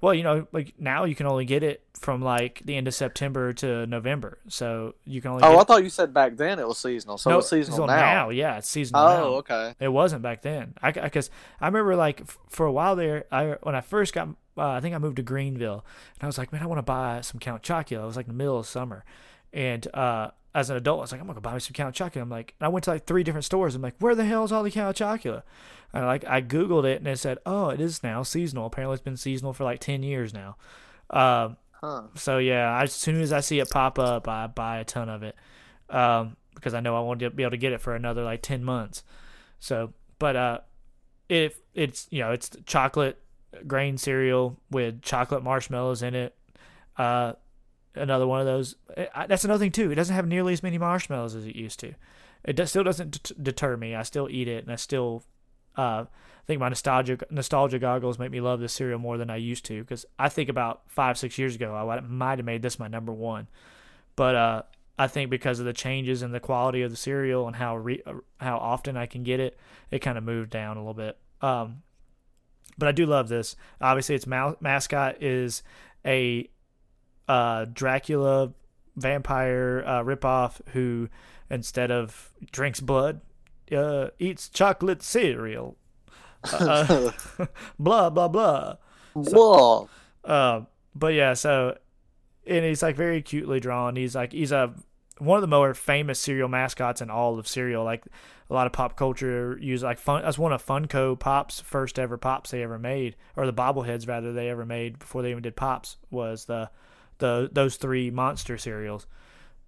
Well, 0.00 0.12
you 0.12 0.22
know, 0.22 0.46
like 0.52 0.74
now 0.78 1.04
you 1.04 1.14
can 1.14 1.26
only 1.26 1.44
get 1.44 1.62
it 1.62 1.82
from 1.94 2.20
like 2.20 2.60
the 2.64 2.76
end 2.76 2.86
of 2.88 2.94
September 2.94 3.52
to 3.54 3.86
November, 3.86 4.38
so 4.48 4.94
you 5.04 5.22
can 5.22 5.30
only. 5.30 5.42
Oh, 5.44 5.58
I 5.58 5.64
thought 5.64 5.82
you 5.82 5.88
said 5.90 6.12
back 6.12 6.36
then 6.36 6.58
it 6.58 6.68
was 6.68 6.78
seasonal. 6.78 7.16
So 7.16 7.30
no, 7.30 7.38
it's 7.38 7.48
seasonal 7.48 7.86
now. 7.86 7.96
now. 7.96 8.28
Yeah, 8.30 8.58
it's 8.58 8.68
seasonal 8.68 9.02
Oh, 9.02 9.08
now. 9.16 9.24
okay. 9.38 9.74
It 9.80 9.88
wasn't 9.88 10.22
back 10.22 10.42
then. 10.42 10.74
I 10.82 10.90
because 10.92 11.30
I, 11.60 11.66
remember 11.66 11.96
like 11.96 12.20
f- 12.22 12.38
for 12.50 12.66
a 12.66 12.72
while 12.72 12.96
there, 12.96 13.24
I 13.32 13.56
when 13.62 13.74
I 13.74 13.80
first 13.80 14.12
got, 14.12 14.28
uh, 14.58 14.68
I 14.68 14.80
think 14.80 14.94
I 14.94 14.98
moved 14.98 15.16
to 15.16 15.22
Greenville, 15.22 15.84
and 16.14 16.22
I 16.22 16.26
was 16.26 16.36
like, 16.36 16.52
man, 16.52 16.62
I 16.62 16.66
want 16.66 16.78
to 16.78 16.82
buy 16.82 17.22
some 17.22 17.40
Count 17.40 17.62
Chocula. 17.62 18.02
It 18.02 18.06
was 18.06 18.16
like 18.16 18.26
in 18.26 18.32
the 18.32 18.38
middle 18.38 18.58
of 18.58 18.66
summer, 18.66 19.04
and 19.52 19.86
uh, 19.94 20.30
as 20.54 20.70
an 20.70 20.76
adult, 20.76 20.98
I 20.98 21.02
was 21.02 21.12
like, 21.12 21.20
I'm 21.20 21.26
gonna 21.26 21.34
go 21.36 21.40
buy 21.40 21.54
me 21.54 21.60
some 21.60 21.72
Count 21.72 21.94
Chocula. 21.96 22.22
I'm 22.22 22.30
like, 22.30 22.54
and 22.60 22.66
I 22.66 22.68
went 22.68 22.84
to 22.84 22.90
like 22.90 23.06
three 23.06 23.22
different 23.24 23.44
stores. 23.44 23.74
I'm 23.74 23.82
like, 23.82 23.96
where 23.98 24.14
the 24.14 24.24
hell 24.24 24.44
is 24.44 24.52
all 24.52 24.62
the 24.62 24.70
Count 24.70 24.96
Chocula? 24.96 25.42
And 25.92 26.06
like 26.06 26.24
I 26.26 26.40
googled 26.42 26.84
it, 26.84 26.98
and 26.98 27.08
it 27.08 27.18
said, 27.18 27.38
oh, 27.46 27.68
it 27.70 27.80
is 27.80 28.02
now 28.02 28.22
seasonal. 28.22 28.66
Apparently, 28.66 28.94
it's 28.94 29.02
been 29.02 29.16
seasonal 29.16 29.52
for 29.52 29.64
like 29.64 29.80
ten 29.80 30.02
years 30.02 30.32
now. 30.32 30.56
Um, 31.10 31.56
Huh. 31.80 32.04
so 32.14 32.38
yeah, 32.38 32.80
as 32.80 32.94
soon 32.94 33.20
as 33.20 33.30
I 33.30 33.40
see 33.40 33.58
it 33.58 33.68
pop 33.68 33.98
up, 33.98 34.26
I 34.26 34.46
buy 34.46 34.78
a 34.78 34.84
ton 34.84 35.10
of 35.10 35.22
it 35.22 35.36
um, 35.90 36.34
because 36.54 36.72
I 36.72 36.80
know 36.80 36.96
I 36.96 37.00
won't 37.00 37.18
be 37.18 37.42
able 37.42 37.50
to 37.50 37.56
get 37.58 37.72
it 37.72 37.80
for 37.82 37.94
another 37.94 38.22
like 38.24 38.40
ten 38.40 38.64
months. 38.64 39.02
So, 39.58 39.92
but 40.18 40.34
uh, 40.34 40.58
if 41.28 41.58
it's 41.74 42.06
you 42.10 42.20
know 42.20 42.30
it's 42.30 42.50
chocolate 42.64 43.20
grain 43.66 43.98
cereal 43.98 44.58
with 44.70 45.02
chocolate 45.02 45.42
marshmallows 45.42 46.02
in 46.02 46.14
it, 46.14 46.34
uh, 46.96 47.34
another 47.94 48.26
one 48.26 48.40
of 48.40 48.46
those. 48.46 48.76
I, 49.14 49.26
that's 49.26 49.44
another 49.44 49.62
thing 49.62 49.72
too. 49.72 49.90
It 49.90 49.96
doesn't 49.96 50.14
have 50.14 50.26
nearly 50.26 50.52
as 50.52 50.62
many 50.62 50.78
marshmallows 50.78 51.34
as 51.34 51.46
it 51.46 51.56
used 51.56 51.80
to. 51.80 51.94
It 52.44 52.56
does, 52.56 52.70
still 52.70 52.84
doesn't 52.84 53.22
det- 53.22 53.42
deter 53.42 53.76
me. 53.76 53.94
I 53.94 54.02
still 54.02 54.28
eat 54.30 54.48
it, 54.48 54.64
and 54.64 54.72
I 54.72 54.76
still 54.76 55.22
uh, 55.76 56.04
think 56.46 56.60
my 56.60 56.68
nostalgia 56.68 57.18
nostalgia 57.30 57.78
goggles 57.78 58.18
make 58.18 58.30
me 58.30 58.40
love 58.40 58.60
this 58.60 58.72
cereal 58.72 58.98
more 58.98 59.18
than 59.18 59.30
I 59.30 59.36
used 59.36 59.64
to 59.66 59.80
because 59.82 60.04
I 60.18 60.28
think 60.28 60.48
about 60.48 60.82
five 60.86 61.18
six 61.18 61.38
years 61.38 61.54
ago 61.54 61.74
I 61.74 62.00
might 62.00 62.38
have 62.38 62.46
made 62.46 62.62
this 62.62 62.78
my 62.78 62.88
number 62.88 63.12
one, 63.12 63.48
but 64.16 64.34
uh, 64.34 64.62
I 64.98 65.06
think 65.06 65.30
because 65.30 65.58
of 65.58 65.66
the 65.66 65.72
changes 65.72 66.22
in 66.22 66.32
the 66.32 66.40
quality 66.40 66.82
of 66.82 66.90
the 66.90 66.96
cereal 66.96 67.46
and 67.46 67.56
how 67.56 67.76
re- 67.76 68.02
uh, 68.06 68.14
how 68.38 68.58
often 68.58 68.96
I 68.96 69.06
can 69.06 69.22
get 69.22 69.40
it, 69.40 69.58
it 69.90 70.00
kind 70.00 70.18
of 70.18 70.24
moved 70.24 70.50
down 70.50 70.76
a 70.76 70.80
little 70.80 70.94
bit. 70.94 71.16
Um, 71.40 71.82
but 72.76 72.88
I 72.88 72.92
do 72.92 73.06
love 73.06 73.28
this. 73.28 73.56
Obviously, 73.80 74.14
its 74.14 74.26
ma- 74.26 74.54
mascot 74.60 75.22
is 75.22 75.62
a 76.04 76.48
uh, 77.28 77.66
Dracula 77.72 78.52
vampire 78.96 79.82
uh, 79.86 80.02
ripoff 80.02 80.60
who 80.68 81.08
instead 81.50 81.90
of 81.90 82.30
drinks 82.52 82.80
blood 82.80 83.20
uh, 83.72 84.08
eats 84.18 84.48
chocolate 84.48 85.02
cereal. 85.02 85.76
Uh, 86.52 87.10
blah 87.78 88.10
blah 88.10 88.28
blah. 88.28 88.76
Whoa. 89.14 89.88
Uh, 90.24 90.62
but 90.94 91.14
yeah, 91.14 91.34
so 91.34 91.76
and 92.46 92.64
he's 92.64 92.82
like 92.82 92.96
very 92.96 93.22
cutely 93.22 93.60
drawn. 93.60 93.96
He's 93.96 94.14
like 94.14 94.32
he's 94.32 94.52
a 94.52 94.74
one 95.18 95.36
of 95.36 95.42
the 95.42 95.48
more 95.48 95.74
famous 95.74 96.18
cereal 96.18 96.48
mascots 96.48 97.00
in 97.00 97.10
all 97.10 97.38
of 97.38 97.48
cereal. 97.48 97.84
Like 97.84 98.04
a 98.50 98.54
lot 98.54 98.66
of 98.66 98.72
pop 98.72 98.96
culture 98.96 99.58
use 99.60 99.82
like 99.82 99.98
fun. 99.98 100.22
That's 100.22 100.38
one 100.38 100.52
of 100.52 100.64
Funko 100.64 101.18
Pop's 101.18 101.60
first 101.60 101.98
ever 101.98 102.18
pops 102.18 102.50
they 102.50 102.62
ever 102.62 102.78
made, 102.78 103.16
or 103.36 103.46
the 103.46 103.52
bobbleheads 103.52 104.06
rather 104.06 104.32
they 104.32 104.50
ever 104.50 104.66
made 104.66 104.98
before 104.98 105.22
they 105.22 105.30
even 105.30 105.42
did 105.42 105.56
pops 105.56 105.96
was 106.10 106.44
the 106.44 106.70
the 107.18 107.48
those 107.52 107.76
three 107.76 108.10
monster 108.10 108.58
cereals. 108.58 109.06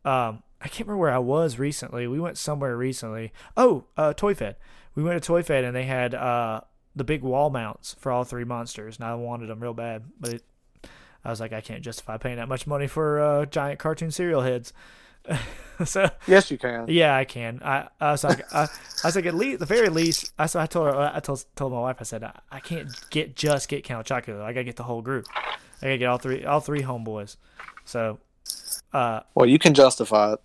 Um, 0.05 0.43
I 0.61 0.69
can't 0.69 0.87
remember 0.89 0.99
where 1.01 1.13
I 1.13 1.19
was 1.19 1.59
recently. 1.59 2.07
We 2.07 2.21
went 2.21 2.39
somewhere 2.39 2.77
recently. 2.77 3.33
Oh, 3.57 3.85
uh, 3.97 4.13
Toy 4.13 4.35
Fed. 4.35 4.57
We 4.95 5.03
went 5.03 5.21
to 5.23 5.27
Toy 5.27 5.43
Fed 5.43 5.65
and 5.65 5.77
they 5.77 5.85
had 5.85 6.15
uh 6.15 6.63
the 6.95 7.05
big 7.05 7.23
wall 7.23 7.51
mounts 7.51 7.95
for 7.99 8.11
all 8.11 8.25
three 8.25 8.45
monsters, 8.45 8.97
and 8.97 9.07
I 9.07 9.15
wanted 9.15 9.49
them 9.49 9.61
real 9.61 9.75
bad, 9.75 10.05
but 10.19 10.33
it, 10.35 10.43
I 11.25 11.29
was 11.31 11.41
like, 11.41 11.53
I 11.53 11.61
can't 11.61 11.83
justify 11.83 12.17
paying 12.17 12.37
that 12.37 12.49
much 12.49 12.67
money 12.67 12.87
for 12.87 13.21
uh, 13.21 13.45
giant 13.47 13.79
cartoon 13.79 14.11
cereal 14.11 14.41
heads. 14.41 14.73
so 15.85 16.09
Yes, 16.27 16.51
you 16.51 16.57
can. 16.57 16.87
yeah, 16.89 17.15
I 17.15 17.25
can. 17.25 17.61
I, 17.63 17.89
I 18.01 18.13
was 18.13 18.25
like, 18.25 18.51
I, 18.55 18.63
I 18.63 19.07
was 19.09 19.17
like, 19.17 19.27
at 19.27 19.35
least, 19.35 19.59
the 19.59 19.67
very 19.67 19.89
least, 19.91 20.33
I 20.39 20.47
so 20.47 20.61
I 20.61 20.67
told 20.67 20.87
her, 20.87 20.97
I 21.15 21.21
told 21.21 21.45
told 21.55 21.73
my 21.73 21.81
wife, 21.81 21.97
I 22.01 22.05
said, 22.05 22.23
I, 22.25 22.39
I 22.51 22.61
can't 22.61 22.89
get 23.11 23.37
just 23.37 23.69
get 23.69 23.85
Count 23.85 24.07
Chocula. 24.07 24.41
I 24.43 24.53
gotta 24.53 24.65
get 24.65 24.77
the 24.77 24.85
whole 24.85 25.03
group. 25.03 25.27
I 25.83 25.87
gotta 25.87 25.99
get 25.99 26.07
all 26.07 26.19
three, 26.19 26.45
all 26.45 26.61
three 26.61 26.83
homeboys. 26.83 27.37
So, 27.85 28.19
uh, 28.93 29.21
Well, 29.35 29.47
you 29.47 29.59
can 29.59 29.75
justify 29.75 30.33
it. 30.35 30.41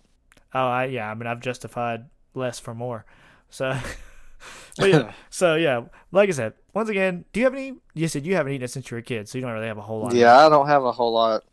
oh, 0.54 0.66
I 0.66 0.84
yeah, 0.86 1.10
I 1.10 1.14
mean, 1.14 1.26
I've 1.26 1.40
justified 1.40 2.06
less 2.34 2.58
for 2.58 2.74
more. 2.74 3.04
So, 3.50 3.76
yeah, 4.78 5.12
so 5.30 5.54
yeah, 5.56 5.82
like 6.10 6.28
I 6.28 6.32
said, 6.32 6.54
once 6.74 6.88
again, 6.88 7.24
do 7.32 7.40
you 7.40 7.44
have 7.46 7.54
any? 7.54 7.74
You 7.94 8.08
said 8.08 8.26
you 8.26 8.34
haven't 8.34 8.52
eaten 8.52 8.64
it 8.64 8.70
since 8.70 8.90
you 8.90 8.94
were 8.96 9.00
a 9.00 9.02
kid, 9.02 9.28
so 9.28 9.38
you 9.38 9.42
don't 9.42 9.52
really 9.52 9.66
have 9.66 9.78
a 9.78 9.82
whole 9.82 10.00
lot. 10.00 10.14
Yeah, 10.14 10.38
I 10.46 10.48
don't 10.48 10.66
have 10.68 10.84
a 10.84 10.92
whole 10.92 11.12
lot. 11.12 11.44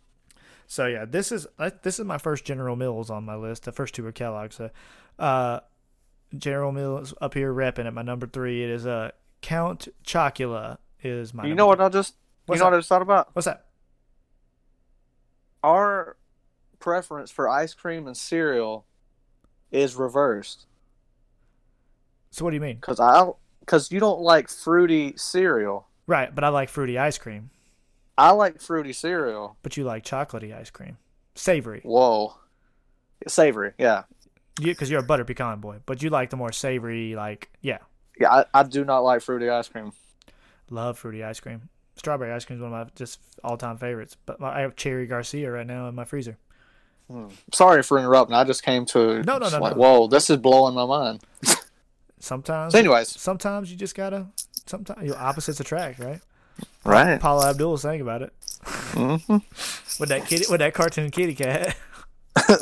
So 0.67 0.85
yeah, 0.85 1.05
this 1.05 1.31
is 1.31 1.47
this 1.81 1.99
is 1.99 2.05
my 2.05 2.17
first 2.17 2.45
General 2.45 2.75
Mills 2.75 3.09
on 3.09 3.25
my 3.25 3.35
list. 3.35 3.63
The 3.63 3.71
first 3.71 3.95
two 3.95 4.03
were 4.03 4.11
Kellogg's. 4.11 4.55
So, 4.57 4.69
uh, 5.17 5.61
General 6.37 6.71
Mills 6.71 7.13
up 7.21 7.33
here 7.33 7.51
repping 7.53 7.87
at 7.87 7.93
my 7.93 8.03
number 8.03 8.27
three. 8.27 8.63
It 8.63 8.69
is 8.69 8.85
uh, 8.85 9.11
Count 9.41 9.87
Chocula 10.05 10.77
is 11.01 11.33
my. 11.33 11.45
You 11.45 11.55
know 11.55 11.65
what 11.65 11.77
three. 11.79 11.85
I 11.85 11.89
just 11.89 12.13
What's 12.45 12.59
you 12.59 12.63
know 12.63 12.65
that? 12.65 12.71
what 12.71 12.77
I 12.77 12.79
just 12.79 12.89
thought 12.89 13.01
about? 13.01 13.29
What's 13.33 13.45
that? 13.45 13.65
Our 15.63 16.17
preference 16.79 17.29
for 17.31 17.49
ice 17.49 17.73
cream 17.73 18.07
and 18.07 18.15
cereal 18.15 18.85
is 19.71 19.95
reversed 19.95 20.65
So 22.31 22.45
what 22.45 22.51
do 22.51 22.55
you 22.55 22.61
mean? 22.61 22.75
because 22.75 22.99
I 22.99 23.29
because 23.59 23.91
you 23.91 23.99
don't 23.99 24.21
like 24.21 24.49
fruity 24.49 25.13
cereal. 25.17 25.87
Right, 26.07 26.33
but 26.33 26.43
I 26.43 26.47
like 26.49 26.69
fruity 26.69 26.97
ice 26.97 27.17
cream, 27.19 27.51
I 28.17 28.31
like 28.31 28.61
fruity 28.61 28.93
cereal. 28.93 29.57
but 29.61 29.77
you 29.77 29.83
like 29.83 30.03
chocolatey 30.03 30.57
ice 30.57 30.69
cream, 30.71 30.97
savory. 31.35 31.81
Whoa, 31.83 32.33
savory. 33.27 33.73
Yeah, 33.77 34.03
You 34.59 34.67
because 34.71 34.89
you're 34.89 35.01
a 35.01 35.03
butter 35.03 35.25
pecan 35.25 35.59
boy, 35.59 35.79
but 35.85 36.01
you 36.01 36.09
like 36.09 36.29
the 36.31 36.37
more 36.37 36.51
savory. 36.51 37.15
Like 37.15 37.49
yeah, 37.61 37.79
yeah. 38.19 38.31
I, 38.31 38.45
I 38.53 38.63
do 38.63 38.83
not 38.85 38.99
like 39.01 39.21
fruity 39.21 39.49
ice 39.49 39.67
cream. 39.67 39.91
love 40.71 40.97
fruity 40.97 41.23
ice 41.23 41.39
cream. 41.39 41.69
Strawberry 41.99 42.31
ice 42.31 42.45
cream 42.45 42.57
is 42.57 42.63
one 42.63 42.73
of 42.73 42.87
my 42.87 42.91
just 42.95 43.19
all 43.43 43.57
time 43.57 43.77
favorites. 43.77 44.15
But 44.25 44.39
my, 44.39 44.57
I 44.57 44.61
have 44.61 44.75
cherry 44.75 45.05
Garcia 45.05 45.51
right 45.51 45.67
now 45.67 45.87
in 45.89 45.95
my 45.95 46.05
freezer. 46.05 46.37
Sorry 47.53 47.81
for 47.83 47.97
interrupting. 47.99 48.35
I 48.35 48.43
just 48.43 48.63
came 48.63 48.85
to 48.87 49.21
No, 49.23 49.37
no, 49.37 49.49
no, 49.49 49.59
like, 49.59 49.75
no. 49.75 49.81
whoa, 49.81 50.07
this 50.07 50.29
is 50.29 50.37
blowing 50.37 50.75
my 50.75 50.85
mind. 50.85 51.21
Sometimes, 52.19 52.73
So, 52.73 52.79
anyways, 52.79 53.09
sometimes 53.19 53.71
you 53.71 53.77
just 53.77 53.95
gotta. 53.95 54.27
Sometimes 54.65 55.05
your 55.07 55.17
opposites 55.17 55.59
attract, 55.59 55.99
right? 55.99 56.19
right. 56.83 57.19
Paula 57.19 57.49
Abdul 57.49 57.71
was 57.71 57.81
saying 57.81 58.01
about 58.01 58.21
it 58.21 58.33
hmm 58.91 59.15
with 59.99 60.09
that 60.09 60.25
kitty, 60.25 60.45
with 60.49 60.59
that 60.59 60.73
cartoon 60.73 61.09
kitty 61.11 61.33
cat. 61.33 61.75
I 62.35 62.57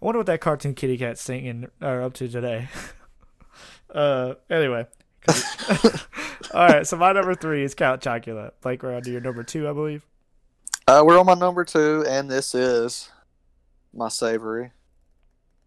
wonder 0.00 0.18
what 0.18 0.26
that 0.26 0.40
cartoon 0.40 0.74
kitty 0.74 0.98
cat's 0.98 1.22
singing 1.22 1.68
or 1.80 2.02
up 2.02 2.14
to 2.14 2.28
today. 2.28 2.68
Uh, 3.94 4.34
anyway. 4.50 4.86
All 6.54 6.68
right, 6.68 6.86
so 6.86 6.96
my 6.96 7.12
number 7.12 7.34
three 7.34 7.64
is 7.64 7.74
Count 7.74 8.02
Chocula. 8.02 8.52
Blake, 8.62 8.82
we're 8.82 8.94
on 8.94 9.02
to 9.02 9.10
your 9.10 9.20
number 9.20 9.42
two, 9.42 9.68
I 9.68 9.72
believe. 9.72 10.06
Uh, 10.86 11.02
we're 11.04 11.18
on 11.18 11.26
my 11.26 11.34
number 11.34 11.64
two, 11.64 12.04
and 12.08 12.30
this 12.30 12.54
is 12.54 13.10
my 13.92 14.08
savory. 14.08 14.70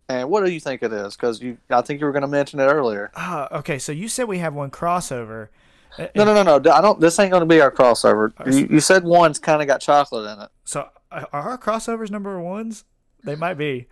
And 0.08 0.30
what 0.30 0.46
do 0.46 0.52
you 0.52 0.60
think 0.60 0.82
it 0.82 0.94
is? 0.94 1.16
Because 1.16 1.42
you, 1.42 1.58
I 1.70 1.82
think 1.82 2.00
you 2.00 2.06
were 2.06 2.12
going 2.12 2.22
to 2.22 2.28
mention 2.28 2.60
it 2.60 2.64
earlier. 2.66 3.12
Ah, 3.16 3.48
okay. 3.60 3.78
So 3.78 3.92
you 3.92 4.08
said 4.08 4.28
we 4.28 4.40
have 4.40 4.54
one 4.56 4.72
crossover. 4.72 5.50
Uh, 5.98 6.08
No, 6.16 6.24
no, 6.24 6.34
no, 6.34 6.58
no. 6.58 6.72
I 6.72 6.82
don't. 6.82 7.00
This 7.00 7.20
ain't 7.20 7.30
going 7.32 7.42
to 7.42 7.46
be 7.46 7.62
our 7.62 7.72
crossover. 7.72 8.32
You, 8.52 8.68
you 8.72 8.80
said 8.80 9.04
one's 9.04 9.38
kind 9.38 9.62
of 9.62 9.68
got 9.68 9.82
chocolate 9.82 10.32
in 10.32 10.44
it. 10.44 10.50
So 10.64 10.90
uh, 11.12 11.26
are 11.32 11.50
our 11.52 11.58
crossovers 11.58 12.10
number 12.10 12.40
ones? 12.40 12.86
They 13.24 13.36
might 13.36 13.56
be 13.56 13.88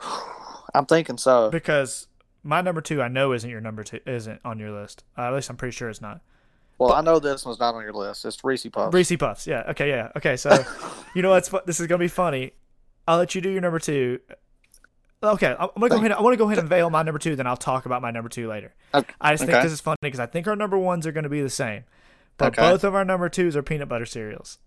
I'm 0.74 0.86
thinking 0.86 1.18
so. 1.18 1.50
because 1.50 2.08
my 2.44 2.60
number 2.60 2.80
two 2.80 3.02
I 3.02 3.08
know 3.08 3.32
isn't 3.32 3.48
your 3.48 3.60
number 3.60 3.82
two, 3.82 4.00
isn't 4.06 4.40
on 4.44 4.58
your 4.58 4.70
list. 4.70 5.02
Uh, 5.18 5.22
at 5.22 5.34
least 5.34 5.50
I'm 5.50 5.56
pretty 5.56 5.72
sure 5.74 5.88
it's 5.88 6.00
not. 6.00 6.20
Well, 6.78 6.92
I 6.92 7.00
know 7.02 7.18
this 7.18 7.44
one's 7.44 7.58
not 7.60 7.74
on 7.74 7.82
your 7.82 7.92
list. 7.92 8.24
It's 8.24 8.42
Reese 8.44 8.66
Puffs. 8.66 8.92
Reese 8.94 9.16
Puffs. 9.16 9.46
Yeah. 9.46 9.62
Okay. 9.70 9.88
Yeah. 9.88 10.10
Okay. 10.16 10.36
So 10.36 10.64
you 11.14 11.22
know 11.22 11.30
what's 11.30 11.48
this 11.66 11.80
is 11.80 11.86
gonna 11.86 11.98
be 11.98 12.08
funny. 12.08 12.52
I'll 13.08 13.18
let 13.18 13.34
you 13.34 13.40
do 13.40 13.50
your 13.50 13.60
number 13.60 13.78
two. 13.78 14.20
Okay, 15.22 15.56
I'm 15.58 15.68
gonna 15.76 15.88
go 15.88 15.96
ahead. 15.96 16.12
I 16.12 16.20
want 16.20 16.34
to 16.34 16.36
go 16.36 16.46
ahead 16.46 16.58
and 16.58 16.68
veil 16.68 16.90
my 16.90 17.02
number 17.02 17.18
two. 17.18 17.34
Then 17.34 17.46
I'll 17.46 17.56
talk 17.56 17.86
about 17.86 18.02
my 18.02 18.10
number 18.10 18.28
two 18.28 18.46
later. 18.46 18.74
Okay. 18.92 19.14
I 19.20 19.32
just 19.32 19.42
think 19.44 19.54
Okay. 19.54 19.62
this 19.62 19.72
is 19.72 19.80
funny 19.80 19.96
because 20.02 20.20
I 20.20 20.26
think 20.26 20.46
our 20.46 20.56
number 20.56 20.76
ones 20.76 21.06
are 21.06 21.12
going 21.12 21.24
to 21.24 21.30
be 21.30 21.40
the 21.40 21.48
same, 21.48 21.84
but 22.36 22.48
Okay. 22.58 22.60
both 22.60 22.84
of 22.84 22.94
our 22.94 23.04
number 23.06 23.28
twos 23.30 23.56
are 23.56 23.62
peanut 23.62 23.88
butter 23.88 24.04
cereals. 24.04 24.58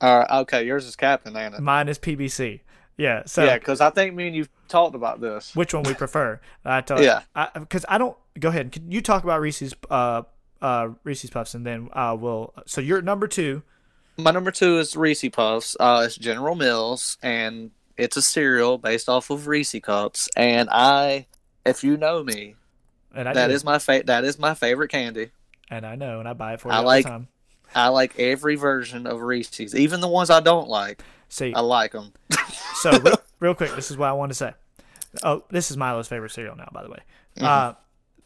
All 0.00 0.20
right. 0.20 0.30
Okay. 0.42 0.64
Yours 0.64 0.86
is 0.86 0.94
Captain, 0.94 1.36
ain't 1.36 1.54
it? 1.54 1.60
Mine 1.60 1.88
is 1.88 1.98
PBC. 1.98 2.60
Yeah. 2.96 3.22
So 3.26 3.44
yeah, 3.44 3.58
because 3.58 3.80
I 3.80 3.90
think 3.90 4.14
me 4.14 4.26
and 4.28 4.36
you 4.36 4.46
talked 4.68 4.94
about 4.94 5.20
this. 5.20 5.54
which 5.54 5.74
one 5.74 5.82
we 5.82 5.94
prefer? 5.94 6.40
I 6.64 6.80
tell 6.80 7.02
Yeah. 7.02 7.22
Because 7.54 7.84
I, 7.88 7.98
don't. 7.98 8.16
Go 8.38 8.48
ahead. 8.48 8.72
Can 8.72 8.90
you 8.90 9.00
talk 9.02 9.22
about 9.24 9.40
Reese's 9.40 9.74
uh 9.90 10.22
uh 10.62 10.88
Reese's 11.04 11.30
Puffs 11.30 11.54
and 11.54 11.66
then 11.66 11.88
uh 11.92 12.16
we'll. 12.18 12.54
So 12.66 12.80
you're 12.80 13.02
number 13.02 13.26
two. 13.28 13.62
My 14.18 14.30
number 14.30 14.50
two 14.50 14.78
is 14.78 14.96
Reese 14.96 15.28
Puffs. 15.30 15.76
Uh, 15.78 16.04
it's 16.06 16.16
General 16.16 16.54
Mills, 16.54 17.18
and 17.22 17.70
it's 17.98 18.16
a 18.16 18.22
cereal 18.22 18.78
based 18.78 19.10
off 19.10 19.28
of 19.28 19.46
Reese 19.46 19.74
cups. 19.82 20.30
And 20.34 20.70
I, 20.72 21.26
if 21.66 21.84
you 21.84 21.98
know 21.98 22.24
me, 22.24 22.54
And 23.14 23.28
I 23.28 23.34
that 23.34 23.50
is 23.50 23.62
my 23.62 23.78
fa- 23.78 24.04
that 24.06 24.24
is 24.24 24.38
my 24.38 24.54
favorite 24.54 24.88
candy. 24.90 25.32
and 25.70 25.84
I 25.84 25.96
know, 25.96 26.18
and 26.18 26.26
I 26.26 26.32
buy 26.32 26.54
it 26.54 26.62
for 26.62 26.68
you 26.68 26.74
I 26.74 26.78
like-. 26.78 27.06
I 27.74 27.88
like 27.88 28.18
every 28.18 28.54
version 28.56 29.06
of 29.06 29.20
Reese's, 29.20 29.74
even 29.74 30.00
the 30.00 30.08
ones 30.08 30.30
I 30.30 30.40
don't 30.40 30.68
like. 30.68 31.02
See, 31.28 31.52
I 31.52 31.60
like 31.60 31.92
them. 31.92 32.12
so 32.82 32.98
real, 33.00 33.16
real 33.40 33.54
quick, 33.54 33.74
this 33.74 33.90
is 33.90 33.96
what 33.96 34.08
I 34.08 34.12
want 34.12 34.30
to 34.30 34.34
say. 34.34 34.52
Oh, 35.22 35.44
this 35.50 35.70
is 35.70 35.76
Milo's 35.76 36.08
favorite 36.08 36.30
cereal 36.32 36.56
now, 36.56 36.68
by 36.72 36.82
the 36.82 36.90
way. 36.90 36.98
Mm-hmm. 37.36 37.44
Uh, 37.46 37.72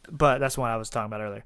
but 0.09 0.39
that's 0.39 0.57
what 0.57 0.69
I 0.69 0.77
was 0.77 0.89
talking 0.89 1.07
about 1.07 1.21
earlier. 1.21 1.43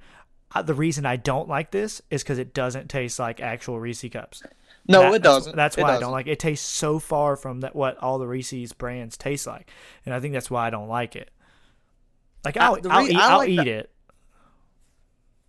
Uh, 0.54 0.62
the 0.62 0.74
reason 0.74 1.06
I 1.06 1.18
don't 1.18 1.50
like 1.50 1.72
this 1.72 2.02
is 2.10 2.24
because 2.24 2.40
it 2.40 2.54
doesn't 2.54 2.90
taste 2.90 3.20
like 3.20 3.42
actual 3.42 3.80
Reese 3.80 4.06
cups. 4.12 4.42
No, 4.88 5.02
That- 5.02 5.08
it 5.08 5.12
that's- 5.24 5.24
doesn't. 5.24 5.56
That's 5.56 5.78
It 5.78 5.82
why 5.82 5.88
I 5.88 5.92
doesn't. 5.94 6.02
don't 6.04 6.12
like 6.12 6.28
it. 6.28 6.32
It 6.32 6.40
tastes 6.40 6.68
so 6.68 7.00
far 7.00 7.36
from 7.36 7.62
that 7.62 7.76
what 7.76 7.98
all 7.98 8.18
the 8.20 8.28
Reese's 8.28 8.72
brands 8.74 9.18
taste 9.18 9.46
like, 9.48 9.70
and 10.06 10.14
I 10.16 10.20
think 10.20 10.34
that's 10.34 10.50
why 10.52 10.68
I 10.68 10.70
don't 10.70 10.88
like 10.88 11.16
it. 11.16 11.30
Like 12.46 12.58
I'll, 12.58 12.80
the 12.80 12.90
I'll 12.90 13.04
re- 13.04 13.10
eat, 13.12 13.18
I 13.18 13.32
I'll 13.32 13.38
like 13.40 13.50
eat 13.50 13.68
it. 13.68 13.90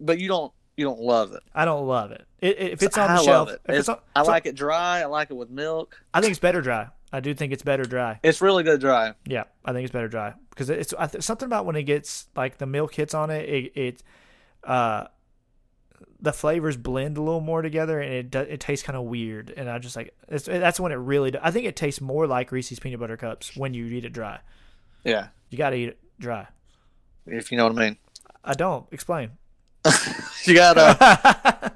But 0.01 0.19
you 0.19 0.29
don't. 0.29 0.53
You 0.77 0.85
don't 0.85 1.01
love 1.01 1.33
it. 1.33 1.43
I 1.55 1.65
don't 1.65 1.87
love 1.87 2.11
it. 2.11 2.27
it, 2.39 2.59
it 2.59 2.73
if 2.73 2.83
it's 2.83 2.99
on 2.99 3.11
I 3.11 3.17
the 3.17 3.23
shelf, 3.23 3.49
it. 3.49 3.61
it's 3.67 3.89
It's- 3.89 3.89
on, 3.89 3.99
I 4.15 4.23
like 4.23 4.45
it 4.47 4.55
dry. 4.55 5.01
I 5.01 5.07
like 5.07 5.31
it 5.31 5.35
with 5.35 5.49
milk. 5.49 5.99
I 6.13 6.21
think 6.21 6.33
it's 6.33 6.41
better 6.41 6.61
dry. 6.61 6.89
I 7.13 7.21
do 7.21 7.35
think 7.35 7.53
it's 7.53 7.63
better 7.63 7.85
dry. 7.85 8.19
It's 8.23 8.41
really 8.41 8.63
good 8.65 8.81
dry. 8.81 9.15
Yeah, 9.27 9.45
I 9.65 9.73
think 9.73 9.85
it's 9.85 9.93
better 9.93 10.09
dry 10.09 10.35
because 10.51 10.71
it's 10.71 10.93
I 10.99 11.07
th- 11.07 11.23
something 11.25 11.47
about 11.47 11.65
when 11.67 11.77
it 11.77 11.85
gets 11.85 12.27
like 12.37 12.59
the 12.59 12.67
milk 12.67 12.95
hits 12.95 13.15
on 13.15 13.31
it, 13.31 13.49
it, 13.49 13.73
it 13.77 14.03
uh, 14.65 15.07
the 16.21 16.33
flavors 16.33 16.77
blend 16.77 17.17
a 17.17 17.23
little 17.23 17.41
more 17.41 17.63
together 17.63 18.01
and 18.01 18.13
it 18.13 18.31
do, 18.31 18.41
it 18.41 18.59
tastes 18.61 18.85
kind 18.85 18.97
of 18.97 19.05
weird. 19.05 19.53
And 19.57 19.71
I 19.71 19.79
just 19.79 19.95
like 19.97 20.15
it's, 20.29 20.47
that's 20.47 20.81
when 20.81 20.91
it 20.93 20.97
really. 20.97 21.31
Do, 21.31 21.39
I 21.43 21.51
think 21.53 21.67
it 21.67 21.77
tastes 21.77 22.01
more 22.01 22.27
like 22.27 22.51
Reese's 22.53 22.79
peanut 22.81 22.99
butter 23.01 23.17
cups 23.17 23.57
when 23.57 23.73
you 23.75 23.87
eat 23.87 24.05
it 24.05 24.13
dry. 24.13 24.41
Yeah, 25.05 25.29
You 25.51 25.59
got 25.59 25.71
to 25.71 25.77
eat 25.77 25.89
it 25.91 25.99
dry. 26.19 26.49
if 27.27 27.53
you 27.53 27.57
know 27.59 27.69
what 27.69 27.79
I 27.79 27.85
mean. 27.87 27.97
I 28.45 28.55
don't 28.55 28.87
explain. 28.93 29.31
You 30.45 30.55
gotta, 30.55 31.73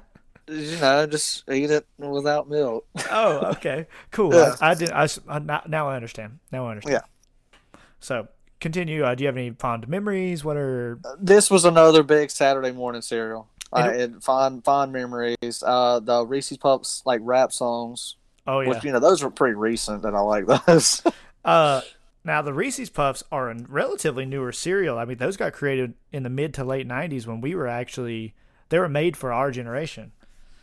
you 0.51 0.77
know, 0.77 1.05
just 1.07 1.49
eat 1.49 1.71
it 1.71 1.85
without 1.97 2.49
milk. 2.49 2.85
oh, 3.11 3.51
okay, 3.51 3.87
cool. 4.11 4.33
Yeah. 4.33 4.55
I, 4.59 4.71
I 4.71 4.73
did. 4.73 4.91
I, 4.91 5.07
I- 5.27 5.61
now, 5.67 5.89
I 5.89 5.95
understand. 5.95 6.39
Now 6.51 6.67
I 6.67 6.71
understand. 6.71 7.03
Yeah. 7.03 7.79
So 7.99 8.27
continue. 8.59 9.03
Uh, 9.03 9.15
do 9.15 9.23
you 9.23 9.27
have 9.27 9.37
any 9.37 9.51
fond 9.51 9.87
memories? 9.87 10.43
What 10.43 10.57
are 10.57 10.99
This 11.19 11.49
was 11.49 11.65
another 11.65 12.03
big 12.03 12.31
Saturday 12.31 12.71
morning 12.71 13.01
cereal. 13.01 13.47
I 13.73 13.93
had 13.93 14.23
fond 14.23 14.65
fond 14.65 14.91
memories. 14.91 15.63
Uh, 15.65 15.99
the 16.01 16.25
Reese's 16.25 16.57
Puffs 16.57 17.03
like 17.05 17.21
rap 17.23 17.53
songs, 17.53 18.17
oh 18.45 18.59
yeah. 18.59 18.69
which 18.69 18.83
you 18.83 18.91
know 18.91 18.99
those 18.99 19.23
were 19.23 19.29
pretty 19.31 19.55
recent, 19.55 20.03
and 20.03 20.15
I 20.15 20.19
like 20.19 20.45
those. 20.45 21.01
Uh, 21.43 21.81
now 22.23 22.43
the 22.43 22.53
Reese's 22.53 22.91
Puffs 22.91 23.23
are 23.31 23.49
a 23.49 23.55
relatively 23.67 24.25
newer 24.25 24.51
cereal. 24.51 24.99
I 24.99 25.05
mean, 25.05 25.17
those 25.17 25.37
got 25.37 25.53
created 25.53 25.95
in 26.11 26.21
the 26.21 26.29
mid 26.29 26.53
to 26.53 26.63
late 26.63 26.87
'90s 26.87 27.25
when 27.25 27.41
we 27.41 27.55
were 27.55 27.65
actually 27.65 28.35
they 28.69 28.77
were 28.77 28.87
made 28.87 29.17
for 29.17 29.33
our 29.33 29.49
generation. 29.49 30.11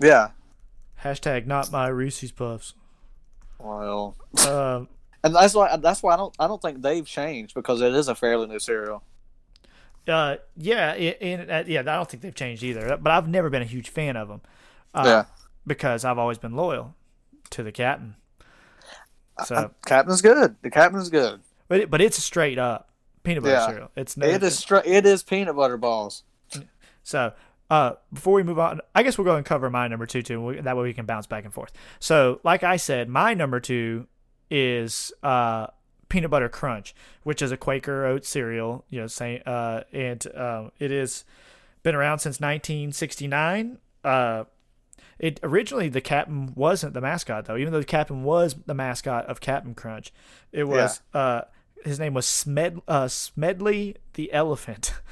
Yeah. 0.01 0.31
Hashtag 1.05 1.47
not 1.47 1.71
my 1.71 1.89
Reese's 1.89 2.33
Puffs. 2.33 2.75
Well, 3.59 4.17
Um, 4.47 4.89
and 5.23 5.35
that's 5.35 5.55
why 5.55 5.77
that's 5.77 6.03
why 6.03 6.15
I 6.15 6.17
don't 6.17 6.35
I 6.39 6.47
don't 6.47 6.61
think 6.63 6.83
they've 6.83 7.07
changed 7.07 7.55
because 7.55 7.81
it 7.81 7.95
is 7.95 8.09
a 8.09 8.15
fairly 8.15 8.47
new 8.47 8.59
cereal. 8.59 9.03
uh, 10.09 10.37
yeah, 10.57 10.95
in, 10.95 11.51
uh, 11.51 11.65
yeah. 11.67 11.81
I 11.81 11.83
don't 11.83 12.09
think 12.09 12.23
they've 12.23 12.35
changed 12.35 12.63
either. 12.63 12.97
But 12.97 13.11
I've 13.13 13.29
never 13.29 13.51
been 13.51 13.63
a 13.63 13.67
huge 13.67 13.89
fan 13.91 14.17
of 14.17 14.29
them. 14.29 14.41
Uh, 14.95 15.03
yeah. 15.07 15.25
because 15.67 16.05
I've 16.05 16.19
always 16.19 16.39
been 16.39 16.55
loyal 16.57 16.95
to 17.51 17.63
the 17.63 17.71
captain. 17.73 18.17
So, 19.45 19.71
Captain's 19.87 20.23
good. 20.23 20.57
The 20.63 20.71
Captain's 20.71 21.11
good. 21.11 21.41
but 21.69 21.81
it, 21.81 21.91
but 21.91 22.01
it's 22.01 22.17
straight 22.23 22.59
up 22.59 22.89
peanut 23.23 23.43
butter 23.45 23.55
Yeah. 23.55 23.67
cereal. 23.67 23.91
It's 23.95 24.17
no, 24.17 24.27
It 24.27 24.43
is 24.43 24.59
stra- 24.59 24.83
it 24.85 25.05
is 25.07 25.23
peanut 25.23 25.55
butter 25.57 25.77
balls. 25.77 26.25
So, 27.05 27.33
uh, 27.71 27.93
before 28.13 28.35
we 28.35 28.43
move 28.43 28.59
on, 28.59 28.81
I 28.95 29.03
guess 29.03 29.19
we'll 29.19 29.25
go 29.25 29.37
and 29.37 29.45
cover 29.45 29.69
my 29.71 29.89
number 29.89 30.07
two 30.07 30.23
too. 30.23 30.41
We, 30.41 30.61
that 30.61 30.77
way 30.77 30.83
we 30.85 30.95
can 30.95 31.07
bounce 31.07 31.27
back 31.27 31.45
and 31.45 31.53
forth. 31.53 31.73
So, 32.01 32.41
like 32.45 32.63
I 32.63 32.77
said, 32.77 33.09
my 33.09 33.35
number 33.35 33.61
two 33.61 34.07
is 34.51 35.13
uh, 35.23 35.69
peanut 36.09 36.31
butter 36.31 36.49
crunch, 36.49 36.95
which 37.23 37.43
is 37.43 37.53
a 37.53 37.57
Quaker 37.57 38.07
oat 38.07 38.25
cereal. 38.25 38.85
You 38.89 39.03
know, 39.03 39.07
say, 39.07 39.43
uh, 39.45 39.83
and 39.93 40.27
uh, 40.29 40.71
it 40.79 40.91
is 40.91 41.25
been 41.83 41.95
around 41.95 42.21
since 42.21 42.41
1969. 42.41 43.79
Uh, 44.03 44.45
it 45.19 45.41
originally 45.43 45.89
the 45.89 46.01
captain 46.01 46.55
wasn't 46.55 46.95
the 46.95 47.01
mascot 47.01 47.47
though, 47.47 47.57
even 47.57 47.73
though 47.73 47.81
the 47.81 47.85
captain 47.85 48.23
was 48.23 48.55
the 48.67 48.75
mascot 48.75 49.27
of 49.27 49.41
Captain 49.41 49.75
Crunch. 49.75 50.13
It 50.53 50.65
was 50.65 51.03
uh, 51.13 51.43
his 51.85 51.99
name 51.99 52.15
was 52.15 52.27
Smed 52.27 52.81
uh, 52.89 53.09
Smedley 53.09 53.97
the 54.15 54.33
elephant. 54.33 54.95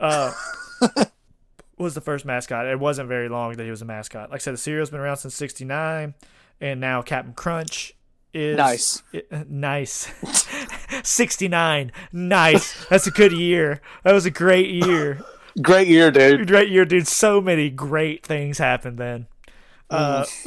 Uh, 0.00 0.32
was 1.78 1.94
the 1.94 2.00
first 2.00 2.24
mascot. 2.24 2.66
It 2.66 2.78
wasn't 2.78 3.08
very 3.08 3.28
long 3.28 3.52
that 3.54 3.64
he 3.64 3.70
was 3.70 3.82
a 3.82 3.84
mascot. 3.86 4.30
Like 4.30 4.40
I 4.40 4.42
said, 4.42 4.54
the 4.54 4.58
cereal's 4.58 4.90
been 4.90 5.00
around 5.00 5.16
since 5.18 5.34
'69, 5.34 6.14
and 6.60 6.80
now 6.80 7.02
Captain 7.02 7.34
Crunch 7.34 7.94
is 8.32 8.56
Nice. 8.56 9.02
i- 9.14 9.44
nice. 9.48 10.10
'69, 11.02 11.92
nice. 12.12 12.86
That's 12.86 13.06
a 13.06 13.10
good 13.10 13.32
year. 13.32 13.80
That 14.02 14.12
was 14.12 14.26
a 14.26 14.30
great 14.30 14.70
year. 14.70 15.20
Great 15.62 15.86
year, 15.86 16.10
dude. 16.10 16.48
Great 16.48 16.68
year, 16.68 16.84
dude. 16.84 17.06
So 17.06 17.40
many 17.40 17.70
great 17.70 18.26
things 18.26 18.58
happened 18.58 18.98
then. 18.98 19.28
Uh, 19.88 20.24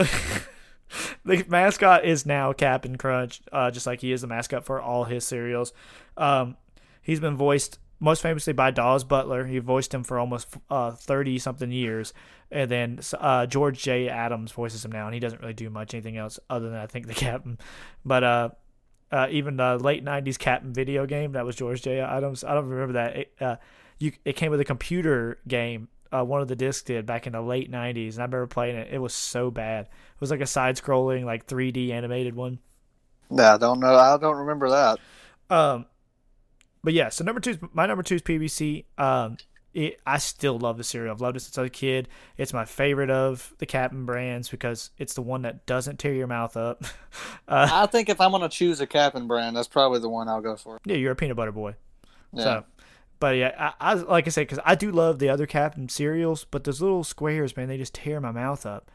the 1.24 1.46
mascot 1.48 2.04
is 2.04 2.26
now 2.26 2.52
Captain 2.52 2.98
Crunch, 2.98 3.40
uh, 3.54 3.72
just 3.72 3.88
like 3.88 4.02
he 4.02 4.12
is 4.12 4.20
the 4.20 4.28
mascot 4.28 4.66
for 4.66 4.82
all 4.82 5.06
his 5.06 5.26
cereals. 5.26 5.72
Um, 6.18 6.58
he's 7.02 7.22
been 7.22 7.38
voiced 7.38 7.80
most 8.00 8.22
famously 8.22 8.54
by 8.54 8.72
Daws 8.72 9.04
Butler. 9.04 9.46
He 9.46 9.60
voiced 9.60 9.94
him 9.94 10.04
for 10.04 10.20
almost 10.20 10.48
thirty 10.70 11.40
something 11.40 11.72
years, 11.72 12.14
and 12.52 12.70
then 12.70 13.00
uh, 13.20 13.46
George 13.46 13.82
J. 13.82 14.10
Adams 14.10 14.52
voices 14.52 14.86
him 14.86 14.92
now, 14.92 15.06
and 15.06 15.14
he 15.14 15.20
doesn't 15.20 15.42
really 15.42 15.54
do 15.54 15.70
much 15.70 15.94
anything 15.94 16.18
else 16.18 16.40
other 16.50 16.70
than 16.70 16.80
I 16.80 16.88
think 16.88 17.08
the 17.08 17.14
Captain. 17.14 17.58
But 18.06 18.24
uh, 18.24 18.50
uh, 19.12 19.28
even 19.30 19.58
the 19.58 19.78
late 19.78 20.04
'90s 20.04 20.38
Captain 20.38 20.74
video 20.74 21.06
game 21.06 21.34
that 21.34 21.46
was 21.46 21.56
George 21.56 21.82
J. 21.82 22.00
Adams. 22.00 22.44
I 22.44 22.54
don't 22.54 22.68
remember 22.68 22.94
that. 22.94 23.16
It, 23.16 23.34
uh, 23.40 23.56
you 24.00 24.12
it 24.26 24.36
came 24.36 24.52
with 24.52 24.60
a 24.60 24.66
computer 24.66 25.40
game. 25.48 25.88
Uh, 26.10 26.24
one 26.24 26.42
of 26.42 26.48
the 26.48 26.56
discs 26.56 26.84
did 26.84 27.06
back 27.06 27.28
in 27.28 27.34
the 27.34 27.42
late 27.42 27.72
'90s, 27.72 28.14
and 28.14 28.20
I 28.20 28.26
remember 28.26 28.48
playing 28.48 28.78
it. 28.78 28.90
It 28.92 29.00
was 29.00 29.14
so 29.14 29.52
bad. 29.52 29.86
It 29.86 30.22
was 30.22 30.32
like 30.32 30.42
a 30.42 30.46
side-scrolling, 30.46 31.26
like 31.26 31.46
3D 31.48 31.92
animated 31.92 32.34
one. 32.34 32.60
Yeah, 33.30 33.56
I 33.56 33.58
don't 33.58 33.80
know. 33.82 33.94
I 33.94 34.18
don't 34.18 34.38
remember 34.38 34.70
that. 34.70 35.00
Um, 35.50 35.86
but 36.88 36.94
yeah, 36.94 37.10
so 37.10 37.26
number 37.26 37.42
two, 37.42 37.50
is 37.50 37.58
my 37.74 37.86
number 37.86 38.02
two 38.02 38.16
is 38.16 38.22
PBC. 38.22 38.86
Um, 38.98 39.36
it, 39.74 40.00
I 40.08 40.20
still 40.20 40.58
love 40.58 40.78
the 40.78 40.86
cereal. 40.86 41.14
I've 41.14 41.20
loved 41.20 41.36
it 41.36 41.42
since 41.42 41.58
I 41.58 41.64
was 41.64 41.68
a 41.68 41.72
kid. 41.72 42.08
It's 42.38 42.54
my 42.54 42.64
favorite 42.64 43.10
of 43.10 43.54
the 43.58 43.66
Captain 43.66 44.06
brands 44.06 44.48
because 44.48 44.92
it's 44.98 45.14
the 45.14 45.22
one 45.22 45.42
that 45.42 45.66
doesn't 45.66 46.00
tear 46.00 46.14
your 46.14 46.28
mouth 46.28 46.56
up. 46.56 46.86
uh, 47.50 47.68
I 47.70 47.88
think 47.88 48.08
if 48.08 48.22
I'm 48.22 48.32
gonna 48.32 48.48
choose 48.48 48.80
a 48.80 48.88
Captain 48.88 49.28
brand, 49.28 49.58
that's 49.58 49.68
probably 49.68 50.00
the 50.00 50.08
one 50.08 50.30
I'll 50.30 50.40
go 50.40 50.56
for. 50.56 50.80
yeah, 50.86 50.96
you're 50.96 51.12
a 51.12 51.16
peanut 51.18 51.36
butter 51.36 51.52
boy. 51.52 51.76
Yeah. 52.32 52.44
So, 52.44 52.64
but 53.20 53.36
yeah, 53.36 53.74
I, 53.82 53.92
I 53.92 53.94
like 53.96 54.26
I 54.26 54.30
said 54.30 54.48
because 54.48 54.64
I 54.64 54.76
do 54.76 54.90
love 54.90 55.20
the 55.20 55.28
other 55.28 55.46
Captain 55.46 55.90
cereals, 55.90 56.46
but 56.46 56.64
those 56.64 56.82
little 56.82 57.04
squares, 57.04 57.58
man, 57.58 57.68
they 57.68 57.78
just 57.78 57.96
tear 57.96 58.22
my 58.22 58.32
mouth 58.32 58.66
up. 58.66 58.90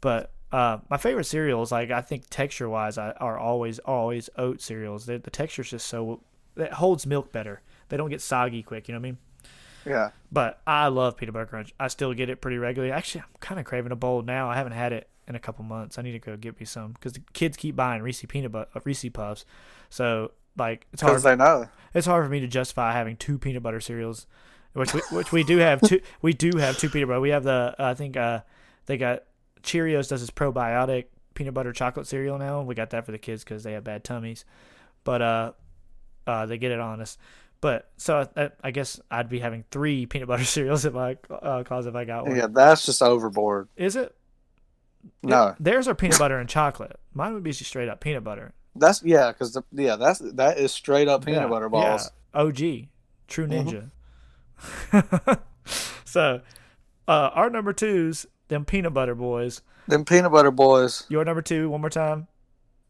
But 0.00 0.30
uh, 0.52 0.78
my 0.88 0.96
favorite 0.96 1.24
cereals, 1.24 1.72
like 1.72 1.90
I 1.90 2.02
think 2.02 2.26
texture 2.30 2.68
wise, 2.68 2.98
are 2.98 3.36
always 3.36 3.80
always 3.80 4.30
oat 4.38 4.60
cereals. 4.60 5.06
The, 5.06 5.18
the 5.18 5.30
texture's 5.30 5.70
just 5.70 5.88
so 5.88 6.22
it 6.56 6.74
holds 6.74 7.06
milk 7.06 7.32
better. 7.32 7.62
They 7.88 7.96
don't 7.96 8.10
get 8.10 8.20
soggy 8.20 8.62
quick. 8.62 8.88
You 8.88 8.94
know 8.94 9.00
what 9.00 9.06
I 9.06 9.10
mean? 9.10 9.18
yeah. 9.86 10.10
But 10.30 10.60
I 10.66 10.88
love 10.88 11.16
peanut 11.16 11.34
butter 11.34 11.46
crunch. 11.46 11.72
I 11.78 11.88
still 11.88 12.14
get 12.14 12.30
it 12.30 12.40
pretty 12.40 12.58
regularly. 12.58 12.92
Actually, 12.92 13.22
I'm 13.22 13.40
kind 13.40 13.60
of 13.60 13.66
craving 13.66 13.92
a 13.92 13.96
bowl 13.96 14.22
now. 14.22 14.48
I 14.48 14.56
haven't 14.56 14.72
had 14.72 14.92
it 14.92 15.08
in 15.28 15.34
a 15.34 15.38
couple 15.38 15.64
months. 15.64 15.98
I 15.98 16.02
need 16.02 16.12
to 16.12 16.18
go 16.18 16.36
get 16.36 16.58
me 16.58 16.66
some 16.66 16.92
because 16.92 17.12
the 17.14 17.22
kids 17.32 17.56
keep 17.56 17.76
buying 17.76 18.02
Reese 18.02 18.24
peanut 18.28 18.52
butter, 18.52 18.70
uh, 18.74 18.80
Reese 18.84 19.04
puffs. 19.12 19.44
So 19.90 20.32
like 20.56 20.86
it's 20.92 21.02
hard. 21.02 21.20
They 21.22 21.36
know. 21.36 21.68
It's 21.94 22.06
hard 22.06 22.24
for 22.24 22.30
me 22.30 22.40
to 22.40 22.46
justify 22.46 22.92
having 22.92 23.16
two 23.16 23.38
peanut 23.38 23.62
butter 23.62 23.80
cereals, 23.80 24.26
which 24.72 24.94
we, 24.94 25.00
which 25.10 25.32
we 25.32 25.44
do 25.44 25.58
have 25.58 25.80
two. 25.80 26.00
We 26.22 26.32
do 26.32 26.58
have 26.58 26.78
two 26.78 26.88
peanut 26.88 27.08
butter. 27.08 27.20
We 27.20 27.30
have 27.30 27.44
the 27.44 27.74
uh, 27.78 27.90
I 27.90 27.94
think 27.94 28.16
uh, 28.16 28.40
they 28.86 28.96
got 28.96 29.24
Cheerios 29.62 30.08
does 30.08 30.20
this 30.20 30.30
probiotic 30.30 31.06
peanut 31.34 31.54
butter 31.54 31.72
chocolate 31.72 32.06
cereal 32.06 32.38
now. 32.38 32.62
We 32.62 32.74
got 32.74 32.90
that 32.90 33.06
for 33.06 33.12
the 33.12 33.18
kids 33.18 33.44
because 33.44 33.62
they 33.62 33.72
have 33.72 33.84
bad 33.84 34.04
tummies, 34.04 34.44
but 35.04 35.22
uh, 35.22 35.52
uh, 36.26 36.46
they 36.46 36.58
get 36.58 36.72
it 36.72 36.80
on 36.80 37.00
us. 37.00 37.18
But 37.60 37.90
so 37.96 38.28
I, 38.36 38.50
I 38.62 38.70
guess 38.72 38.98
I'd 39.10 39.28
be 39.28 39.38
having 39.38 39.64
three 39.70 40.06
peanut 40.06 40.28
butter 40.28 40.44
cereals 40.44 40.84
in 40.84 40.92
my 40.94 41.16
uh, 41.30 41.62
closet 41.64 41.90
if 41.90 41.94
I 41.96 42.04
got 42.04 42.26
one. 42.26 42.36
Yeah, 42.36 42.48
that's 42.50 42.84
just 42.86 43.02
overboard. 43.02 43.68
Is 43.76 43.96
it? 43.96 44.14
No, 45.22 45.54
Theirs 45.58 45.88
are 45.88 45.94
peanut 45.94 46.18
butter 46.18 46.38
and 46.38 46.48
chocolate. 46.48 46.98
Mine 47.12 47.34
would 47.34 47.42
be 47.42 47.50
just 47.52 47.68
straight 47.68 47.88
up 47.88 48.00
peanut 48.00 48.22
butter. 48.24 48.52
that's 48.76 49.02
yeah, 49.02 49.32
because 49.32 49.58
yeah, 49.72 49.96
that's 49.96 50.20
that 50.20 50.58
is 50.58 50.72
straight 50.72 51.08
up 51.08 51.24
peanut 51.24 51.42
Yeah, 51.42 51.48
butter 51.48 51.68
balls. 51.68 52.10
Yeah. 52.34 52.40
OG, 52.40 52.58
true 53.28 53.46
Mhm. 53.48 53.90
ninja. 54.92 55.38
so, 56.04 56.40
uh, 57.08 57.30
our 57.34 57.50
number 57.50 57.72
twos, 57.72 58.26
them 58.48 58.64
peanut 58.64 58.94
butter 58.94 59.14
boys. 59.14 59.62
Them 59.88 60.04
peanut 60.04 60.30
butter 60.32 60.50
boys. 60.52 61.04
Your 61.08 61.24
number 61.24 61.42
two, 61.42 61.68
one 61.68 61.80
more 61.80 61.90
time. 61.90 62.28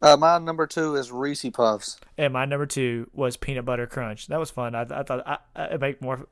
Uh, 0.03 0.17
my 0.17 0.37
number 0.39 0.67
two 0.67 0.97
is 0.97 1.13
Reese 1.13 1.47
Puffs. 1.53 2.01
And 2.19 2.33
my 2.33 2.45
number 2.45 2.67
two 2.67 3.09
was 3.13 3.37
peanut 3.37 3.65
butter 3.65 3.87
crunch. 3.87 4.27
That 4.27 4.41
was 4.41 4.51
fun. 4.51 4.75
I, 4.75 4.83
I 4.83 5.03
thought 5.05 5.27
I, 5.27 5.39
I, 5.55 5.77
make 5.77 6.03
more 6.03 6.27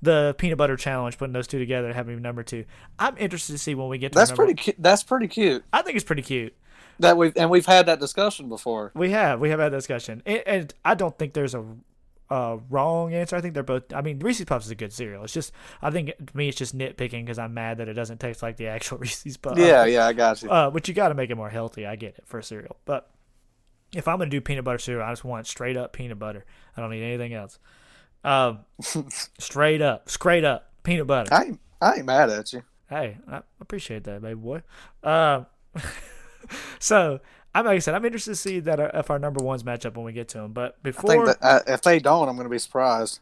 the 0.00 0.36
peanut 0.38 0.56
butter 0.56 0.76
challenge, 0.76 1.18
putting 1.18 1.32
those 1.32 1.48
two 1.48 1.58
together, 1.58 1.92
having 1.92 2.22
number 2.22 2.44
two. 2.44 2.64
I'm 2.98 3.16
interested 3.18 3.52
to 3.52 3.58
see 3.58 3.74
when 3.74 3.88
we 3.88 3.98
get 3.98 4.12
to 4.12 4.18
That's 4.18 4.30
pretty. 4.30 4.54
Cu- 4.54 4.78
that's 4.78 5.02
pretty 5.02 5.26
cute. 5.26 5.64
I 5.72 5.82
think 5.82 5.96
it's 5.96 6.04
pretty 6.04 6.22
cute. 6.22 6.54
That 7.00 7.16
we've 7.16 7.32
and 7.36 7.50
we've 7.50 7.66
had 7.66 7.86
that 7.86 8.00
discussion 8.00 8.48
before. 8.48 8.92
We 8.94 9.10
have 9.10 9.40
we 9.40 9.50
have 9.50 9.60
had 9.60 9.72
that 9.72 9.76
discussion, 9.78 10.22
and, 10.24 10.42
and 10.46 10.74
I 10.84 10.94
don't 10.94 11.16
think 11.18 11.32
there's 11.32 11.54
a 11.54 11.64
uh, 12.30 12.58
wrong 12.68 13.14
answer. 13.14 13.36
I 13.36 13.40
think 13.40 13.54
they're 13.54 13.62
both. 13.62 13.92
I 13.92 14.02
mean, 14.02 14.18
Reese's 14.18 14.44
Puffs 14.44 14.66
is 14.66 14.70
a 14.70 14.74
good 14.74 14.92
cereal. 14.92 15.24
It's 15.24 15.32
just 15.32 15.52
I 15.80 15.90
think 15.90 16.08
to 16.08 16.36
me 16.36 16.48
it's 16.48 16.58
just 16.58 16.76
nitpicking 16.76 17.24
because 17.24 17.38
I'm 17.38 17.54
mad 17.54 17.78
that 17.78 17.88
it 17.88 17.94
doesn't 17.94 18.20
taste 18.20 18.42
like 18.42 18.56
the 18.56 18.66
actual 18.68 18.98
Reese's 18.98 19.36
Puffs. 19.36 19.58
Yeah, 19.58 19.84
yeah, 19.84 20.06
I 20.06 20.12
got 20.12 20.42
you. 20.42 20.50
Uh, 20.50 20.70
but 20.70 20.88
you 20.88 20.94
got 20.94 21.08
to 21.08 21.14
make 21.14 21.30
it 21.30 21.36
more 21.36 21.50
healthy. 21.50 21.86
I 21.86 21.96
get 21.96 22.16
it 22.18 22.24
for 22.26 22.42
cereal, 22.42 22.76
but 22.84 23.10
if 23.94 24.06
I'm 24.06 24.18
gonna 24.18 24.30
do 24.30 24.40
peanut 24.40 24.64
butter 24.64 24.78
cereal, 24.78 25.06
I 25.06 25.12
just 25.12 25.24
want 25.24 25.46
straight 25.46 25.76
up 25.76 25.92
peanut 25.92 26.18
butter. 26.18 26.44
I 26.76 26.80
don't 26.80 26.90
need 26.90 27.02
anything 27.02 27.34
else. 27.34 27.58
Um, 28.24 28.60
straight 29.38 29.80
up, 29.80 30.08
straight 30.08 30.44
up 30.44 30.72
peanut 30.82 31.06
butter. 31.06 31.32
I 31.32 31.44
ain't, 31.44 31.60
I 31.80 31.94
ain't 31.94 32.06
mad 32.06 32.30
at 32.30 32.52
you. 32.52 32.62
Hey, 32.88 33.18
I 33.30 33.42
appreciate 33.60 34.04
that, 34.04 34.22
baby 34.22 34.34
boy. 34.34 34.62
Um, 35.02 35.46
so 36.78 37.20
I'm 37.58 37.64
like 37.64 37.74
I 37.74 37.78
said, 37.80 37.94
I'm 37.96 38.04
interested 38.04 38.30
to 38.30 38.36
see 38.36 38.60
that 38.60 38.78
uh, 38.78 38.90
if 38.94 39.10
our 39.10 39.18
number 39.18 39.42
ones 39.42 39.64
match 39.64 39.84
up 39.84 39.96
when 39.96 40.06
we 40.06 40.12
get 40.12 40.28
to 40.28 40.38
them. 40.38 40.52
But 40.52 40.76
I 40.78 40.82
before 40.84 41.10
think 41.10 41.26
that 41.26 41.38
uh, 41.42 41.60
if 41.66 41.82
they 41.82 41.98
don't, 41.98 42.28
I'm 42.28 42.36
going 42.36 42.46
to 42.46 42.50
be 42.50 42.58
surprised. 42.58 43.18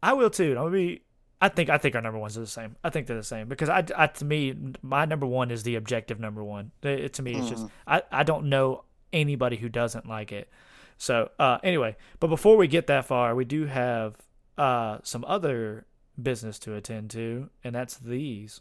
I 0.00 0.12
will 0.12 0.30
too. 0.30 0.50
I'm 0.50 0.66
gonna 0.66 0.70
be. 0.70 1.02
I 1.40 1.48
think 1.48 1.68
I 1.68 1.76
think 1.76 1.96
our 1.96 2.00
number 2.00 2.20
ones 2.20 2.36
are 2.36 2.40
the 2.40 2.46
same. 2.46 2.76
I 2.84 2.90
think 2.90 3.08
they're 3.08 3.16
the 3.16 3.24
same 3.24 3.48
because 3.48 3.68
I, 3.68 3.84
I 3.96 4.06
to 4.06 4.24
me 4.24 4.54
my 4.80 5.06
number 5.06 5.26
one 5.26 5.50
is 5.50 5.64
the 5.64 5.74
objective 5.74 6.20
number 6.20 6.44
one. 6.44 6.70
It, 6.82 7.14
to 7.14 7.22
me 7.22 7.34
it's 7.34 7.50
just 7.50 7.66
I, 7.86 8.02
I 8.12 8.22
don't 8.22 8.48
know 8.48 8.84
anybody 9.12 9.56
who 9.56 9.68
doesn't 9.68 10.08
like 10.08 10.30
it. 10.30 10.48
So 10.96 11.30
uh, 11.40 11.58
anyway, 11.64 11.96
but 12.20 12.28
before 12.28 12.56
we 12.56 12.68
get 12.68 12.86
that 12.86 13.06
far, 13.06 13.34
we 13.34 13.44
do 13.44 13.66
have 13.66 14.14
uh, 14.56 14.98
some 15.02 15.24
other 15.26 15.84
business 16.20 16.60
to 16.60 16.74
attend 16.74 17.10
to, 17.10 17.50
and 17.64 17.74
that's 17.74 17.96
these. 17.96 18.60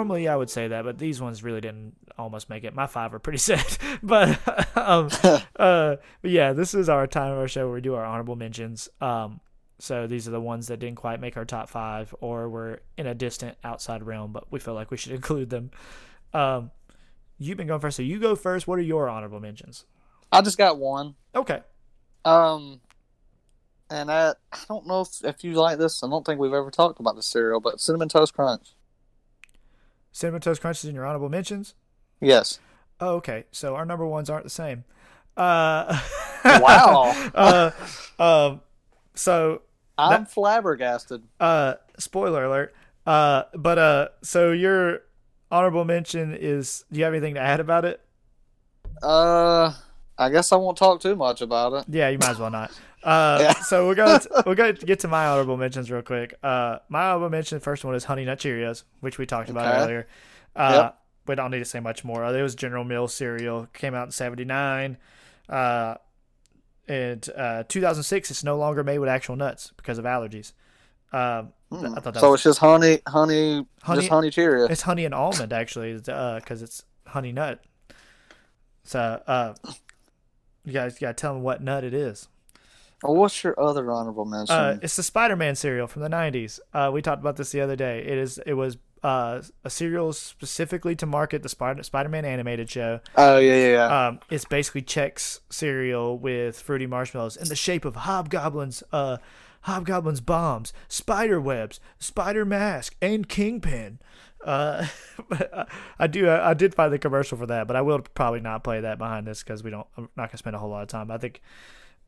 Normally 0.00 0.28
I 0.28 0.36
would 0.36 0.48
say 0.48 0.68
that, 0.68 0.84
but 0.84 0.98
these 0.98 1.20
ones 1.20 1.42
really 1.42 1.60
didn't 1.60 1.94
almost 2.16 2.48
make 2.48 2.64
it. 2.64 2.74
My 2.74 2.86
five 2.86 3.12
are 3.12 3.18
pretty 3.18 3.38
sad, 3.50 3.66
but 4.02 4.38
um, 4.76 5.10
uh, 5.56 5.96
but 6.22 6.30
yeah, 6.30 6.54
this 6.54 6.72
is 6.74 6.88
our 6.88 7.06
time 7.06 7.32
of 7.32 7.38
our 7.38 7.48
show 7.48 7.66
where 7.66 7.74
we 7.74 7.80
do 7.82 7.94
our 7.94 8.04
honorable 8.04 8.36
mentions. 8.36 8.88
Um, 9.00 9.40
so 9.78 10.06
these 10.06 10.26
are 10.26 10.30
the 10.30 10.40
ones 10.40 10.68
that 10.68 10.78
didn't 10.78 10.96
quite 10.96 11.20
make 11.20 11.36
our 11.36 11.44
top 11.44 11.68
five 11.68 12.14
or 12.20 12.48
were 12.48 12.82
in 12.96 13.06
a 13.06 13.14
distant 13.14 13.56
outside 13.62 14.02
realm, 14.02 14.32
but 14.32 14.50
we 14.50 14.58
feel 14.58 14.74
like 14.74 14.90
we 14.90 14.96
should 14.96 15.12
include 15.20 15.50
them. 15.50 15.70
Um, 16.32 16.70
you've 17.38 17.58
been 17.58 17.66
going 17.66 17.80
first, 17.80 17.98
so 17.98 18.02
you 18.02 18.18
go 18.18 18.34
first. 18.34 18.66
What 18.66 18.78
are 18.78 18.82
your 18.82 19.08
honorable 19.08 19.40
mentions? 19.40 19.84
I 20.32 20.40
just 20.40 20.56
got 20.56 20.78
one. 20.78 21.14
Okay. 21.34 21.60
Um, 22.24 22.80
and 23.90 24.10
I, 24.10 24.30
I 24.52 24.58
don't 24.68 24.86
know 24.86 25.02
if, 25.02 25.24
if 25.24 25.44
you 25.44 25.54
like 25.54 25.78
this. 25.78 26.02
I 26.02 26.08
don't 26.08 26.24
think 26.24 26.40
we've 26.40 26.52
ever 26.52 26.70
talked 26.70 27.00
about 27.00 27.16
the 27.16 27.22
cereal, 27.22 27.60
but 27.60 27.80
cinnamon 27.80 28.08
toast 28.08 28.32
crunch. 28.34 28.74
Cinnamon 30.12 30.40
Toast 30.40 30.60
Crunch 30.60 30.78
is 30.78 30.88
in 30.88 30.94
your 30.94 31.06
honorable 31.06 31.28
mentions. 31.28 31.74
Yes. 32.20 32.58
Oh, 33.00 33.16
okay. 33.16 33.44
So 33.52 33.74
our 33.76 33.84
number 33.86 34.04
ones 34.06 34.28
aren't 34.28 34.44
the 34.44 34.50
same. 34.50 34.84
Uh, 35.36 35.98
Wow. 36.44 37.30
uh, 37.34 37.70
um, 38.18 38.60
so 39.14 39.62
I'm 39.98 40.24
flabbergasted. 40.26 41.22
uh, 41.38 41.74
spoiler 41.98 42.44
alert. 42.44 42.74
Uh, 43.06 43.44
but 43.54 43.78
uh, 43.78 44.08
so 44.22 44.52
your 44.52 45.00
honorable 45.50 45.84
mention 45.84 46.34
is. 46.34 46.84
Do 46.92 46.98
you 46.98 47.04
have 47.04 47.12
anything 47.14 47.34
to 47.34 47.40
add 47.40 47.60
about 47.60 47.84
it? 47.84 48.00
Uh, 49.02 49.72
I 50.18 50.28
guess 50.30 50.52
I 50.52 50.56
won't 50.56 50.76
talk 50.76 51.00
too 51.00 51.16
much 51.16 51.40
about 51.40 51.72
it. 51.74 51.84
Yeah, 51.94 52.08
you 52.08 52.18
might 52.18 52.30
as 52.30 52.38
well 52.38 52.50
not. 52.50 52.70
Uh, 53.02 53.54
so 53.62 53.86
we're 53.86 53.94
gonna 53.94 54.20
we're 54.46 54.54
gonna 54.54 54.72
get 54.90 55.00
to 55.00 55.08
my 55.08 55.26
honorable 55.26 55.56
mentions 55.56 55.90
real 55.90 56.02
quick. 56.02 56.34
Uh, 56.42 56.78
my 56.88 57.08
honorable 57.08 57.30
mention, 57.30 57.58
first 57.60 57.84
one 57.84 57.94
is 57.94 58.04
Honey 58.04 58.24
Nut 58.24 58.38
Cheerios, 58.38 58.84
which 59.00 59.16
we 59.18 59.26
talked 59.26 59.48
about 59.50 59.66
Okay. 59.74 59.82
earlier. 59.84 60.06
Uh, 60.54 60.72
Yep. 60.84 60.98
we 61.28 61.34
don't 61.36 61.50
need 61.50 61.58
to 61.60 61.64
say 61.64 61.80
much 61.80 62.04
more. 62.04 62.24
It 62.24 62.42
was 62.42 62.54
General 62.54 62.84
Mills 62.84 63.14
cereal, 63.14 63.68
came 63.72 63.94
out 63.94 64.06
in 64.08 64.10
'79. 64.12 64.96
Uh, 65.48 65.94
in 66.88 67.20
uh, 67.36 67.62
2006, 67.68 68.30
it's 68.30 68.42
no 68.44 68.56
longer 68.58 68.82
made 68.82 68.98
with 68.98 69.08
actual 69.08 69.36
nuts 69.36 69.72
because 69.76 69.98
of 69.98 70.04
allergies. 70.04 70.52
Um, 71.12 71.52
Hmm. 71.70 71.94
I 71.96 72.00
thought 72.00 72.14
that 72.14 72.20
So 72.20 72.32
was, 72.32 72.38
it's 72.40 72.44
just 72.44 72.58
honey, 72.58 72.98
honey, 73.06 73.64
Honey- 73.84 74.00
just 74.00 74.10
honey 74.10 74.28
Cheerios. 74.30 74.70
it's 74.70 74.82
honey 74.82 75.04
and 75.04 75.14
almond 75.14 75.52
actually, 75.52 75.94
because 75.94 76.62
it's 76.62 76.82
honey 77.06 77.30
nut. 77.30 77.62
So 78.82 79.22
uh, 79.24 79.54
you 80.64 80.72
guys 80.72 80.98
got 80.98 81.08
to 81.16 81.20
tell 81.20 81.34
them 81.34 81.44
what 81.44 81.62
nut 81.62 81.84
it 81.84 81.94
is. 81.94 82.26
Well, 83.02 83.14
what's 83.16 83.42
your 83.42 83.58
other 83.60 83.90
honorable 83.90 84.24
mention? 84.24 84.54
Uh, 84.54 84.78
it's 84.82 84.96
the 84.96 85.02
Spider-Man 85.02 85.54
cereal 85.54 85.86
from 85.86 86.02
the 86.02 86.08
'90s. 86.08 86.60
Uh, 86.74 86.90
we 86.92 87.00
talked 87.02 87.20
about 87.20 87.36
this 87.36 87.50
the 87.52 87.60
other 87.60 87.76
day. 87.76 88.00
It 88.00 88.18
is. 88.18 88.38
It 88.44 88.54
was 88.54 88.76
uh, 89.02 89.40
a 89.64 89.70
cereal 89.70 90.12
specifically 90.12 90.94
to 90.96 91.06
market 91.06 91.42
the 91.42 91.48
Spider- 91.48 91.82
Spider-Man 91.82 92.24
animated 92.24 92.70
show. 92.70 93.00
oh 93.16 93.38
yeah, 93.38 93.54
yeah, 93.54 93.68
yeah. 93.72 94.06
Um, 94.08 94.20
it's 94.28 94.44
basically 94.44 94.82
Chex 94.82 95.40
cereal 95.48 96.18
with 96.18 96.60
fruity 96.60 96.86
marshmallows 96.86 97.36
in 97.36 97.48
the 97.48 97.56
shape 97.56 97.84
of 97.84 97.96
hobgoblins. 97.96 98.82
Uh, 98.92 99.16
hobgoblins 99.62 100.20
bombs, 100.20 100.72
spider 100.88 101.40
webs, 101.40 101.80
spider 101.98 102.44
mask, 102.44 102.96
and 103.00 103.28
kingpin. 103.28 103.98
Uh, 104.44 104.86
I 105.98 106.06
do. 106.06 106.30
I 106.30 106.54
did 106.54 106.74
find 106.74 106.92
the 106.92 106.98
commercial 106.98 107.36
for 107.38 107.46
that, 107.46 107.66
but 107.66 107.76
I 107.76 107.82
will 107.82 108.00
probably 108.00 108.40
not 108.40 108.64
play 108.64 108.80
that 108.80 108.98
behind 108.98 109.26
this 109.26 109.42
because 109.42 109.62
we 109.62 109.70
don't. 109.70 109.86
I'm 109.96 110.08
not 110.16 110.30
gonna 110.30 110.38
spend 110.38 110.56
a 110.56 110.58
whole 110.58 110.70
lot 110.70 110.82
of 110.82 110.88
time. 110.88 111.10
I 111.10 111.18
think. 111.18 111.40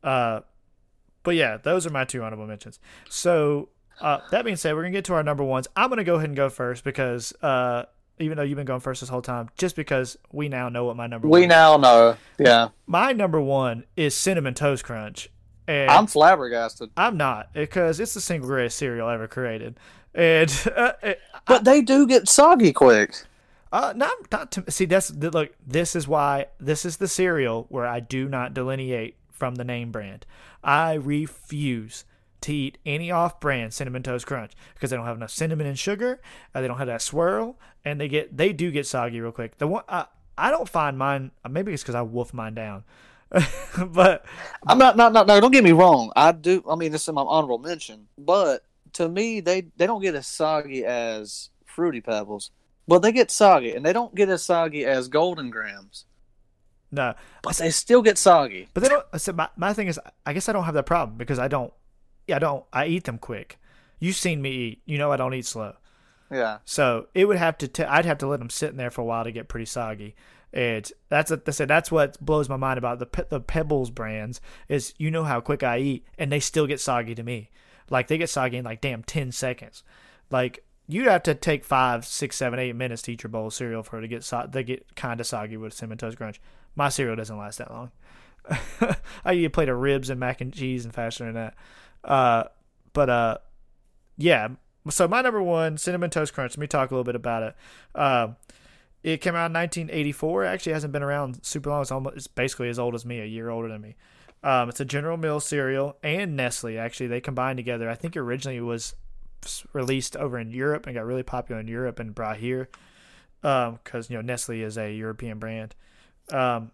Uh, 0.03 0.41
but 1.23 1.35
yeah, 1.35 1.57
those 1.57 1.85
are 1.85 1.89
my 1.89 2.05
two 2.05 2.21
honorable 2.23 2.47
mentions. 2.47 2.79
So 3.09 3.69
uh, 4.01 4.19
that 4.31 4.43
being 4.45 4.57
said, 4.57 4.75
we're 4.75 4.81
gonna 4.83 4.91
get 4.91 5.05
to 5.05 5.13
our 5.13 5.23
number 5.23 5.43
ones. 5.43 5.67
I'm 5.75 5.89
gonna 5.89 6.03
go 6.03 6.15
ahead 6.15 6.29
and 6.29 6.35
go 6.35 6.49
first 6.49 6.83
because 6.83 7.33
uh, 7.41 7.83
even 8.19 8.37
though 8.37 8.43
you've 8.43 8.57
been 8.57 8.65
going 8.65 8.79
first 8.79 9.01
this 9.01 9.09
whole 9.09 9.21
time, 9.21 9.49
just 9.57 9.75
because 9.75 10.17
we 10.31 10.49
now 10.49 10.69
know 10.69 10.85
what 10.85 10.95
my 10.95 11.07
number 11.07 11.27
we 11.27 11.45
now 11.47 11.77
know. 11.77 12.15
Yeah, 12.37 12.69
My 12.85 13.11
number 13.13 13.39
one 13.41 13.85
is 13.95 14.15
cinnamon 14.15 14.53
toast 14.53 14.83
crunch, 14.83 15.29
and 15.67 15.89
I'm 15.89 16.07
flabbergasted. 16.07 16.91
I'm 16.97 17.17
not 17.17 17.53
because 17.53 17.99
it's 17.99 18.13
the 18.13 18.21
single 18.21 18.47
greatest 18.49 18.77
cereal 18.77 19.09
ever 19.09 19.27
created, 19.27 19.77
and 20.13 20.49
uh, 20.75 20.93
it- 21.01 21.19
But 21.47 21.63
they 21.63 21.81
do 21.81 22.05
get 22.07 22.27
soggy 22.29 22.73
quick. 22.73 23.23
uh, 23.71 23.93
not 23.95 24.13
not 24.31 24.51
to 24.53 24.71
see 24.71 24.85
that's 24.85 25.11
look. 25.13 25.51
This 25.65 25.95
is 25.95 26.07
why 26.07 26.47
this 26.59 26.85
is 26.85 26.97
the 26.97 27.07
cereal 27.07 27.65
where 27.69 27.87
I 27.87 27.99
do 27.99 28.27
not 28.29 28.53
delineate 28.53 29.17
from 29.43 29.55
the 29.55 29.65
name 29.65 29.91
brand. 29.91 30.25
I 30.63 30.93
refuse 30.93 32.05
to 32.39 32.53
eat 32.53 32.77
any 32.85 33.11
off-brand 33.11 33.73
cinnamon 33.73 34.01
toast 34.01 34.25
crunch 34.25 34.53
because 34.73 34.89
they 34.89 34.95
don't 34.95 35.05
have 35.05 35.17
enough 35.17 35.31
cinnamon 35.31 35.67
and 35.67 35.77
sugar. 35.77 36.21
Uh, 36.55 36.61
they 36.61 36.67
don't 36.69 36.77
have 36.77 36.87
that 36.87 37.01
swirl, 37.01 37.59
and 37.83 37.99
they 37.99 38.07
get 38.07 38.37
they 38.37 38.53
do 38.53 38.71
get 38.71 38.87
soggy 38.87 39.19
real 39.19 39.33
quick. 39.33 39.57
The 39.57 39.67
one 39.67 39.83
I, 39.89 40.05
I 40.37 40.49
don't 40.49 40.69
find 40.69 40.97
mine. 40.97 41.31
uh, 41.43 41.49
Maybe 41.49 41.73
it's 41.73 41.83
because 41.83 41.93
I 41.93 42.03
wolf 42.03 42.33
mine 42.33 42.53
down, 42.53 42.85
but 43.87 44.25
I'm 44.65 44.77
not, 44.77 44.95
not, 44.95 45.11
not, 45.11 45.27
no. 45.27 45.41
Don't 45.41 45.51
get 45.51 45.65
me 45.65 45.73
wrong. 45.73 46.13
I 46.15 46.31
do. 46.31 46.63
I 46.69 46.75
mean, 46.75 46.93
this 46.93 47.05
is 47.05 47.13
my 47.13 47.21
honorable 47.21 47.57
mention. 47.57 48.07
But 48.17 48.63
to 48.93 49.09
me, 49.09 49.41
they 49.41 49.63
they 49.75 49.87
don't 49.87 50.01
get 50.01 50.15
as 50.15 50.25
soggy 50.25 50.85
as 50.85 51.49
fruity 51.65 51.99
pebbles, 51.99 52.51
but 52.87 52.99
they 52.99 53.11
get 53.11 53.29
soggy, 53.29 53.73
and 53.73 53.85
they 53.85 53.91
don't 53.91 54.15
get 54.15 54.29
as 54.29 54.41
soggy 54.41 54.85
as 54.85 55.09
Golden 55.09 55.49
Grahams. 55.49 56.05
No. 56.93 57.13
But 57.41 57.57
they 57.57 57.71
still 57.71 58.01
get 58.01 58.17
soggy. 58.17 58.67
But 58.73 58.83
they 58.83 58.89
don't. 58.89 59.05
So 59.19 59.33
my, 59.33 59.49
my 59.57 59.73
thing 59.73 59.87
is, 59.87 59.99
I 60.25 60.33
guess 60.33 60.47
I 60.47 60.53
don't 60.53 60.65
have 60.65 60.75
that 60.75 60.85
problem 60.85 61.17
because 61.17 61.39
I 61.39 61.47
don't. 61.47 61.73
Yeah, 62.27 62.37
I 62.37 62.39
don't. 62.39 62.63
I 62.71 62.85
eat 62.85 63.05
them 63.05 63.17
quick. 63.17 63.57
You've 63.99 64.15
seen 64.15 64.41
me 64.41 64.51
eat. 64.51 64.81
You 64.85 64.97
know 64.97 65.11
I 65.11 65.17
don't 65.17 65.33
eat 65.33 65.45
slow. 65.45 65.73
Yeah. 66.31 66.59
So 66.65 67.07
it 67.13 67.25
would 67.25 67.37
have 67.37 67.57
to. 67.59 67.67
T- 67.67 67.83
I'd 67.83 68.05
have 68.05 68.19
to 68.19 68.27
let 68.27 68.39
them 68.39 68.49
sit 68.49 68.69
in 68.69 68.77
there 68.77 68.91
for 68.91 69.01
a 69.01 69.05
while 69.05 69.23
to 69.23 69.31
get 69.31 69.47
pretty 69.47 69.65
soggy. 69.65 70.15
And 70.53 70.89
that's 71.09 71.31
a, 71.31 71.37
that's 71.37 71.59
a, 71.59 71.65
that's 71.65 71.91
what 71.91 72.23
blows 72.23 72.47
my 72.47 72.57
mind 72.57 72.77
about 72.77 72.99
the 72.99 73.07
Pe- 73.07 73.25
the 73.27 73.39
Pebbles 73.39 73.89
brands 73.89 74.39
is 74.69 74.93
you 74.97 75.09
know 75.09 75.23
how 75.23 75.41
quick 75.41 75.63
I 75.63 75.79
eat 75.79 76.05
and 76.19 76.31
they 76.31 76.39
still 76.39 76.67
get 76.67 76.79
soggy 76.79 77.15
to 77.15 77.23
me. 77.23 77.49
Like 77.89 78.07
they 78.07 78.19
get 78.19 78.29
soggy 78.29 78.57
in 78.57 78.65
like 78.65 78.79
damn 78.79 79.01
ten 79.01 79.31
seconds. 79.31 79.81
Like 80.29 80.63
you'd 80.87 81.07
have 81.07 81.23
to 81.23 81.33
take 81.33 81.65
five, 81.65 82.05
six, 82.05 82.35
seven, 82.35 82.59
eight 82.59 82.75
minutes 82.75 83.01
to 83.03 83.13
eat 83.13 83.23
your 83.23 83.31
bowl 83.31 83.47
of 83.47 83.53
cereal 83.53 83.81
for 83.81 83.97
it 83.97 84.01
to 84.01 84.07
get 84.07 84.23
so- 84.23 84.47
they 84.47 84.63
get 84.63 84.95
kind 84.95 85.19
of 85.19 85.25
soggy 85.25 85.57
with 85.57 85.73
cinnamon 85.73 85.97
toast 85.97 86.17
crunch. 86.17 86.39
My 86.75 86.89
cereal 86.89 87.15
doesn't 87.15 87.37
last 87.37 87.57
that 87.57 87.71
long. 87.71 87.91
I 89.25 89.33
eat 89.33 89.45
a 89.45 89.49
plate 89.49 89.69
of 89.69 89.79
ribs 89.79 90.09
and 90.09 90.19
mac 90.19 90.41
and 90.41 90.53
cheese 90.53 90.85
and 90.85 90.93
faster 90.93 91.25
than 91.25 91.35
that. 91.35 91.55
Uh, 92.03 92.43
but 92.93 93.09
uh, 93.09 93.37
yeah. 94.17 94.49
So 94.89 95.07
my 95.07 95.21
number 95.21 95.41
one, 95.41 95.77
cinnamon 95.77 96.09
toast 96.09 96.33
crunch. 96.33 96.51
Let 96.51 96.61
me 96.61 96.67
talk 96.67 96.91
a 96.91 96.93
little 96.93 97.05
bit 97.05 97.15
about 97.15 97.43
it. 97.43 97.55
Um, 97.95 98.35
it 99.01 99.21
came 99.21 99.35
out 99.35 99.47
in 99.47 99.53
1984. 99.53 100.45
It 100.45 100.47
actually 100.47 100.73
hasn't 100.73 100.93
been 100.93 101.03
around 101.03 101.39
super 101.43 101.69
long. 101.69 101.81
It's 101.81 101.91
almost 101.91 102.17
it's 102.17 102.27
basically 102.27 102.69
as 102.69 102.79
old 102.79 102.95
as 102.95 103.05
me, 103.05 103.19
a 103.19 103.25
year 103.25 103.49
older 103.49 103.67
than 103.67 103.81
me. 103.81 103.95
Um, 104.43 104.67
it's 104.69 104.79
a 104.79 104.85
General 104.85 105.15
Mills 105.15 105.45
cereal 105.45 105.97
and 106.03 106.35
Nestle. 106.35 106.77
Actually, 106.77 107.07
they 107.07 107.21
combined 107.21 107.57
together. 107.57 107.89
I 107.89 107.95
think 107.95 108.17
originally 108.17 108.57
it 108.57 108.61
was 108.61 108.95
released 109.73 110.15
over 110.15 110.37
in 110.37 110.51
Europe 110.51 110.85
and 110.85 110.95
got 110.95 111.05
really 111.05 111.23
popular 111.23 111.59
in 111.59 111.67
Europe 111.67 111.99
and 111.99 112.15
brought 112.15 112.37
here 112.37 112.69
because 113.41 114.09
you 114.09 114.15
know 114.15 114.21
Nestle 114.21 114.61
is 114.61 114.77
a 114.77 114.93
European 114.93 115.39
brand. 115.39 115.75
Um, 116.31 116.71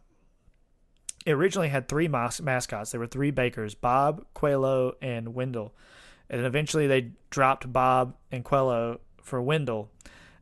it 1.25 1.31
originally 1.33 1.69
had 1.69 1.87
three 1.87 2.07
mas- 2.07 2.41
mascots. 2.41 2.91
There 2.91 2.99
were 2.99 3.07
three 3.07 3.31
bakers: 3.31 3.75
Bob, 3.75 4.25
Quello, 4.33 4.95
and 5.01 5.33
Wendell. 5.33 5.73
And 6.29 6.45
eventually 6.45 6.87
they 6.87 7.11
dropped 7.29 7.71
Bob 7.73 8.15
and 8.31 8.43
Quello 8.43 8.99
for 9.23 9.41
Wendell 9.41 9.89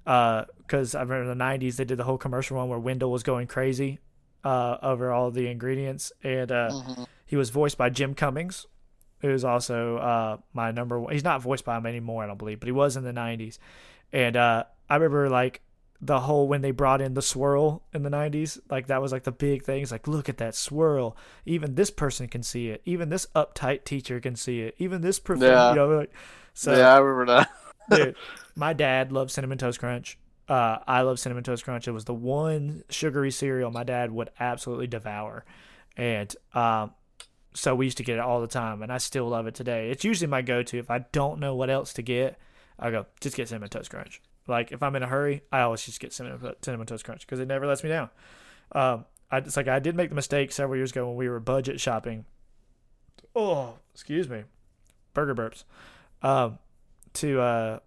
because 0.04 0.96
I 0.96 1.02
remember 1.02 1.32
in 1.32 1.38
the 1.38 1.44
'90s 1.44 1.76
they 1.78 1.86
did 1.86 1.98
the 1.98 2.04
whole 2.04 2.18
commercial 2.18 2.58
one 2.58 2.70
where 2.70 2.80
Wendell 2.80 3.12
was 3.12 3.24
going 3.24 3.48
crazy 3.48 4.00
uh, 4.44 4.78
over 4.82 5.12
all 5.12 5.32
the 5.32 5.48
ingredients, 5.48 6.12
and 6.24 6.52
uh, 6.52 6.70
Mm-hmm. 6.72 7.04
he 7.26 7.36
was 7.36 7.50
voiced 7.50 7.78
by 7.78 7.90
Jim 7.90 8.14
Cummings, 8.14 8.66
who's 9.22 9.44
also 9.44 9.98
uh, 9.98 10.38
my 10.54 10.72
number 10.72 11.00
one. 11.00 11.12
He's 11.14 11.24
not 11.24 11.42
voiced 11.42 11.66
by 11.66 11.78
him 11.78 11.86
anymore, 11.86 12.24
I 12.24 12.28
don't 12.28 12.38
believe, 12.38 12.60
but 12.60 12.68
he 12.68 12.74
was 12.74 12.96
in 12.98 13.04
the 13.04 13.12
'90s. 13.14 13.58
And 14.14 14.36
uh, 14.38 14.66
I 14.90 14.96
remember 14.96 15.30
like 15.30 15.62
the 16.00 16.20
whole 16.22 16.48
when 16.48 16.62
they 16.62 16.70
brought 16.72 17.02
in 17.02 17.16
the 17.16 17.22
swirl 17.24 17.82
in 17.92 18.04
the 18.04 18.10
90s 18.10 18.60
like 18.70 18.86
that 18.88 19.02
was 19.02 19.12
like 19.12 19.24
the 19.24 19.32
big 19.32 19.64
thing 19.64 19.82
it's 19.82 19.92
like 19.92 20.08
look 20.08 20.30
at 20.30 20.38
that 20.38 20.54
swirl 20.54 21.18
even 21.46 21.74
this 21.74 21.90
person 21.90 22.28
can 22.28 22.44
see 22.44 22.70
it 22.70 22.84
even 22.86 23.10
this 23.10 23.26
uptight 23.36 23.84
teacher 23.84 24.20
can 24.20 24.36
see 24.36 24.62
it 24.62 24.76
even 24.78 25.02
this 25.02 25.18
prof- 25.20 25.42
Yeah. 25.42 25.70
you 25.72 25.76
know 25.76 25.88
like 25.98 26.14
so 26.54 26.76
yeah, 26.76 26.94
I 26.94 26.98
remember 27.00 27.34
that. 27.34 27.50
dude, 27.90 28.16
my 28.56 28.74
dad 28.74 29.12
loved 29.12 29.30
cinnamon 29.32 29.58
toast 29.60 29.80
crunch. 29.80 30.18
Uh, 30.50 30.80
I 30.88 31.02
love 31.02 31.20
cinnamon 31.20 31.44
toast 31.44 31.64
crunch. 31.64 31.88
It 31.88 31.92
was 31.92 32.06
the 32.06 32.14
one 32.16 32.84
sugary 32.90 33.30
cereal 33.32 33.70
my 33.70 33.84
dad 33.84 34.12
would 34.12 34.30
absolutely 34.40 34.88
devour, 34.88 35.46
and 35.96 36.36
um, 36.56 36.92
so 37.54 37.76
we 37.76 37.86
used 37.86 37.98
to 37.98 38.04
get 38.04 38.16
it 38.16 38.22
all 38.22 38.42
the 38.42 38.48
time, 38.48 38.82
and 38.82 38.92
I 38.92 38.98
still 38.98 39.28
love 39.30 39.46
it 39.46 39.54
today. 39.56 39.92
It's 39.92 40.04
usually 40.04 40.28
my 40.28 40.42
go-to 40.42 40.78
if 40.80 40.90
I 40.90 41.06
don't 41.12 41.40
know 41.40 41.54
what 41.54 41.70
else 41.70 41.94
to 41.94 42.02
get. 42.02 42.40
I 42.80 42.90
go 42.92 43.06
just 43.22 43.36
get 43.36 43.50
cinnamon 43.50 43.70
toast 43.70 43.90
crunch. 43.92 44.20
Like 44.48 44.72
if 44.72 44.82
I'm 44.82 44.96
in 44.96 45.04
a 45.04 45.08
hurry, 45.08 45.42
I 45.52 45.62
always 45.62 45.84
just 45.84 46.00
get 46.00 46.14
cinnamon 46.14 46.54
cinnamon 46.62 46.88
toast 46.88 47.04
crunch 47.06 47.22
because 47.22 47.40
it 47.40 47.48
never 47.48 47.68
lets 47.68 47.84
me 47.84 47.90
down. 47.90 48.10
Um, 48.72 49.06
I, 49.30 49.38
it's 49.40 49.58
like 49.58 49.68
I 49.68 49.80
did 49.80 49.96
make 49.96 50.10
the 50.10 50.16
mistake 50.16 50.52
several 50.52 50.78
years 50.78 50.92
ago 50.92 51.08
when 51.08 51.16
we 51.18 51.28
were 51.30 51.40
budget 51.40 51.80
shopping. 51.82 52.26
Oh, 53.36 53.76
excuse 53.94 54.30
me, 54.30 54.44
burger 55.14 55.36
burps. 55.36 55.64
Um, 56.26 56.60
to 57.14 57.40
uh, 57.42 57.80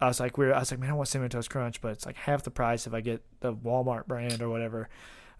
I 0.00 0.06
was 0.08 0.20
like, 0.20 0.36
we 0.38 0.46
are 0.46 0.54
I 0.54 0.60
was 0.60 0.70
like, 0.70 0.80
man, 0.80 0.90
I 0.90 0.92
want 0.94 1.08
cinnamon 1.08 1.30
toast 1.30 1.50
crunch, 1.50 1.80
but 1.80 1.92
it's 1.92 2.06
like 2.06 2.16
half 2.16 2.42
the 2.42 2.50
price 2.50 2.86
if 2.86 2.94
I 2.94 3.00
get 3.00 3.22
the 3.40 3.54
Walmart 3.54 4.06
brand 4.06 4.42
or 4.42 4.48
whatever. 4.48 4.88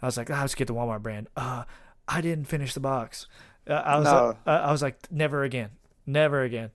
I 0.02 0.06
was 0.06 0.16
like, 0.16 0.30
oh, 0.30 0.34
I'll 0.34 0.44
just 0.44 0.56
get 0.56 0.66
the 0.68 0.74
Walmart 0.74 1.02
brand. 1.02 1.28
Uh, 1.36 1.64
I 2.08 2.20
didn't 2.20 2.46
finish 2.46 2.74
the 2.74 2.80
box. 2.80 3.26
Uh, 3.68 3.74
I 3.74 3.96
was, 3.98 4.04
No. 4.04 4.26
like, 4.26 4.36
uh, 4.46 4.50
I 4.66 4.72
was 4.72 4.82
like, 4.82 5.10
never 5.10 5.42
again, 5.44 5.70
never 6.06 6.42
again. 6.42 6.70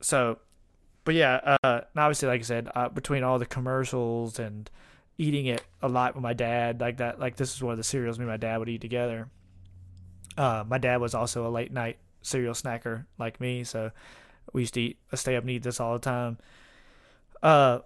So, 0.00 0.38
but 1.08 1.14
yeah, 1.14 1.56
uh, 1.62 1.80
obviously, 1.96 2.28
like 2.28 2.40
I 2.40 2.44
said, 2.44 2.68
uh, 2.74 2.90
between 2.90 3.22
all 3.22 3.38
the 3.38 3.46
commercials 3.46 4.38
and 4.38 4.70
eating 5.16 5.46
it 5.46 5.64
a 5.80 5.88
lot 5.88 6.14
with 6.14 6.22
my 6.22 6.34
dad, 6.34 6.82
like 6.82 6.98
that, 6.98 7.18
like 7.18 7.36
this 7.36 7.54
is 7.54 7.62
one 7.62 7.72
of 7.72 7.78
the 7.78 7.82
cereals 7.82 8.18
me 8.18 8.24
and 8.24 8.30
my 8.30 8.36
dad 8.36 8.58
would 8.58 8.68
eat 8.68 8.82
together. 8.82 9.30
Uh, 10.36 10.64
my 10.68 10.76
dad 10.76 11.00
was 11.00 11.14
also 11.14 11.46
a 11.46 11.48
late 11.48 11.72
night 11.72 11.96
cereal 12.20 12.52
snacker 12.52 13.06
like 13.16 13.40
me, 13.40 13.64
so 13.64 13.90
we 14.52 14.60
used 14.60 14.74
to 14.74 14.82
eat, 14.82 14.98
stay 15.14 15.34
up 15.34 15.44
and 15.44 15.50
eat 15.50 15.62
this 15.62 15.80
all 15.80 15.94
the 15.94 15.98
time. 15.98 16.36
Uh, 17.42 17.78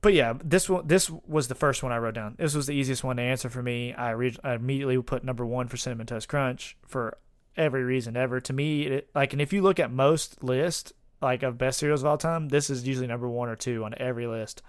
but 0.00 0.14
yeah, 0.14 0.32
this 0.42 0.70
one, 0.70 0.86
this 0.86 1.10
was 1.10 1.48
the 1.48 1.54
first 1.54 1.82
one 1.82 1.92
I 1.92 1.98
wrote 1.98 2.14
down. 2.14 2.34
This 2.38 2.54
was 2.54 2.66
the 2.66 2.72
easiest 2.72 3.04
one 3.04 3.16
to 3.16 3.22
answer 3.22 3.50
for 3.50 3.62
me. 3.62 3.92
I, 3.92 4.12
re- 4.12 4.38
I 4.42 4.54
immediately 4.54 4.96
put 5.02 5.22
number 5.22 5.44
one 5.44 5.68
for 5.68 5.76
cinnamon 5.76 6.06
toast 6.06 6.30
crunch 6.30 6.78
for 6.86 7.18
every 7.58 7.84
reason 7.84 8.16
ever. 8.16 8.40
To 8.40 8.54
me, 8.54 8.84
it, 8.84 9.10
like, 9.14 9.34
and 9.34 9.42
if 9.42 9.52
you 9.52 9.60
look 9.60 9.78
at 9.78 9.92
most 9.92 10.42
lists 10.42 10.94
like 11.20 11.42
of 11.42 11.58
best 11.58 11.78
cereals 11.78 12.02
of 12.02 12.06
all 12.06 12.18
time, 12.18 12.48
this 12.48 12.70
is 12.70 12.86
usually 12.86 13.06
number 13.06 13.28
one 13.28 13.48
or 13.48 13.56
two 13.56 13.84
on 13.84 13.94
every 13.98 14.26
list. 14.26 14.62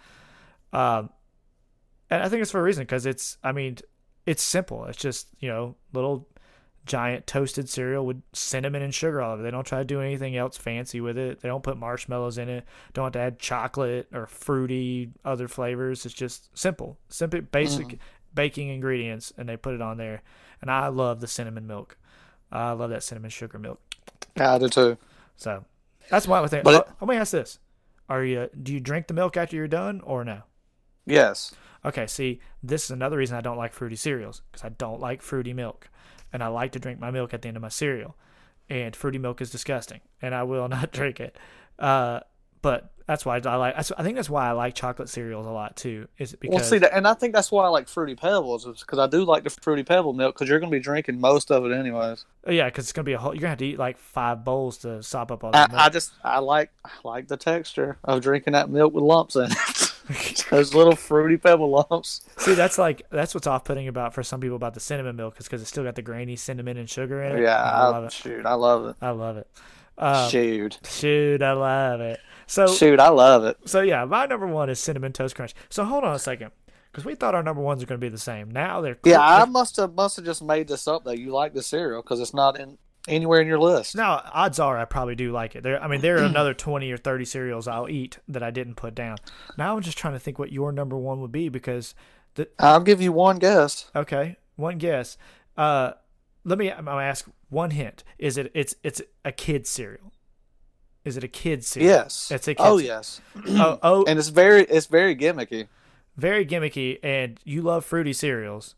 Um, 0.73 1.09
and 2.09 2.23
I 2.23 2.29
think 2.29 2.41
it's 2.41 2.51
for 2.51 2.59
a 2.59 2.63
reason 2.63 2.83
because 2.83 3.05
it's, 3.05 3.37
I 3.43 3.51
mean, 3.51 3.77
it's 4.25 4.43
simple. 4.43 4.85
It's 4.85 4.97
just 4.97 5.27
you 5.39 5.49
know 5.49 5.75
little 5.93 6.27
giant 6.85 7.27
toasted 7.27 7.69
cereal 7.69 8.05
with 8.05 8.21
cinnamon 8.33 8.81
and 8.81 8.93
sugar 8.93 9.21
all 9.21 9.33
over. 9.33 9.41
it. 9.41 9.43
They 9.43 9.51
don't 9.51 9.65
try 9.65 9.79
to 9.79 9.85
do 9.85 10.01
anything 10.01 10.35
else 10.37 10.57
fancy 10.57 11.01
with 11.01 11.17
it. 11.17 11.41
They 11.41 11.49
don't 11.49 11.63
put 11.63 11.77
marshmallows 11.77 12.37
in 12.37 12.49
it. 12.49 12.65
Don't 12.93 13.05
have 13.05 13.13
to 13.13 13.19
add 13.19 13.39
chocolate 13.39 14.07
or 14.13 14.27
fruity 14.27 15.11
other 15.25 15.47
flavors. 15.47 16.05
It's 16.05 16.13
just 16.13 16.55
simple, 16.57 16.97
simple, 17.07 17.41
basic 17.41 17.99
baking 18.33 18.69
ingredients, 18.69 19.33
and 19.37 19.47
they 19.47 19.57
put 19.57 19.73
it 19.73 19.81
on 19.81 19.97
there. 19.97 20.21
And 20.61 20.69
I 20.69 20.87
love 20.87 21.21
the 21.21 21.27
cinnamon 21.27 21.67
milk. 21.67 21.97
I 22.51 22.71
love 22.71 22.89
that 22.89 23.03
cinnamon 23.03 23.29
sugar 23.29 23.59
milk. 23.59 23.79
I 24.37 24.57
do 24.57 24.69
too. 24.69 24.97
So 25.37 25.63
that's 26.09 26.27
why 26.27 26.37
I 26.37 26.41
would 26.41 26.49
think. 26.49 26.63
But 26.63 26.87
oh, 26.87 26.93
let 27.01 27.09
me 27.09 27.17
ask 27.17 27.31
this: 27.31 27.59
Are 28.07 28.23
you 28.23 28.49
do 28.61 28.73
you 28.73 28.79
drink 28.79 29.07
the 29.07 29.13
milk 29.13 29.37
after 29.37 29.55
you're 29.55 29.67
done 29.67 30.01
or 30.01 30.23
no? 30.23 30.41
Yes. 31.05 31.53
Okay, 31.85 32.07
see, 32.07 32.41
this 32.61 32.85
is 32.85 32.91
another 32.91 33.17
reason 33.17 33.37
I 33.37 33.41
don't 33.41 33.57
like 33.57 33.71
fruity 33.71 33.95
cereals 33.95 34.41
because 34.51 34.65
I 34.65 34.69
don't 34.69 34.99
like 34.99 35.21
fruity 35.21 35.53
milk, 35.53 35.89
and 36.33 36.43
I 36.43 36.47
like 36.47 36.73
to 36.73 36.79
drink 36.79 36.99
my 36.99 37.09
milk 37.09 37.33
at 37.33 37.41
the 37.41 37.47
end 37.47 37.57
of 37.57 37.63
my 37.63 37.69
cereal, 37.69 38.17
and 38.69 38.95
fruity 38.95 39.17
milk 39.17 39.41
is 39.41 39.49
disgusting, 39.49 40.01
and 40.21 40.35
I 40.35 40.43
will 40.43 40.67
not 40.69 40.91
drink 40.91 41.19
it. 41.19 41.37
Uh, 41.77 42.19
but 42.61 42.91
that's 43.09 43.25
why 43.25 43.37
I 43.43 43.55
like. 43.55 43.73
I 43.75 44.03
think 44.03 44.17
that's 44.17 44.29
why 44.29 44.47
I 44.47 44.51
like 44.51 44.75
chocolate 44.75 45.09
cereals 45.09 45.47
a 45.47 45.49
lot 45.49 45.75
too. 45.75 46.07
Is 46.19 46.33
it 46.33 46.39
because 46.39 46.55
Well, 46.55 46.63
see, 46.63 46.77
that, 46.77 46.95
and 46.95 47.07
I 47.07 47.15
think 47.15 47.33
that's 47.33 47.51
why 47.51 47.65
I 47.65 47.69
like 47.69 47.87
Fruity 47.87 48.13
Pebbles, 48.13 48.67
is 48.67 48.81
because 48.81 48.99
I 48.99 49.07
do 49.07 49.23
like 49.23 49.43
the 49.43 49.49
Fruity 49.49 49.81
Pebble 49.81 50.13
milk, 50.13 50.35
because 50.35 50.47
you're 50.47 50.59
going 50.59 50.71
to 50.71 50.77
be 50.77 50.79
drinking 50.79 51.19
most 51.19 51.49
of 51.49 51.65
it 51.65 51.73
anyways. 51.73 52.25
Oh, 52.45 52.51
yeah, 52.51 52.65
because 52.65 52.85
it's 52.85 52.93
gonna 52.93 53.05
be 53.05 53.13
a 53.13 53.17
whole. 53.17 53.33
You're 53.33 53.41
gonna 53.41 53.49
have 53.49 53.57
to 53.57 53.65
eat 53.65 53.79
like 53.79 53.97
five 53.97 54.45
bowls 54.45 54.77
to 54.79 55.01
sop 55.01 55.31
up 55.31 55.43
all 55.43 55.49
I, 55.55 55.67
milk. 55.67 55.73
I 55.73 55.89
just 55.89 56.11
I 56.23 56.37
like 56.37 56.69
I 56.85 56.91
like 57.03 57.27
the 57.29 57.35
texture 57.35 57.97
of 58.03 58.21
drinking 58.21 58.53
that 58.53 58.69
milk 58.69 58.93
with 58.93 59.03
lumps 59.03 59.35
in 59.35 59.51
it. 59.51 59.93
Those 60.51 60.75
little 60.75 60.95
Fruity 60.95 61.37
Pebble 61.37 61.85
lumps. 61.89 62.21
See, 62.37 62.53
that's 62.53 62.77
like 62.77 63.07
that's 63.09 63.33
what's 63.33 63.47
off-putting 63.47 63.87
about 63.87 64.13
for 64.13 64.21
some 64.21 64.39
people 64.39 64.55
about 64.55 64.75
the 64.75 64.79
cinnamon 64.79 65.15
milk 65.15 65.39
is 65.39 65.47
because 65.47 65.61
it's 65.61 65.71
still 65.71 65.83
got 65.83 65.95
the 65.95 66.01
grainy 66.03 66.35
cinnamon 66.35 66.77
and 66.77 66.87
sugar 66.87 67.23
in 67.23 67.37
it. 67.37 67.41
Yeah, 67.41 67.59
I 67.59 67.85
I 67.85 67.87
love 67.87 68.03
it. 68.05 68.11
shoot, 68.11 68.45
I 68.45 68.53
love 68.53 68.85
it. 68.87 68.95
I 69.01 69.09
love 69.09 69.37
it. 69.37 69.47
Um, 69.97 70.29
shoot, 70.29 70.79
shoot, 70.87 71.41
I 71.41 71.53
love 71.53 72.01
it. 72.01 72.19
So 72.49 72.65
shoot, 72.65 72.99
I 72.99 73.09
love 73.09 73.45
it. 73.45 73.57
So 73.65 73.81
yeah, 73.81 74.05
my 74.05 74.25
number 74.25 74.47
one 74.47 74.71
is 74.71 74.79
cinnamon 74.79 75.13
toast 75.13 75.35
crunch. 75.35 75.53
So 75.69 75.85
hold 75.85 76.03
on 76.03 76.15
a 76.15 76.19
second, 76.19 76.51
because 76.91 77.05
we 77.05 77.13
thought 77.13 77.35
our 77.35 77.43
number 77.43 77.61
ones 77.61 77.83
are 77.83 77.85
going 77.85 78.01
to 78.01 78.05
be 78.05 78.09
the 78.09 78.17
same. 78.17 78.49
Now 78.49 78.81
they're 78.81 78.97
Yeah, 79.05 79.21
I 79.21 79.45
must 79.45 79.75
have 79.77 79.93
must 79.93 80.15
have 80.15 80.25
just 80.25 80.41
made 80.41 80.67
this 80.67 80.87
up 80.87 81.03
that 81.03 81.19
you 81.19 81.31
like 81.31 81.53
the 81.53 81.61
cereal 81.61 82.01
because 82.01 82.19
it's 82.19 82.33
not 82.33 82.59
in 82.59 82.79
anywhere 83.07 83.39
in 83.39 83.47
your 83.47 83.59
list. 83.59 83.95
now 83.95 84.23
odds 84.33 84.59
are 84.59 84.79
I 84.79 84.85
probably 84.85 85.13
do 85.13 85.31
like 85.31 85.55
it. 85.55 85.61
There, 85.61 85.81
I 85.81 85.87
mean, 85.87 86.01
there 86.01 86.17
are 86.17 86.23
another 86.25 86.55
twenty 86.55 86.91
or 86.91 86.97
thirty 86.97 87.23
cereals 87.25 87.67
I'll 87.67 87.87
eat 87.87 88.17
that 88.27 88.41
I 88.41 88.49
didn't 88.49 88.75
put 88.75 88.95
down. 88.95 89.17
Now 89.55 89.75
I'm 89.75 89.83
just 89.83 89.99
trying 89.99 90.13
to 90.13 90.19
think 90.19 90.39
what 90.39 90.51
your 90.51 90.71
number 90.71 90.97
one 90.97 91.21
would 91.21 91.31
be 91.31 91.49
because 91.49 91.93
the 92.33 92.49
I'll 92.57 92.79
give 92.81 92.99
you 92.99 93.11
one 93.11 93.37
guess. 93.37 93.91
okay, 93.95 94.37
one 94.55 94.79
guess. 94.79 95.17
Uh, 95.55 95.91
let 96.45 96.57
me. 96.57 96.71
I'm 96.71 96.87
ask 96.87 97.27
one 97.49 97.69
hint. 97.71 98.03
Is 98.17 98.37
it? 98.37 98.51
It's 98.55 98.73
it's 98.83 99.03
a 99.23 99.31
kid 99.31 99.67
cereal. 99.67 100.11
Is 101.05 101.17
it 101.17 101.23
a 101.23 101.27
kid 101.27 101.63
cereal? 101.63 101.89
Yes. 101.91 102.29
It's 102.31 102.47
a 102.47 102.55
kid. 102.55 102.63
oh 102.65 102.77
yes, 102.77 103.21
Oh, 103.47 103.79
oh, 103.81 104.05
and 104.07 104.19
it's 104.19 104.29
very 104.29 104.63
it's 104.63 104.85
very 104.87 105.15
gimmicky. 105.15 105.67
very 106.17 106.45
gimmicky, 106.45 106.99
and 107.03 107.39
you 107.43 107.61
love 107.61 107.85
fruity 107.85 108.13
cereals. 108.13 108.75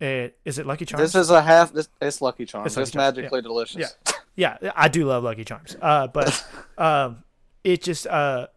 Uh, 0.00 0.28
is 0.44 0.58
it 0.58 0.66
Lucky 0.66 0.84
Charms? 0.84 1.12
This 1.12 1.14
is 1.14 1.30
a 1.30 1.42
half. 1.42 1.72
This 1.72 1.88
it's 2.00 2.20
Lucky 2.20 2.44
Charms. 2.44 2.66
It's 2.66 2.76
It's, 2.76 2.90
Charms, 2.90 3.16
magically 3.16 3.40
delicious. 3.42 3.94
Yeah. 4.36 4.56
yeah, 4.60 4.72
I 4.74 4.88
do 4.88 5.04
love 5.04 5.22
Lucky 5.22 5.44
Charms. 5.44 5.76
Uh, 5.80 6.08
but 6.08 6.44
um, 6.78 7.22
it 7.62 7.82
just 7.82 8.06
uh, 8.08 8.48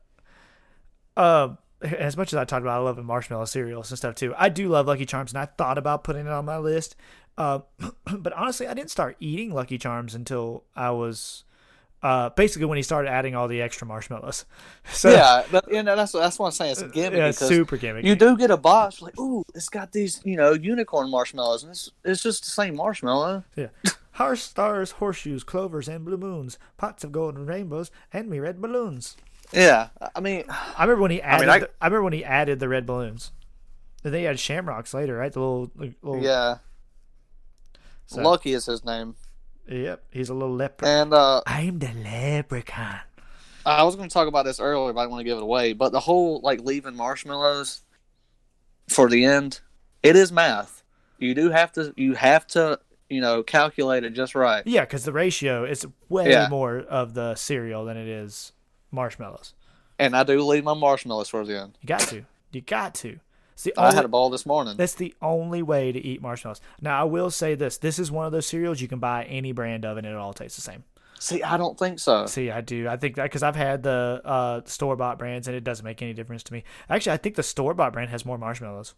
uh, 1.15 1.49
as 1.81 2.17
much 2.17 2.33
as 2.33 2.37
I 2.37 2.45
talked 2.45 2.63
about, 2.63 2.79
I 2.79 2.83
love 2.83 2.97
marshmallow 3.03 3.45
cereals 3.45 3.91
and 3.91 3.97
stuff 3.97 4.15
too. 4.15 4.33
I 4.37 4.49
do 4.49 4.69
love 4.69 4.87
Lucky 4.87 5.05
Charms, 5.05 5.31
and 5.33 5.39
I 5.39 5.45
thought 5.45 5.77
about 5.77 6.03
putting 6.03 6.25
it 6.25 6.31
on 6.31 6.45
my 6.45 6.57
list. 6.57 6.95
Uh, 7.37 7.59
but 8.17 8.33
honestly, 8.33 8.67
I 8.67 8.73
didn't 8.73 8.91
start 8.91 9.15
eating 9.19 9.51
Lucky 9.53 9.77
Charms 9.77 10.15
until 10.15 10.63
I 10.75 10.91
was 10.91 11.43
uh, 12.05 12.29
basically 12.29 12.67
when 12.67 12.75
he 12.75 12.83
started 12.83 13.09
adding 13.09 13.35
all 13.35 13.47
the 13.47 13.63
extra 13.63 13.87
marshmallows. 13.87 14.45
So 14.91 15.09
yeah, 15.09 15.43
but 15.51 15.71
know 15.71 15.95
that's 15.95 16.11
that's 16.11 16.37
what 16.37 16.45
I'm 16.45 16.51
saying. 16.51 16.73
It's 16.73 16.81
a 16.81 16.87
gimmick 16.87 17.17
yeah, 17.17 17.31
super 17.31 17.75
gimmicky. 17.75 18.03
you 18.03 18.15
do 18.15 18.37
get 18.37 18.51
a 18.51 18.57
box 18.57 19.01
like, 19.01 19.19
ooh, 19.19 19.43
it's 19.55 19.67
got 19.67 19.91
these 19.91 20.21
you 20.23 20.35
know 20.37 20.53
unicorn 20.53 21.09
marshmallows, 21.09 21.63
and 21.63 21.71
it's 21.71 21.91
it's 22.03 22.21
just 22.21 22.43
the 22.43 22.51
same 22.51 22.75
marshmallow. 22.75 23.43
Yeah. 23.55 23.69
Hearts, 24.11 24.41
stars, 24.41 24.91
horseshoes, 24.91 25.43
clovers, 25.43 25.87
and 25.89 26.05
blue 26.05 26.17
moons, 26.17 26.59
pots 26.77 27.03
of 27.03 27.11
golden 27.11 27.47
rainbows, 27.47 27.89
and 28.13 28.29
me 28.29 28.37
red 28.39 28.61
balloons. 28.61 29.17
Yeah, 29.51 29.89
I 30.15 30.19
mean, 30.19 30.43
I 30.77 30.83
remember 30.83 31.01
when 31.01 31.11
he 31.11 31.21
added. 31.23 31.49
I- 31.49 31.59
the, 31.59 31.69
I 31.81 31.87
remember 31.87 32.03
when 32.03 32.13
he 32.13 32.23
added 32.23 32.59
the 32.59 32.69
red 32.69 32.85
balloons. 32.85 33.31
Then 34.03 34.11
they 34.11 34.23
had 34.23 34.39
shamrocks 34.39 34.93
later, 34.93 35.17
right? 35.17 35.33
The 35.33 35.39
little, 35.39 35.71
little 35.75 36.21
yeah. 36.23 36.57
So- 38.05 38.21
Lucky 38.21 38.53
is 38.53 38.67
his 38.67 38.85
name, 38.85 39.15
Yep, 39.67 40.03
he's 40.11 40.29
a 40.29 40.33
little 40.33 40.53
leprechaun. 40.55 41.01
and 41.01 41.13
uh, 41.13 41.41
I'm 41.47 41.79
the 41.79 41.91
leprechaun. 42.03 42.99
I 43.65 43.83
was 43.83 43.95
going 43.95 44.07
to 44.07 44.13
talk 44.13 44.27
about 44.27 44.45
this 44.45 44.59
earlier, 44.59 44.93
but 44.93 45.01
I 45.01 45.07
want 45.07 45.21
to 45.21 45.23
give 45.23 45.37
it 45.37 45.43
away. 45.43 45.73
But 45.73 45.91
the 45.91 45.99
whole 45.99 46.39
like 46.41 46.61
leaving 46.61 46.95
marshmallows 46.95 47.81
for 48.87 49.09
the 49.09 49.25
end, 49.25 49.61
it 50.03 50.15
is 50.15 50.31
math. 50.31 50.83
You 51.17 51.33
do 51.33 51.49
have 51.49 51.71
to. 51.73 51.93
You 51.97 52.13
have 52.13 52.45
to. 52.47 52.79
You 53.07 53.21
know, 53.21 53.43
calculate 53.43 54.03
it 54.03 54.13
just 54.13 54.33
right. 54.33 54.63
Yeah, 54.65 54.81
because 54.81 55.05
the 55.05 55.11
ratio 55.13 55.63
is 55.63 55.85
way 56.09 56.31
Yeah. 56.31 56.47
more 56.49 56.79
of 56.79 57.13
the 57.13 57.35
cereal 57.35 57.85
than 57.85 57.97
it 57.97 58.07
is 58.07 58.51
marshmallows. 58.89 59.53
And 59.99 60.15
I 60.15 60.23
do 60.23 60.41
leave 60.41 60.63
my 60.63 60.73
marshmallows 60.73 61.29
for 61.29 61.45
the 61.45 61.61
end. 61.61 61.77
You 61.81 61.87
got 61.87 61.99
to. 61.99 62.25
You 62.51 62.61
got 62.61 62.95
to. 62.95 63.19
It's 63.55 63.63
the 63.63 63.73
I 63.77 63.85
only, 63.85 63.95
had 63.95 64.05
a 64.05 64.09
ball 64.09 64.29
this 64.29 64.45
morning. 64.45 64.75
that's 64.75 64.95
the 64.95 65.15
only 65.21 65.63
way 65.63 65.91
to 65.91 65.99
eat 65.99 66.21
marshmallows. 66.21 66.59
Now 66.81 66.99
I 66.99 67.05
will 67.05 67.31
say 67.31 67.55
this: 67.55 67.77
this 67.77 67.97
is 67.97 68.11
one 68.11 68.25
of 68.25 68.33
those 68.33 68.45
cereals 68.45 68.81
you 68.81 68.89
can 68.89 68.99
buy 68.99 69.23
any 69.23 69.53
brand 69.53 69.85
of, 69.85 69.97
and 69.97 70.05
it 70.05 70.13
all 70.13 70.33
tastes 70.33 70.57
the 70.57 70.61
same. 70.61 70.83
See, 71.19 71.41
I 71.41 71.55
don't 71.55 71.79
think 71.79 71.99
so. 71.99 72.25
See, 72.25 72.51
I 72.51 72.59
do. 72.59 72.89
I 72.89 72.97
think 72.97 73.15
that 73.15 73.23
because 73.23 73.43
I've 73.43 73.55
had 73.55 73.81
the 73.81 74.21
uh, 74.25 74.61
store 74.65 74.97
bought 74.97 75.17
brands, 75.17 75.47
and 75.47 75.55
it 75.55 75.63
doesn't 75.63 75.85
make 75.85 76.01
any 76.01 76.13
difference 76.13 76.43
to 76.43 76.53
me. 76.53 76.65
Actually, 76.89 77.13
I 77.13 77.17
think 77.17 77.35
the 77.35 77.43
store 77.43 77.73
bought 77.73 77.93
brand 77.93 78.09
has 78.09 78.25
more 78.25 78.37
marshmallows. 78.37 78.93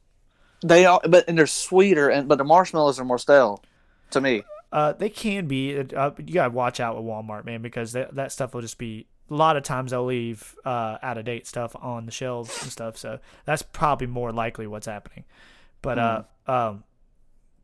They 0.66 0.88
are, 0.88 0.99
but 1.08 1.26
and 1.28 1.38
they're 1.38 1.45
sweeter, 1.45 2.10
and 2.10 2.28
but 2.28 2.39
the 2.39 2.43
marshmallows 2.43 2.99
are 2.99 3.05
more 3.05 3.20
stale, 3.20 3.64
to 4.10 4.20
me. 4.20 4.43
Uh, 4.72 4.93
they 4.93 5.10
can 5.10 5.47
be. 5.47 5.78
Uh, 5.78 6.12
you 6.18 6.34
gotta 6.34 6.49
watch 6.49 6.80
out 6.80 6.95
with 6.95 7.05
Walmart, 7.05 7.45
man, 7.45 7.62
because 7.62 7.91
that 7.91 8.16
that 8.16 8.32
stuff 8.32 8.55
will 8.55 8.62
just 8.62 8.80
be. 8.80 9.05
A 9.30 9.34
lot 9.34 9.57
of 9.57 9.63
times 9.63 9.91
they'll 9.91 10.05
leave 10.05 10.55
uh, 10.63 10.97
out 11.01 11.17
of 11.17 11.25
date 11.25 11.47
stuff 11.47 11.75
on 11.75 12.05
the 12.05 12.11
shelves 12.11 12.61
and 12.61 12.71
stuff, 12.71 12.97
so 12.97 13.19
that's 13.45 13.61
probably 13.61 14.07
more 14.07 14.32
likely 14.32 14.67
what's 14.67 14.88
happening. 14.88 15.25
But 15.82 15.99
uh, 15.99 16.23
um, 16.47 16.84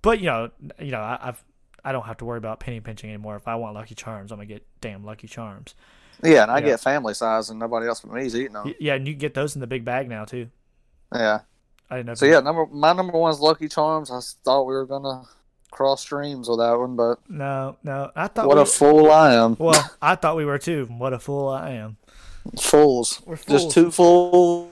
but 0.02 0.20
you 0.20 0.26
know, 0.26 0.52
you 0.80 0.92
know, 0.92 1.00
I, 1.00 1.20
I've 1.22 1.44
I 1.86 1.92
don't 1.92 2.06
have 2.06 2.18
to 2.18 2.26
worry 2.26 2.38
about 2.38 2.60
penny 2.60 2.80
pinching 2.80 3.10
anymore. 3.10 3.36
If 3.36 3.48
I 3.48 3.56
want 3.56 3.76
Lucky 3.76 3.96
Charms, 3.96 4.32
I'm 4.32 4.38
gonna 4.38 4.46
get 4.46 4.66
damn 4.82 5.04
Lucky 5.04 5.28
Charms. 5.28 5.76
Yeah, 6.22 6.44
and 6.44 6.52
I 6.52 6.62
get 6.62 6.80
family 6.80 7.14
size, 7.14 7.50
and 7.50 7.60
nobody 7.60 7.88
else 7.88 8.02
but 8.02 8.14
me 8.14 8.26
is 8.26 8.36
eating 8.36 8.54
them. 8.54 8.74
Yeah, 8.80 8.96
and 8.96 9.08
you 9.08 9.14
can 9.14 9.20
get 9.20 9.34
those 9.34 9.56
in 9.56 9.62
the 9.62 9.68
big 9.68 9.84
bag 9.84 10.08
now 10.08 10.26
too. 10.26 10.50
Yeah. 11.14 11.40
I 11.90 11.98
didn't 11.98 12.08
know. 12.08 12.14
So 12.16 12.26
yeah, 12.26 12.40
number 12.40 12.66
my 12.68 12.94
number 12.94 13.18
one 13.18 13.32
is 13.32 13.40
Lucky 13.40 13.68
Charms. 13.68 14.10
I 14.10 14.20
thought 14.44 14.64
we 14.64 14.74
were 14.74 14.86
gonna 14.86 15.24
cross 15.74 16.02
streams 16.02 16.48
with 16.48 16.60
that 16.60 16.78
one, 16.78 16.96
but 16.96 17.20
No, 17.30 17.76
no. 17.84 18.12
I 18.16 18.28
thought. 18.28 18.48
what 18.48 18.58
we, 18.58 18.64
a 18.64 18.66
fool 18.66 19.12
I 19.12 19.34
am. 19.34 19.56
well, 19.60 19.92
I 20.02 20.16
thought 20.16 20.36
we 20.38 20.46
were 20.46 20.60
too. 20.60 20.86
What 20.98 21.12
a 21.14 21.20
fool 21.20 21.50
I 21.50 21.72
am. 21.72 21.98
Fools. 22.60 23.22
We're 23.26 23.36
fools. 23.38 23.64
Just 23.64 23.74
two 23.76 23.92
fools. 23.92 24.70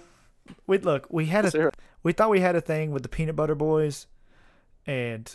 We 0.68 0.78
look. 0.78 1.08
We 1.10 1.26
had 1.26 1.46
a. 1.54 1.72
We 2.04 2.14
thought 2.14 2.30
we 2.30 2.40
had 2.40 2.56
a 2.56 2.62
thing 2.62 2.92
with 2.92 3.04
the 3.04 3.10
peanut 3.10 3.36
butter 3.36 3.56
boys, 3.56 4.08
and 4.88 5.34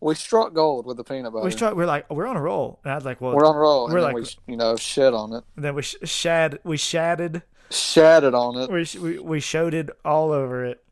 We 0.00 0.14
struck 0.14 0.52
gold 0.52 0.86
with 0.86 0.96
the 0.98 1.04
peanut 1.04 1.32
butter. 1.32 1.44
we 1.44 1.50
struck. 1.50 1.74
We're 1.74 1.86
like, 1.86 2.08
we're 2.10 2.26
on 2.26 2.36
a 2.36 2.42
roll, 2.42 2.78
and 2.84 2.92
I 2.92 2.94
was 2.96 3.04
like, 3.04 3.20
well, 3.20 3.34
We're 3.34 3.46
on 3.46 3.56
a 3.56 3.58
roll, 3.58 3.88
we're 3.88 4.00
like- 4.02 4.14
we, 4.14 4.24
you 4.46 4.56
know, 4.56 4.76
shit 4.76 5.14
on 5.14 5.32
it, 5.32 5.44
then 5.56 5.74
we 5.74 5.82
sh- 5.82 5.96
shad, 6.04 6.58
we 6.62 6.76
shatted, 6.76 7.42
shattered 7.70 8.34
on 8.34 8.56
it. 8.58 8.70
we 8.70 8.84
sh- 8.84 8.96
we 8.96 9.18
we 9.18 9.40
showed 9.40 9.74
it 9.74 9.88
all 10.04 10.30
over 10.32 10.64
it. 10.64 10.84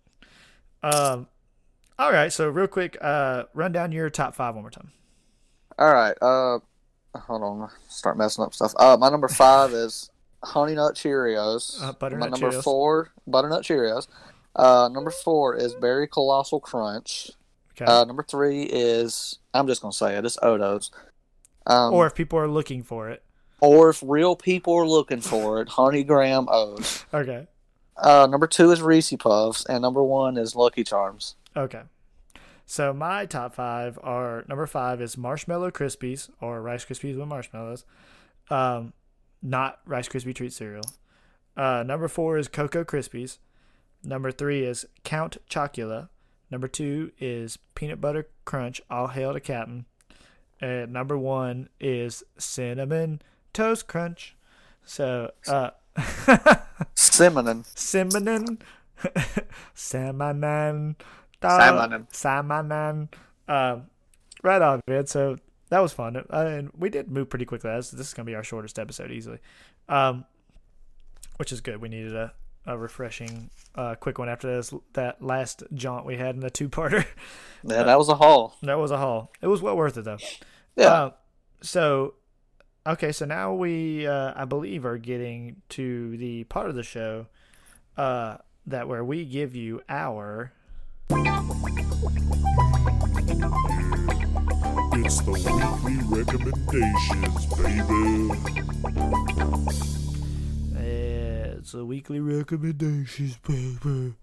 Um, 0.83 1.29
all 1.99 2.13
right. 2.13 2.33
So 2.33 2.49
real 2.49 2.67
quick, 2.67 2.97
uh, 3.01 3.45
run 3.55 3.73
down 3.73 3.93
your 3.93 4.11
top 4.11 4.35
five 4.35 4.55
one 4.55 4.63
more 4.65 4.71
time. 4.71 4.91
All 5.79 5.93
right. 5.93 6.17
Uh, 6.23 6.59
hold 7.19 7.43
on. 7.43 7.71
Start 7.89 8.17
messing 8.19 8.45
up 8.45 8.55
stuff. 8.55 8.73
Uh, 8.79 8.97
my 8.99 9.09
number 9.11 9.29
five 9.29 9.73
is 9.73 10.11
Honey 10.43 10.75
Nut 10.75 10.95
Cheerios. 10.95 11.83
Uh, 11.83 11.93
Butternut 11.93 12.19
my 12.21 12.29
number 12.29 12.51
Cheerios. 12.51 12.63
four, 12.65 13.13
Butternut 13.27 13.63
Cheerios. 13.63 14.07
Uh, 14.57 14.89
number 14.93 15.11
four 15.11 15.57
is 15.57 15.75
Berry 15.75 16.07
Colossal 16.07 16.61
Crunch. 16.61 17.31
Okay. 17.73 17.85
Uh, 17.91 18.05
number 18.05 18.23
three 18.23 18.63
is 18.63 19.39
I'm 19.53 19.67
just 19.67 19.83
gonna 19.83 19.93
say 19.93 20.17
it. 20.17 20.25
It's 20.25 20.37
Odos. 20.39 20.91
Um, 21.67 21.93
or 21.95 22.07
if 22.07 22.15
people 22.15 22.39
are 22.39 22.47
looking 22.47 22.83
for 22.85 23.09
it. 23.09 23.23
or 23.61 23.89
if 23.91 24.03
real 24.07 24.37
people 24.37 24.75
are 24.75 24.87
looking 24.87 25.21
for 25.21 25.61
it, 25.61 25.69
Honey 25.71 26.05
Graham 26.05 26.47
O's. 26.49 27.05
Okay. 27.13 27.49
Uh, 27.97 28.29
number 28.31 28.47
two 28.47 28.71
is 28.71 28.81
Reese 28.83 29.13
Puffs, 29.19 29.65
and 29.67 29.83
number 29.83 30.03
one 30.05 30.37
is 30.37 30.55
Lucky 30.55 30.85
Charms. 30.85 31.35
Okay. 31.57 31.83
So 32.67 32.93
my 32.93 33.27
top 33.27 33.55
five 33.55 33.99
are 34.03 34.45
number 34.49 34.67
five 34.67 35.01
is 35.01 35.19
Marshmallow 35.19 35.71
Krispies 35.71 36.31
or 36.41 36.63
Rice 36.63 36.85
Krispies 36.85 37.17
with 37.19 37.29
marshmallows, 37.29 37.85
um, 38.51 38.95
not 39.43 39.81
Rice 39.87 40.09
Krispie 40.09 40.35
treat 40.35 40.53
cereal. 40.53 40.85
Uh, 41.57 41.85
number 41.87 42.09
four 42.09 42.39
is 42.39 42.49
Cocoa 42.49 42.85
Krispies. 42.85 43.39
Number 44.03 44.33
three 44.33 44.65
is 44.65 44.87
Count 45.05 45.37
Chocula. 45.49 46.09
Number 46.51 46.69
two 46.69 47.13
is 47.19 47.59
Peanut 47.75 48.01
Butter 48.01 48.29
Crunch. 48.45 48.81
All 48.91 49.09
hail 49.09 49.33
to 49.33 49.41
Captain. 49.41 49.85
And 50.61 50.93
number 50.93 51.19
one 51.19 51.69
is 51.81 52.23
Cinnamon 52.39 53.21
Toast 53.53 53.87
Crunch. 53.87 54.37
So, 54.85 55.31
uh, 55.49 55.71
Cinnamon. 56.95 57.65
Cinnamon, 57.75 58.59
salmon, 59.75 60.97
Salmon. 61.51 62.07
salmon. 62.11 63.09
Um, 63.49 63.87
right 64.43 64.63
on, 64.63 64.81
man. 64.87 65.07
So 65.07 65.39
that 65.71 65.81
was 65.81 65.93
fun, 65.93 66.17
uh, 66.17 66.23
and 66.31 66.71
we 66.77 66.91
did 66.91 67.11
move 67.11 67.29
pretty 67.31 67.45
quickly. 67.45 67.71
This, 67.71 67.91
this 67.91 68.09
is 68.09 68.15
gonna 68.15 68.27
be 68.27 68.35
our 68.35 68.45
shortest 68.45 68.79
episode 68.79 69.11
easily, 69.11 69.39
um, 69.89 70.25
which 71.37 71.53
is 71.53 71.61
good. 71.61 71.81
We 71.81 71.89
needed 71.89 72.15
a, 72.15 72.33
a 72.67 72.79
refreshing, 72.79 73.51
uh, 73.75 73.95
quick 73.97 74.19
one 74.19 74.29
after 74.29 74.55
this 74.55 74.73
that 74.93 75.23
last 75.23 75.63
jaunt 75.75 76.07
we 76.07 76.17
had 76.17 76.35
in 76.35 76.41
the 76.41 76.51
two 76.51 76.69
parter. 76.69 77.07
Yeah, 77.67 77.85
that 77.85 77.97
was 77.97 78.11
a 78.11 78.15
haul. 78.17 78.59
that 78.63 78.79
was 78.79 78.91
a 78.91 78.99
haul. 78.99 79.33
It 79.41 79.47
was 79.47 79.63
well 79.63 79.75
worth 79.75 79.97
it 79.97 80.05
though. 80.05 80.19
Yeah. 80.77 80.87
Uh, 80.87 81.11
so, 81.63 82.13
okay, 82.87 83.11
so 83.11 83.25
now 83.25 83.55
we, 83.55 84.07
uh, 84.07 84.35
I 84.37 84.45
believe, 84.45 84.85
are 84.85 84.99
getting 84.99 85.63
to 85.71 86.15
the 86.19 86.45
part 86.45 86.69
of 86.69 86.75
the 86.75 86.83
show 86.83 87.27
uh, 87.97 88.37
that 88.67 88.87
where 88.87 89.03
we 89.03 89.25
give 89.25 89.57
you 89.57 89.81
our. 89.89 90.53
It's 95.05 95.21
the 95.21 95.33
weekly 95.33 95.97
recommendations, 96.19 97.47
baby. 97.57 98.55
It's 101.65 101.75
a 101.75 101.85
weekly 101.85 102.21
recommendations, 102.21 103.37
baby. 103.39 104.15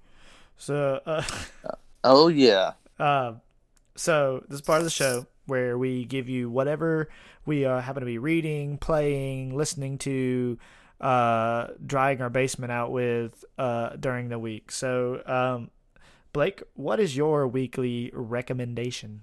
So, 0.57 0.99
uh, 1.05 1.23
oh 2.03 2.27
yeah. 2.29 2.73
uh, 2.99 3.33
so 3.95 4.43
this 4.47 4.55
is 4.55 4.61
part 4.61 4.79
of 4.79 4.85
the 4.85 4.89
show 4.89 5.27
where 5.45 5.77
we 5.77 6.05
give 6.05 6.29
you 6.29 6.49
whatever 6.49 7.09
we 7.45 7.65
uh, 7.65 7.79
happen 7.81 8.01
to 8.01 8.05
be 8.05 8.17
reading, 8.17 8.77
playing, 8.77 9.55
listening 9.55 9.97
to, 9.99 10.57
uh, 10.99 11.67
drying 11.85 12.21
our 12.21 12.29
basement 12.29 12.71
out 12.71 12.91
with 12.91 13.45
uh, 13.57 13.95
during 13.99 14.29
the 14.29 14.39
week. 14.39 14.71
So, 14.71 15.21
um, 15.25 15.69
Blake, 16.33 16.63
what 16.73 16.99
is 16.99 17.15
your 17.17 17.47
weekly 17.47 18.11
recommendation? 18.13 19.21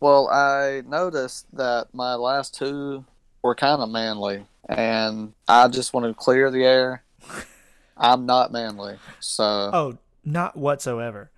Well, 0.00 0.28
I 0.28 0.82
noticed 0.86 1.46
that 1.56 1.88
my 1.92 2.14
last 2.14 2.54
two 2.54 3.04
were 3.42 3.54
kind 3.54 3.80
of 3.82 3.88
manly, 3.90 4.44
and 4.68 5.32
I 5.48 5.68
just 5.68 5.92
want 5.94 6.06
to 6.06 6.14
clear 6.14 6.50
the 6.50 6.64
air. 6.64 7.04
I'm 7.96 8.26
not 8.26 8.52
manly, 8.52 8.96
so 9.20 9.44
Oh, 9.72 9.98
not 10.24 10.56
whatsoever, 10.56 11.30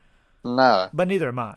no. 0.42 0.88
but 0.92 1.06
neither 1.08 1.28
am 1.28 1.38
I. 1.38 1.54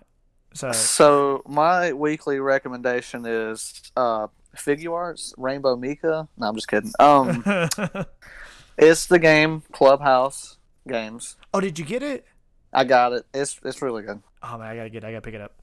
So, 0.53 0.71
So 0.71 1.43
my 1.47 1.93
weekly 1.93 2.39
recommendation 2.39 3.25
is 3.25 3.81
uh, 3.95 4.27
Figuarts 4.55 5.33
Rainbow 5.37 5.75
Mika. 5.77 6.27
No, 6.37 6.47
I'm 6.47 6.55
just 6.55 6.67
kidding. 6.67 6.91
Um, 6.99 7.43
it's 8.77 9.05
the 9.05 9.19
game 9.19 9.61
Clubhouse 9.71 10.57
Games. 10.87 11.37
oh, 11.53 11.59
did 11.61 11.77
you 11.79 11.85
get 11.85 12.03
it? 12.03 12.25
I 12.73 12.83
got 12.83 13.13
it. 13.13 13.25
It's 13.33 13.59
it's 13.63 13.81
really 13.81 14.03
good. 14.03 14.21
Oh 14.43 14.57
man, 14.57 14.67
I 14.67 14.75
gotta 14.75 14.89
get, 14.89 15.03
it. 15.03 15.07
I 15.07 15.11
gotta 15.11 15.21
pick 15.21 15.33
it 15.35 15.41
up. 15.41 15.53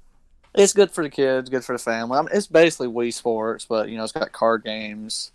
It's 0.56 0.72
good 0.72 0.90
for 0.90 1.04
the 1.04 1.10
kids, 1.10 1.50
good 1.50 1.64
for 1.64 1.74
the 1.74 1.78
family. 1.78 2.18
I 2.18 2.22
mean, 2.22 2.30
it's 2.32 2.46
basically 2.46 2.88
Wii 2.88 3.12
Sports, 3.12 3.66
but 3.66 3.90
you 3.90 3.98
know, 3.98 4.04
it's 4.04 4.12
got 4.12 4.32
card 4.32 4.64
games. 4.64 5.30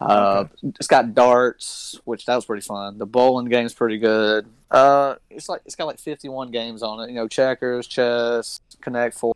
Uh, 0.00 0.46
it's 0.62 0.86
got 0.86 1.14
darts, 1.14 2.00
which 2.04 2.24
that 2.26 2.36
was 2.36 2.46
pretty 2.46 2.62
fun. 2.62 2.98
The 2.98 3.06
bowling 3.06 3.48
game's 3.48 3.74
pretty 3.74 3.98
good. 3.98 4.46
Uh, 4.70 5.16
it's 5.28 5.48
like 5.48 5.60
it's 5.66 5.74
got 5.74 5.86
like 5.86 5.98
51 5.98 6.50
games 6.50 6.82
on 6.82 7.00
it. 7.00 7.10
You 7.10 7.16
know, 7.16 7.28
checkers, 7.28 7.86
chess, 7.86 8.60
Connect 8.80 9.18
Four. 9.18 9.34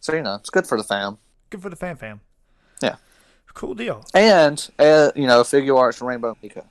So 0.00 0.14
you 0.14 0.22
know, 0.22 0.36
it's 0.36 0.50
good 0.50 0.66
for 0.68 0.78
the 0.78 0.84
fam. 0.84 1.18
Good 1.50 1.62
for 1.62 1.70
the 1.70 1.76
fam, 1.76 1.96
fam. 1.96 2.20
Yeah. 2.80 2.96
Cool 3.54 3.74
deal. 3.74 4.04
And 4.14 4.68
uh, 4.78 5.10
you 5.16 5.26
know, 5.26 5.42
Figuarts 5.42 6.06
Rainbow 6.06 6.36
Mika. 6.42 6.64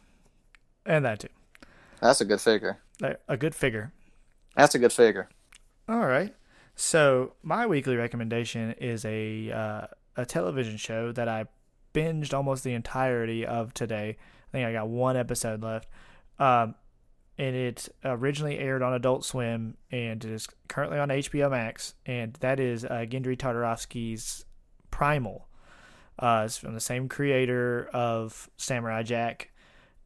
And 0.85 1.03
that 1.03 1.19
too. 1.19 1.27
That's 1.99 2.21
a 2.21 2.25
good 2.25 2.39
figure. 2.39 2.77
A 3.27 3.35
good 3.35 3.55
figure. 3.55 3.91
That's 4.55 4.75
a 4.75 4.79
good 4.79 4.93
figure. 4.93 5.27
All 5.87 6.05
right. 6.05 6.35
So 6.75 7.33
my 7.43 7.67
weekly 7.67 7.95
recommendation 7.95 8.71
is 8.73 9.05
a 9.05 9.51
uh, 9.51 9.87
a 10.17 10.25
television 10.25 10.77
show 10.77 11.11
that 11.11 11.27
I 11.27 11.45
binged 11.93 12.33
almost 12.33 12.63
the 12.63 12.73
entirety 12.73 13.45
of 13.45 13.73
today. 13.73 14.17
I 14.49 14.51
think 14.51 14.67
I 14.67 14.73
got 14.73 14.87
one 14.87 15.15
episode 15.15 15.61
left. 15.61 15.87
Um, 16.39 16.75
and 17.37 17.55
it 17.55 17.89
originally 18.03 18.57
aired 18.59 18.81
on 18.81 18.93
Adult 18.93 19.25
Swim 19.25 19.75
and 19.91 20.23
it 20.23 20.31
is 20.31 20.47
currently 20.67 20.99
on 20.99 21.09
HBO 21.09 21.51
Max. 21.51 21.93
And 22.05 22.33
that 22.39 22.59
is 22.59 22.85
uh, 22.85 23.05
Genndy 23.07 23.37
Tartakovsky's 23.37 24.45
Primal. 24.91 25.47
Uh, 26.17 26.43
it's 26.45 26.57
from 26.57 26.73
the 26.73 26.79
same 26.79 27.09
creator 27.09 27.89
of 27.93 28.49
Samurai 28.57 29.03
Jack. 29.03 29.51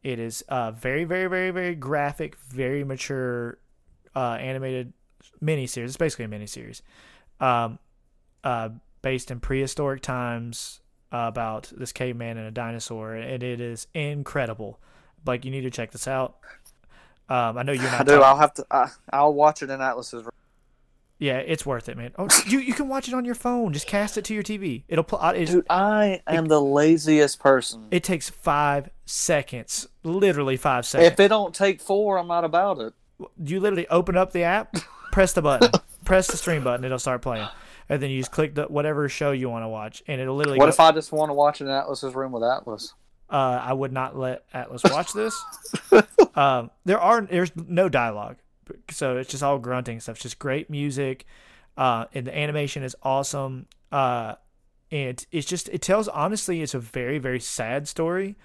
It 0.02 0.18
is 0.18 0.42
uh, 0.48 0.72
very, 0.72 1.04
very, 1.04 1.28
very, 1.28 1.50
very 1.50 1.74
graphic, 1.74 2.36
very 2.36 2.82
mature 2.82 3.58
uh, 4.16 4.36
animated 4.40 4.92
miniseries. 5.42 5.84
It's 5.84 5.96
basically 5.96 6.24
a 6.24 6.28
miniseries, 6.28 6.82
um, 7.40 7.78
uh, 8.44 8.70
based 9.02 9.30
in 9.30 9.40
prehistoric 9.40 10.02
times 10.02 10.80
uh, 11.12 11.24
about 11.28 11.72
this 11.76 11.92
caveman 11.92 12.36
and 12.38 12.46
a 12.46 12.50
dinosaur, 12.50 13.14
and 13.14 13.42
it 13.42 13.60
is 13.60 13.86
incredible. 13.94 14.78
Like 15.26 15.44
you 15.44 15.50
need 15.50 15.62
to 15.62 15.70
check 15.70 15.90
this 15.92 16.06
out. 16.08 16.36
Um, 17.28 17.58
I 17.58 17.62
know 17.62 17.72
you're 17.72 17.84
I 17.88 17.98
do. 17.98 18.12
talking- 18.12 18.22
I'll 18.22 18.36
have 18.38 18.54
to. 18.54 18.66
I, 18.70 18.88
I'll 19.12 19.34
watch 19.34 19.62
it 19.62 19.70
in 19.70 19.80
Atlas's. 19.80 20.22
room. 20.24 20.30
yeah, 21.18 21.38
it's 21.38 21.64
worth 21.66 21.88
it, 21.88 21.96
man. 21.96 22.12
Oh, 22.18 22.28
you 22.46 22.58
you 22.60 22.72
can 22.74 22.88
watch 22.88 23.06
it 23.08 23.14
on 23.14 23.24
your 23.24 23.34
phone. 23.34 23.72
Just 23.72 23.86
cast 23.86 24.16
it 24.18 24.24
to 24.26 24.34
your 24.34 24.42
TV. 24.42 24.84
It'll 24.88 25.04
pl- 25.04 25.18
uh, 25.20 25.32
it's, 25.36 25.52
Dude, 25.52 25.66
I 25.70 26.22
am 26.26 26.46
the 26.46 26.60
laziest 26.60 27.38
person. 27.38 27.86
It 27.90 28.02
takes 28.02 28.28
five 28.30 28.88
seconds, 29.06 29.86
literally 30.02 30.56
five 30.56 30.86
seconds. 30.86 31.12
If 31.12 31.20
it 31.20 31.28
don't 31.28 31.54
take 31.54 31.80
four, 31.80 32.18
I'm 32.18 32.26
not 32.28 32.44
about 32.44 32.78
it. 32.80 32.94
Do 33.42 33.52
you 33.52 33.60
literally 33.60 33.86
open 33.88 34.16
up 34.16 34.32
the 34.32 34.44
app, 34.44 34.74
press 35.10 35.32
the 35.32 35.42
button, 35.42 35.70
press 36.04 36.26
the 36.26 36.36
stream 36.36 36.64
button, 36.64 36.84
it'll 36.84 36.98
start 36.98 37.22
playing, 37.22 37.48
and 37.88 38.02
then 38.02 38.10
you 38.10 38.18
just 38.18 38.32
click 38.32 38.54
the 38.54 38.64
whatever 38.64 39.08
show 39.08 39.32
you 39.32 39.48
want 39.48 39.64
to 39.64 39.68
watch, 39.68 40.02
and 40.06 40.20
it'll 40.20 40.36
literally. 40.36 40.58
What 40.58 40.66
go, 40.66 40.70
if 40.70 40.80
I 40.80 40.92
just 40.92 41.12
want 41.12 41.30
to 41.30 41.34
watch 41.34 41.60
in 41.60 41.68
Atlas's 41.68 42.14
room 42.14 42.32
with 42.32 42.42
Atlas? 42.42 42.94
Uh, 43.28 43.60
I 43.62 43.72
would 43.72 43.92
not 43.92 44.16
let 44.16 44.44
Atlas 44.52 44.82
watch 44.84 45.12
this. 45.12 45.40
um, 46.34 46.70
there 46.84 47.00
are 47.00 47.20
there's 47.22 47.52
no 47.54 47.88
dialogue, 47.88 48.36
so 48.90 49.18
it's 49.18 49.30
just 49.30 49.42
all 49.42 49.58
grunting 49.58 50.00
stuff. 50.00 50.16
It's 50.16 50.22
just 50.22 50.38
great 50.38 50.68
music, 50.68 51.26
uh, 51.76 52.06
and 52.12 52.26
the 52.26 52.36
animation 52.36 52.82
is 52.82 52.96
awesome. 53.02 53.66
Uh, 53.92 54.34
and 54.90 55.24
it's 55.30 55.46
just 55.46 55.68
it 55.68 55.82
tells 55.82 56.08
honestly, 56.08 56.62
it's 56.62 56.74
a 56.74 56.80
very 56.80 57.18
very 57.18 57.40
sad 57.40 57.86
story. 57.86 58.36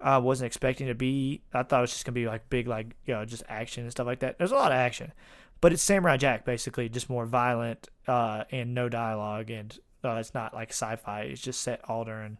I 0.00 0.18
wasn't 0.18 0.46
expecting 0.46 0.86
it 0.86 0.90
to 0.90 0.94
be. 0.94 1.42
I 1.52 1.62
thought 1.62 1.78
it 1.78 1.82
was 1.82 1.92
just 1.92 2.06
gonna 2.06 2.14
be 2.14 2.26
like 2.26 2.48
big 2.48 2.66
like 2.66 2.96
you 3.04 3.14
know 3.14 3.24
just 3.24 3.42
action 3.48 3.82
and 3.82 3.92
stuff 3.92 4.06
like 4.06 4.20
that. 4.20 4.38
There's 4.38 4.52
a 4.52 4.56
lot 4.56 4.72
of 4.72 4.78
action, 4.78 5.12
but 5.60 5.72
it's 5.72 5.82
Samurai 5.82 6.16
Jack 6.16 6.44
basically, 6.44 6.88
just 6.88 7.10
more 7.10 7.26
violent 7.26 7.88
uh, 8.06 8.44
and 8.50 8.74
no 8.74 8.88
dialogue, 8.88 9.50
and 9.50 9.76
uh, 10.04 10.14
it's 10.16 10.34
not 10.34 10.54
like 10.54 10.70
sci-fi. 10.70 11.22
It's 11.22 11.40
just 11.40 11.60
set 11.62 11.80
all 11.88 12.04
during. 12.04 12.38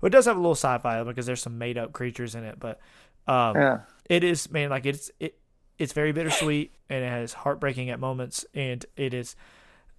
Well, 0.00 0.08
it 0.08 0.10
does 0.12 0.26
have 0.26 0.36
a 0.36 0.40
little 0.40 0.54
sci-fi 0.54 1.02
because 1.04 1.26
there's 1.26 1.42
some 1.42 1.58
made-up 1.58 1.92
creatures 1.92 2.34
in 2.34 2.44
it, 2.44 2.58
but 2.58 2.80
um, 3.26 3.56
Yeah. 3.56 3.78
it 4.08 4.24
is 4.24 4.50
man 4.50 4.70
like 4.70 4.84
it's 4.86 5.10
it 5.20 5.38
it's 5.78 5.92
very 5.92 6.12
bittersweet 6.12 6.74
and 6.90 7.04
it 7.04 7.08
has 7.08 7.32
heartbreaking 7.32 7.90
at 7.90 8.00
moments, 8.00 8.44
and 8.54 8.84
it 8.96 9.14
is 9.14 9.36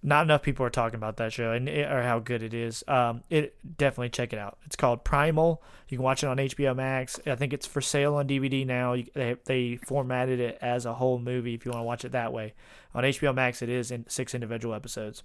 not 0.06 0.24
enough 0.26 0.42
people 0.42 0.66
are 0.66 0.70
talking 0.70 0.96
about 0.96 1.16
that 1.16 1.32
show 1.32 1.52
and 1.52 1.66
it, 1.66 1.90
or 1.90 2.02
how 2.02 2.18
good 2.18 2.42
it 2.42 2.52
is. 2.52 2.84
Um, 2.86 3.24
it 3.30 3.56
definitely 3.78 4.10
check 4.10 4.34
it 4.34 4.38
out. 4.38 4.58
It's 4.66 4.76
called 4.76 5.02
Primal. 5.02 5.62
You 5.88 5.96
can 5.96 6.04
watch 6.04 6.22
it 6.22 6.26
on 6.26 6.36
HBO 6.36 6.76
Max. 6.76 7.18
I 7.26 7.34
think 7.36 7.54
it's 7.54 7.66
for 7.66 7.80
sale 7.80 8.14
on 8.16 8.28
DVD 8.28 8.66
now. 8.66 8.92
You, 8.92 9.06
they 9.14 9.36
they 9.46 9.76
formatted 9.86 10.40
it 10.40 10.58
as 10.60 10.84
a 10.84 10.92
whole 10.92 11.18
movie 11.18 11.54
if 11.54 11.64
you 11.64 11.70
want 11.70 11.80
to 11.80 11.86
watch 11.86 12.04
it 12.04 12.12
that 12.12 12.34
way. 12.34 12.52
On 12.94 13.02
HBO 13.02 13.34
Max, 13.34 13.62
it 13.62 13.70
is 13.70 13.90
in 13.90 14.04
six 14.08 14.34
individual 14.34 14.74
episodes. 14.74 15.22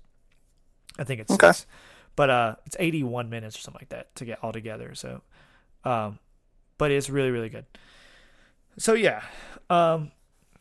I 0.98 1.04
think 1.04 1.20
it's 1.22 1.32
Okay. 1.32 1.48
six, 1.48 1.66
but 2.16 2.30
uh, 2.30 2.56
it's 2.66 2.78
81 2.80 3.30
minutes 3.30 3.58
or 3.58 3.60
something 3.60 3.82
like 3.82 3.90
that 3.90 4.16
to 4.16 4.26
get 4.26 4.40
all 4.42 4.54
together. 4.54 4.96
So, 4.96 5.22
um, 5.84 6.20
but 6.78 6.90
it's 6.90 7.10
really 7.10 7.32
really 7.32 7.50
good. 7.50 7.66
So 8.78 8.94
yeah, 8.94 9.24
um, 9.70 10.12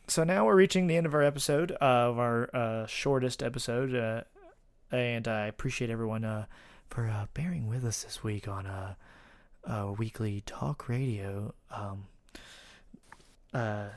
so 0.09 0.23
now 0.23 0.45
we're 0.45 0.55
reaching 0.55 0.87
the 0.87 0.97
end 0.97 1.05
of 1.05 1.13
our 1.13 1.21
episode 1.21 1.71
of 1.73 2.17
our 2.17 2.49
uh, 2.53 2.87
shortest 2.87 3.43
episode, 3.43 3.95
uh, 3.95 4.21
and 4.91 5.27
I 5.27 5.45
appreciate 5.45 5.91
everyone 5.91 6.25
uh, 6.25 6.45
for 6.89 7.07
uh, 7.07 7.27
bearing 7.35 7.67
with 7.67 7.85
us 7.85 8.03
this 8.03 8.23
week 8.23 8.47
on 8.47 8.65
uh, 8.65 8.95
uh, 9.65 9.93
weekly 9.97 10.41
talk 10.47 10.89
radio. 10.89 11.53
Um, 11.69 12.07
uh, 13.53 13.89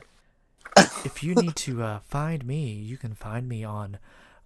if 1.03 1.23
you 1.23 1.33
need 1.41 1.55
to 1.57 1.81
uh, 1.81 1.99
find 2.01 2.45
me, 2.45 2.73
you 2.73 2.97
can 2.97 3.15
find 3.15 3.49
me 3.49 3.63
on 3.63 3.97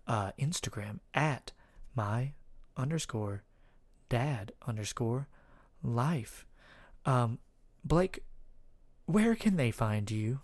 uh, 0.07 0.31
Instagram 0.39 0.99
at 1.13 1.51
my 1.95 2.31
underscore 2.77 3.43
dad 4.07 4.53
underscore 4.65 5.27
life. 5.83 6.45
Um, 7.05 7.39
Blake, 7.83 8.23
where 9.05 9.35
can 9.35 9.57
they 9.57 9.71
find 9.71 10.09
you? 10.09 10.39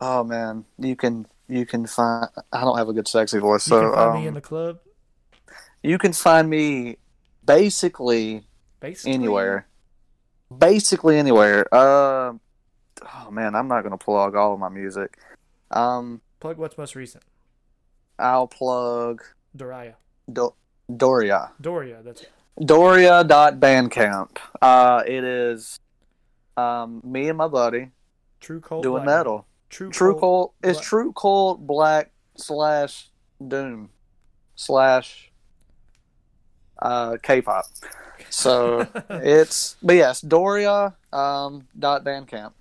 Oh 0.00 0.24
man, 0.24 0.64
you 0.78 0.96
can 0.96 1.26
you 1.48 1.66
can 1.66 1.86
find. 1.86 2.28
I 2.52 2.60
don't 2.60 2.76
have 2.78 2.88
a 2.88 2.92
good 2.92 3.08
sexy 3.08 3.38
voice, 3.38 3.66
You 3.66 3.70
so 3.70 3.80
can 3.80 3.92
find 3.94 4.10
um, 4.10 4.20
me 4.22 4.26
in 4.28 4.34
the 4.34 4.40
club, 4.40 4.78
you 5.82 5.98
can 5.98 6.12
find 6.12 6.48
me 6.48 6.96
basically 7.44 8.44
basically 8.80 9.12
anywhere. 9.14 9.66
Basically 10.56 11.16
anywhere. 11.18 11.66
Uh, 11.72 12.34
oh 13.02 13.30
man, 13.30 13.54
I'm 13.54 13.68
not 13.68 13.82
gonna 13.82 13.98
plug 13.98 14.34
all 14.36 14.54
of 14.54 14.60
my 14.60 14.68
music. 14.68 15.16
Um, 15.70 16.20
Plug 16.40 16.58
what's 16.58 16.78
most 16.78 16.96
recent. 16.96 17.22
I'll 18.18 18.46
plug 18.48 19.22
Doria. 19.54 19.96
Do- 20.32 20.54
Doria. 20.94 21.52
Doria. 21.60 22.02
That's 22.02 22.22
it. 22.22 22.30
Doria.bandcamp. 22.64 24.36
Uh, 24.60 25.02
it 25.06 25.24
is 25.24 25.78
um, 26.56 27.00
me 27.04 27.28
and 27.28 27.38
my 27.38 27.46
buddy 27.48 27.90
True 28.40 28.60
Cold. 28.60 28.82
doing 28.82 29.04
metal. 29.04 29.46
True, 29.70 29.90
True 29.90 30.12
Cold. 30.12 30.20
Cold 30.20 30.52
is 30.62 30.80
True 30.80 31.12
Cold 31.12 31.66
Black 31.66 32.10
slash 32.36 33.08
Doom 33.46 33.90
slash 34.56 35.30
uh, 36.82 37.16
K-pop. 37.22 37.64
So 38.28 38.86
it's 39.10 39.76
but 39.82 39.94
yes, 39.96 40.20
Doria 40.20 40.94
um, 41.12 41.66
dot 41.78 42.04
Bandcamp. 42.04 42.52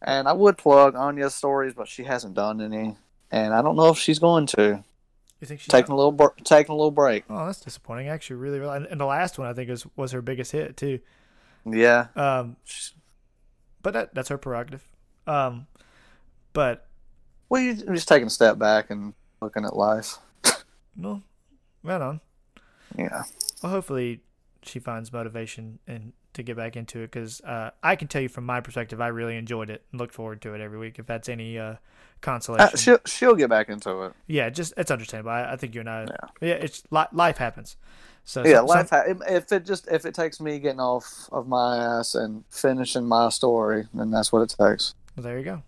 And 0.00 0.28
I 0.28 0.32
would 0.32 0.56
plug 0.56 0.94
Anya's 0.94 1.34
stories, 1.34 1.74
but 1.74 1.88
she 1.88 2.04
hasn't 2.04 2.34
done 2.34 2.60
any, 2.60 2.96
and 3.32 3.52
I 3.52 3.62
don't 3.62 3.74
know 3.74 3.88
if 3.88 3.98
she's 3.98 4.20
going 4.20 4.46
to. 4.46 4.84
You 5.40 5.46
think 5.46 5.60
she's 5.60 5.68
Taking 5.68 5.92
a 5.92 5.96
little 5.96 6.12
br- 6.12 6.28
taking 6.44 6.72
a 6.72 6.76
little 6.76 6.92
break. 6.92 7.24
Oh, 7.28 7.46
that's 7.46 7.60
disappointing. 7.60 8.08
Actually, 8.08 8.36
really, 8.36 8.60
really. 8.60 8.86
And, 8.90 9.00
the 9.00 9.04
last 9.06 9.38
one 9.38 9.48
I 9.48 9.52
think 9.54 9.70
is 9.70 9.84
was 9.96 10.12
her 10.12 10.22
biggest 10.22 10.52
hit 10.52 10.76
too. 10.76 11.00
Yeah, 11.64 12.06
Um, 12.16 12.56
but 13.82 13.92
that 13.92 14.14
that's 14.14 14.28
her 14.28 14.38
prerogative. 14.38 14.84
Um, 15.26 15.66
but 16.58 16.88
well, 17.48 17.62
you're 17.62 17.94
just 17.94 18.08
taking 18.08 18.26
a 18.26 18.30
step 18.30 18.58
back 18.58 18.90
and 18.90 19.14
looking 19.40 19.64
at 19.64 19.76
life. 19.76 20.16
no, 20.96 21.22
right 21.84 22.00
on. 22.00 22.20
Yeah, 22.98 23.22
Well, 23.62 23.70
hopefully 23.70 24.22
she 24.62 24.80
finds 24.80 25.12
motivation 25.12 25.78
and 25.86 26.14
to 26.34 26.42
get 26.42 26.56
back 26.56 26.74
into 26.76 26.98
it 26.98 27.12
because 27.12 27.40
uh, 27.42 27.70
I 27.80 27.94
can 27.94 28.08
tell 28.08 28.20
you 28.22 28.28
from 28.28 28.44
my 28.44 28.60
perspective, 28.60 29.00
I 29.00 29.06
really 29.06 29.36
enjoyed 29.36 29.70
it 29.70 29.84
and 29.92 30.00
look 30.00 30.12
forward 30.12 30.42
to 30.42 30.54
it 30.54 30.60
every 30.60 30.78
week. 30.80 30.98
If 30.98 31.06
that's 31.06 31.28
any 31.28 31.60
uh, 31.60 31.76
consolation, 32.22 32.70
uh, 32.72 32.76
she'll 32.76 32.98
she'll 33.06 33.36
get 33.36 33.50
back 33.50 33.68
into 33.68 34.02
it. 34.02 34.14
yeah, 34.26 34.50
just 34.50 34.74
it's 34.76 34.90
understandable. 34.90 35.30
I, 35.30 35.52
I 35.52 35.56
think 35.56 35.76
you 35.76 35.80
and 35.82 35.88
I, 35.88 36.00
yeah, 36.02 36.48
yeah 36.48 36.54
it's 36.54 36.82
li- 36.90 37.06
life 37.12 37.38
happens. 37.38 37.76
So 38.24 38.44
Yeah, 38.44 38.56
some- 38.56 38.66
life. 38.66 38.90
Ha- 38.90 39.04
if 39.28 39.52
it 39.52 39.64
just 39.64 39.86
if 39.92 40.04
it 40.04 40.12
takes 40.12 40.40
me 40.40 40.58
getting 40.58 40.80
off 40.80 41.28
of 41.30 41.46
my 41.46 41.76
ass 41.76 42.16
and 42.16 42.42
finishing 42.50 43.06
my 43.06 43.28
story, 43.28 43.86
then 43.94 44.10
that's 44.10 44.32
what 44.32 44.40
it 44.42 44.56
takes. 44.58 44.96
Well, 45.16 45.22
there 45.22 45.38
you 45.38 45.44
go. 45.44 45.62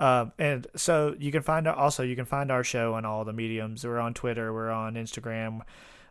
Um, 0.00 0.32
and 0.38 0.66
so 0.76 1.14
you 1.18 1.30
can 1.30 1.42
find 1.42 1.68
also 1.68 2.02
you 2.02 2.16
can 2.16 2.24
find 2.24 2.50
our 2.50 2.64
show 2.64 2.94
on 2.94 3.04
all 3.04 3.24
the 3.24 3.34
mediums. 3.34 3.84
We're 3.84 3.98
on 3.98 4.14
Twitter, 4.14 4.52
we're 4.52 4.70
on 4.70 4.94
Instagram, 4.94 5.60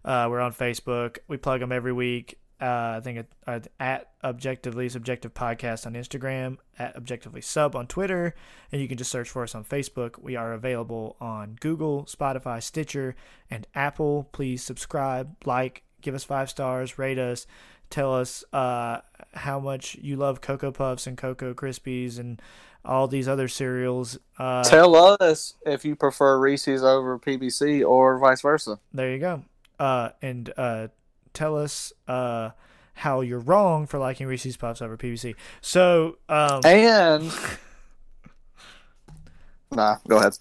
uh, 0.06 0.28
we're 0.30 0.42
on 0.42 0.54
Facebook. 0.54 1.18
We 1.28 1.38
plug 1.38 1.60
them 1.60 1.72
every 1.72 1.92
week. 1.92 2.40
Uh, 2.62 2.98
I 2.98 3.02
think 3.02 3.20
it, 3.20 3.32
uh, 3.48 3.60
at 3.80 4.12
Objectively 4.24 4.90
Subjective 4.90 5.34
Podcast 5.34 5.88
on 5.88 5.94
Instagram, 5.94 6.58
at 6.78 6.96
Objectively 6.96 7.42
Sub 7.42 7.76
on 7.76 7.88
Twitter, 7.88 8.36
and 8.72 8.82
you 8.82 8.88
can 8.88 8.98
just 8.98 9.10
search 9.10 9.30
for 9.30 9.44
us 9.44 9.56
on 9.56 9.64
Facebook. 9.64 10.22
We 10.22 10.36
are 10.36 10.54
available 10.54 11.16
on 11.22 11.56
Google, 11.62 12.04
Spotify, 12.04 12.62
Stitcher, 12.62 13.16
and 13.50 13.66
Apple. 13.74 14.28
Please 14.34 14.62
subscribe, 14.62 15.36
like, 15.46 15.84
give 16.02 16.14
us 16.14 16.26
five 16.26 16.50
stars, 16.50 17.00
rate 17.00 17.18
us, 17.18 17.48
tell 17.90 18.14
us 18.14 18.44
uh, 18.52 19.00
how 19.36 19.60
much 19.62 19.96
you 19.96 20.18
love 20.18 20.42
Cocoa 20.42 20.74
Puffs 20.74 21.08
and 21.08 21.18
Cocoa 21.18 21.54
Krispies 21.54 22.20
and 22.20 22.42
all 22.86 23.08
these 23.08 23.28
other 23.28 23.48
cereals. 23.48 24.18
Uh, 24.38 24.64
Tell 24.64 24.96
us 25.22 25.56
if 25.66 25.84
you 25.86 25.96
prefer 25.96 26.40
Reese's 26.40 26.84
over 26.84 27.18
PBC 27.20 27.88
or 27.88 28.18
vice 28.20 28.42
versa. 28.42 28.80
there 28.94 29.12
you 29.12 29.20
go. 29.20 29.44
Uh, 29.80 30.10
and 30.22 30.52
uh, 30.58 30.88
tell 31.34 31.58
us 31.58 31.94
uh, 32.08 32.50
how 32.94 33.22
you're 33.22 33.40
wrong 33.40 33.86
for 33.88 33.98
liking 34.00 34.28
Reese's 34.28 34.58
Puffs 34.58 34.82
over 34.82 34.98
PBC. 34.98 35.36
So 35.62 36.18
um, 36.28 36.62
And 36.66 37.32
nah, 39.72 39.98
go 40.08 40.18
ahead. 40.18 40.38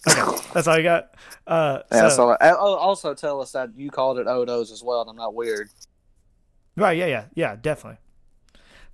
that's 0.53 0.67
all 0.67 0.77
you 0.77 0.83
got. 0.83 1.15
Uh, 1.45 1.79
Yeah, 1.91 2.09
so- 2.09 2.35
oh, 2.41 2.75
also 2.75 3.13
tell 3.13 3.41
us 3.41 3.51
that 3.53 3.69
you 3.75 3.89
called 3.89 4.19
it 4.19 4.27
Odos 4.27 4.71
as 4.71 4.83
well, 4.83 5.01
and 5.01 5.09
I'm 5.09 5.15
not 5.15 5.33
weird. 5.35 5.69
Right, 6.75 6.97
yeah, 6.97 7.07
yeah, 7.07 7.25
yeah, 7.33 7.55
definitely. 7.55 7.99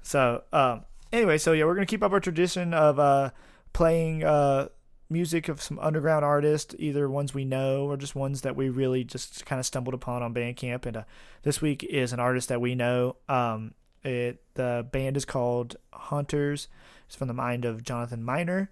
So, 0.01 0.43
um, 0.53 0.83
anyway, 1.15 1.37
so 1.37 1.53
yeah, 1.53 1.65
we're 1.65 1.75
gonna 1.75 1.85
keep 1.85 2.03
up 2.03 2.11
our 2.11 2.19
tradition 2.19 2.73
of 2.73 2.99
uh, 2.99 3.31
playing 3.73 4.23
uh, 4.23 4.69
music 5.09 5.49
of 5.49 5.61
some 5.61 5.79
underground 5.79 6.25
artists, 6.25 6.75
either 6.77 7.09
ones 7.09 7.33
we 7.33 7.45
know 7.45 7.85
or 7.85 7.97
just 7.97 8.15
ones 8.15 8.41
that 8.41 8.55
we 8.55 8.69
really 8.69 9.03
just 9.03 9.45
kind 9.45 9.59
of 9.59 9.65
stumbled 9.65 9.93
upon 9.93 10.23
on 10.23 10.33
Bandcamp. 10.33 10.85
And 10.85 10.97
uh, 10.97 11.03
this 11.43 11.61
week 11.61 11.83
is 11.83 12.13
an 12.13 12.19
artist 12.19 12.49
that 12.49 12.61
we 12.61 12.75
know. 12.75 13.15
Um, 13.29 13.73
it 14.03 14.43
the 14.53 14.87
band 14.91 15.17
is 15.17 15.25
called 15.25 15.77
Hunters. 15.93 16.67
It's 17.07 17.15
from 17.15 17.27
the 17.27 17.33
mind 17.33 17.65
of 17.65 17.83
Jonathan 17.83 18.23
Miner, 18.23 18.71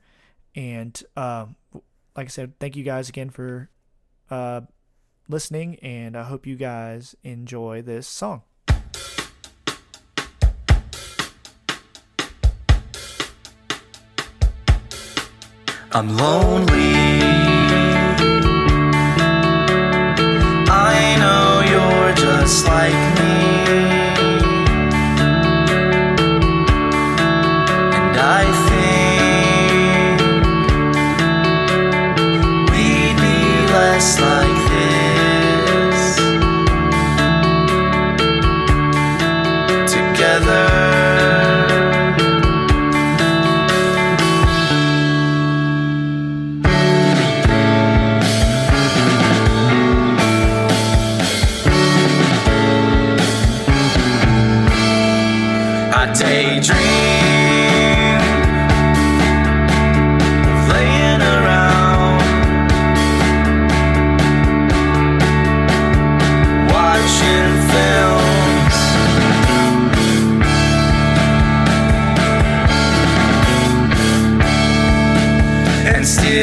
and 0.55 1.01
um, 1.15 1.55
like 2.15 2.25
I 2.25 2.29
said, 2.29 2.59
thank 2.59 2.75
you 2.75 2.83
guys 2.83 3.09
again 3.09 3.29
for 3.29 3.69
uh, 4.29 4.61
listening, 5.27 5.75
and 5.77 6.15
I 6.17 6.23
hope 6.23 6.45
you 6.45 6.55
guys 6.55 7.15
enjoy 7.23 7.81
this 7.81 8.07
song. 8.07 8.43
I'm 15.95 16.17
lonely. 16.17 16.95
I 20.67 21.15
know 21.21 21.61
you're 21.69 22.15
just 22.15 22.65
like 22.65 23.02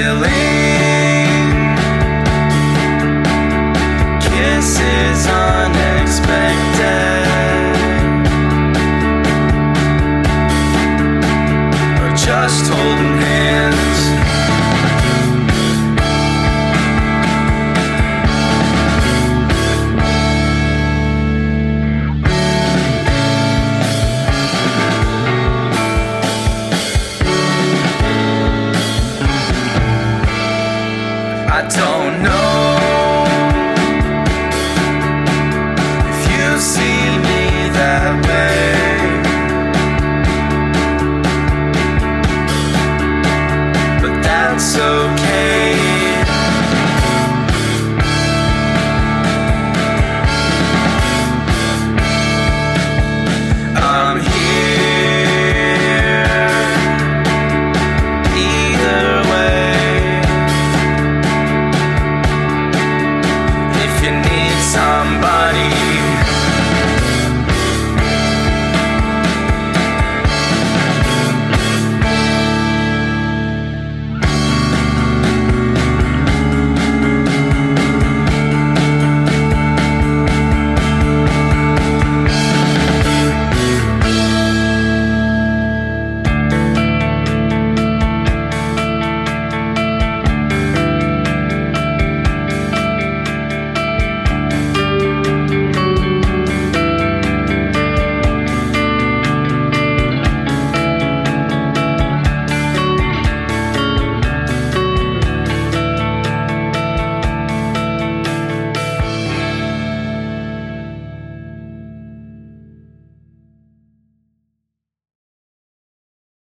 Stealing 0.01 0.50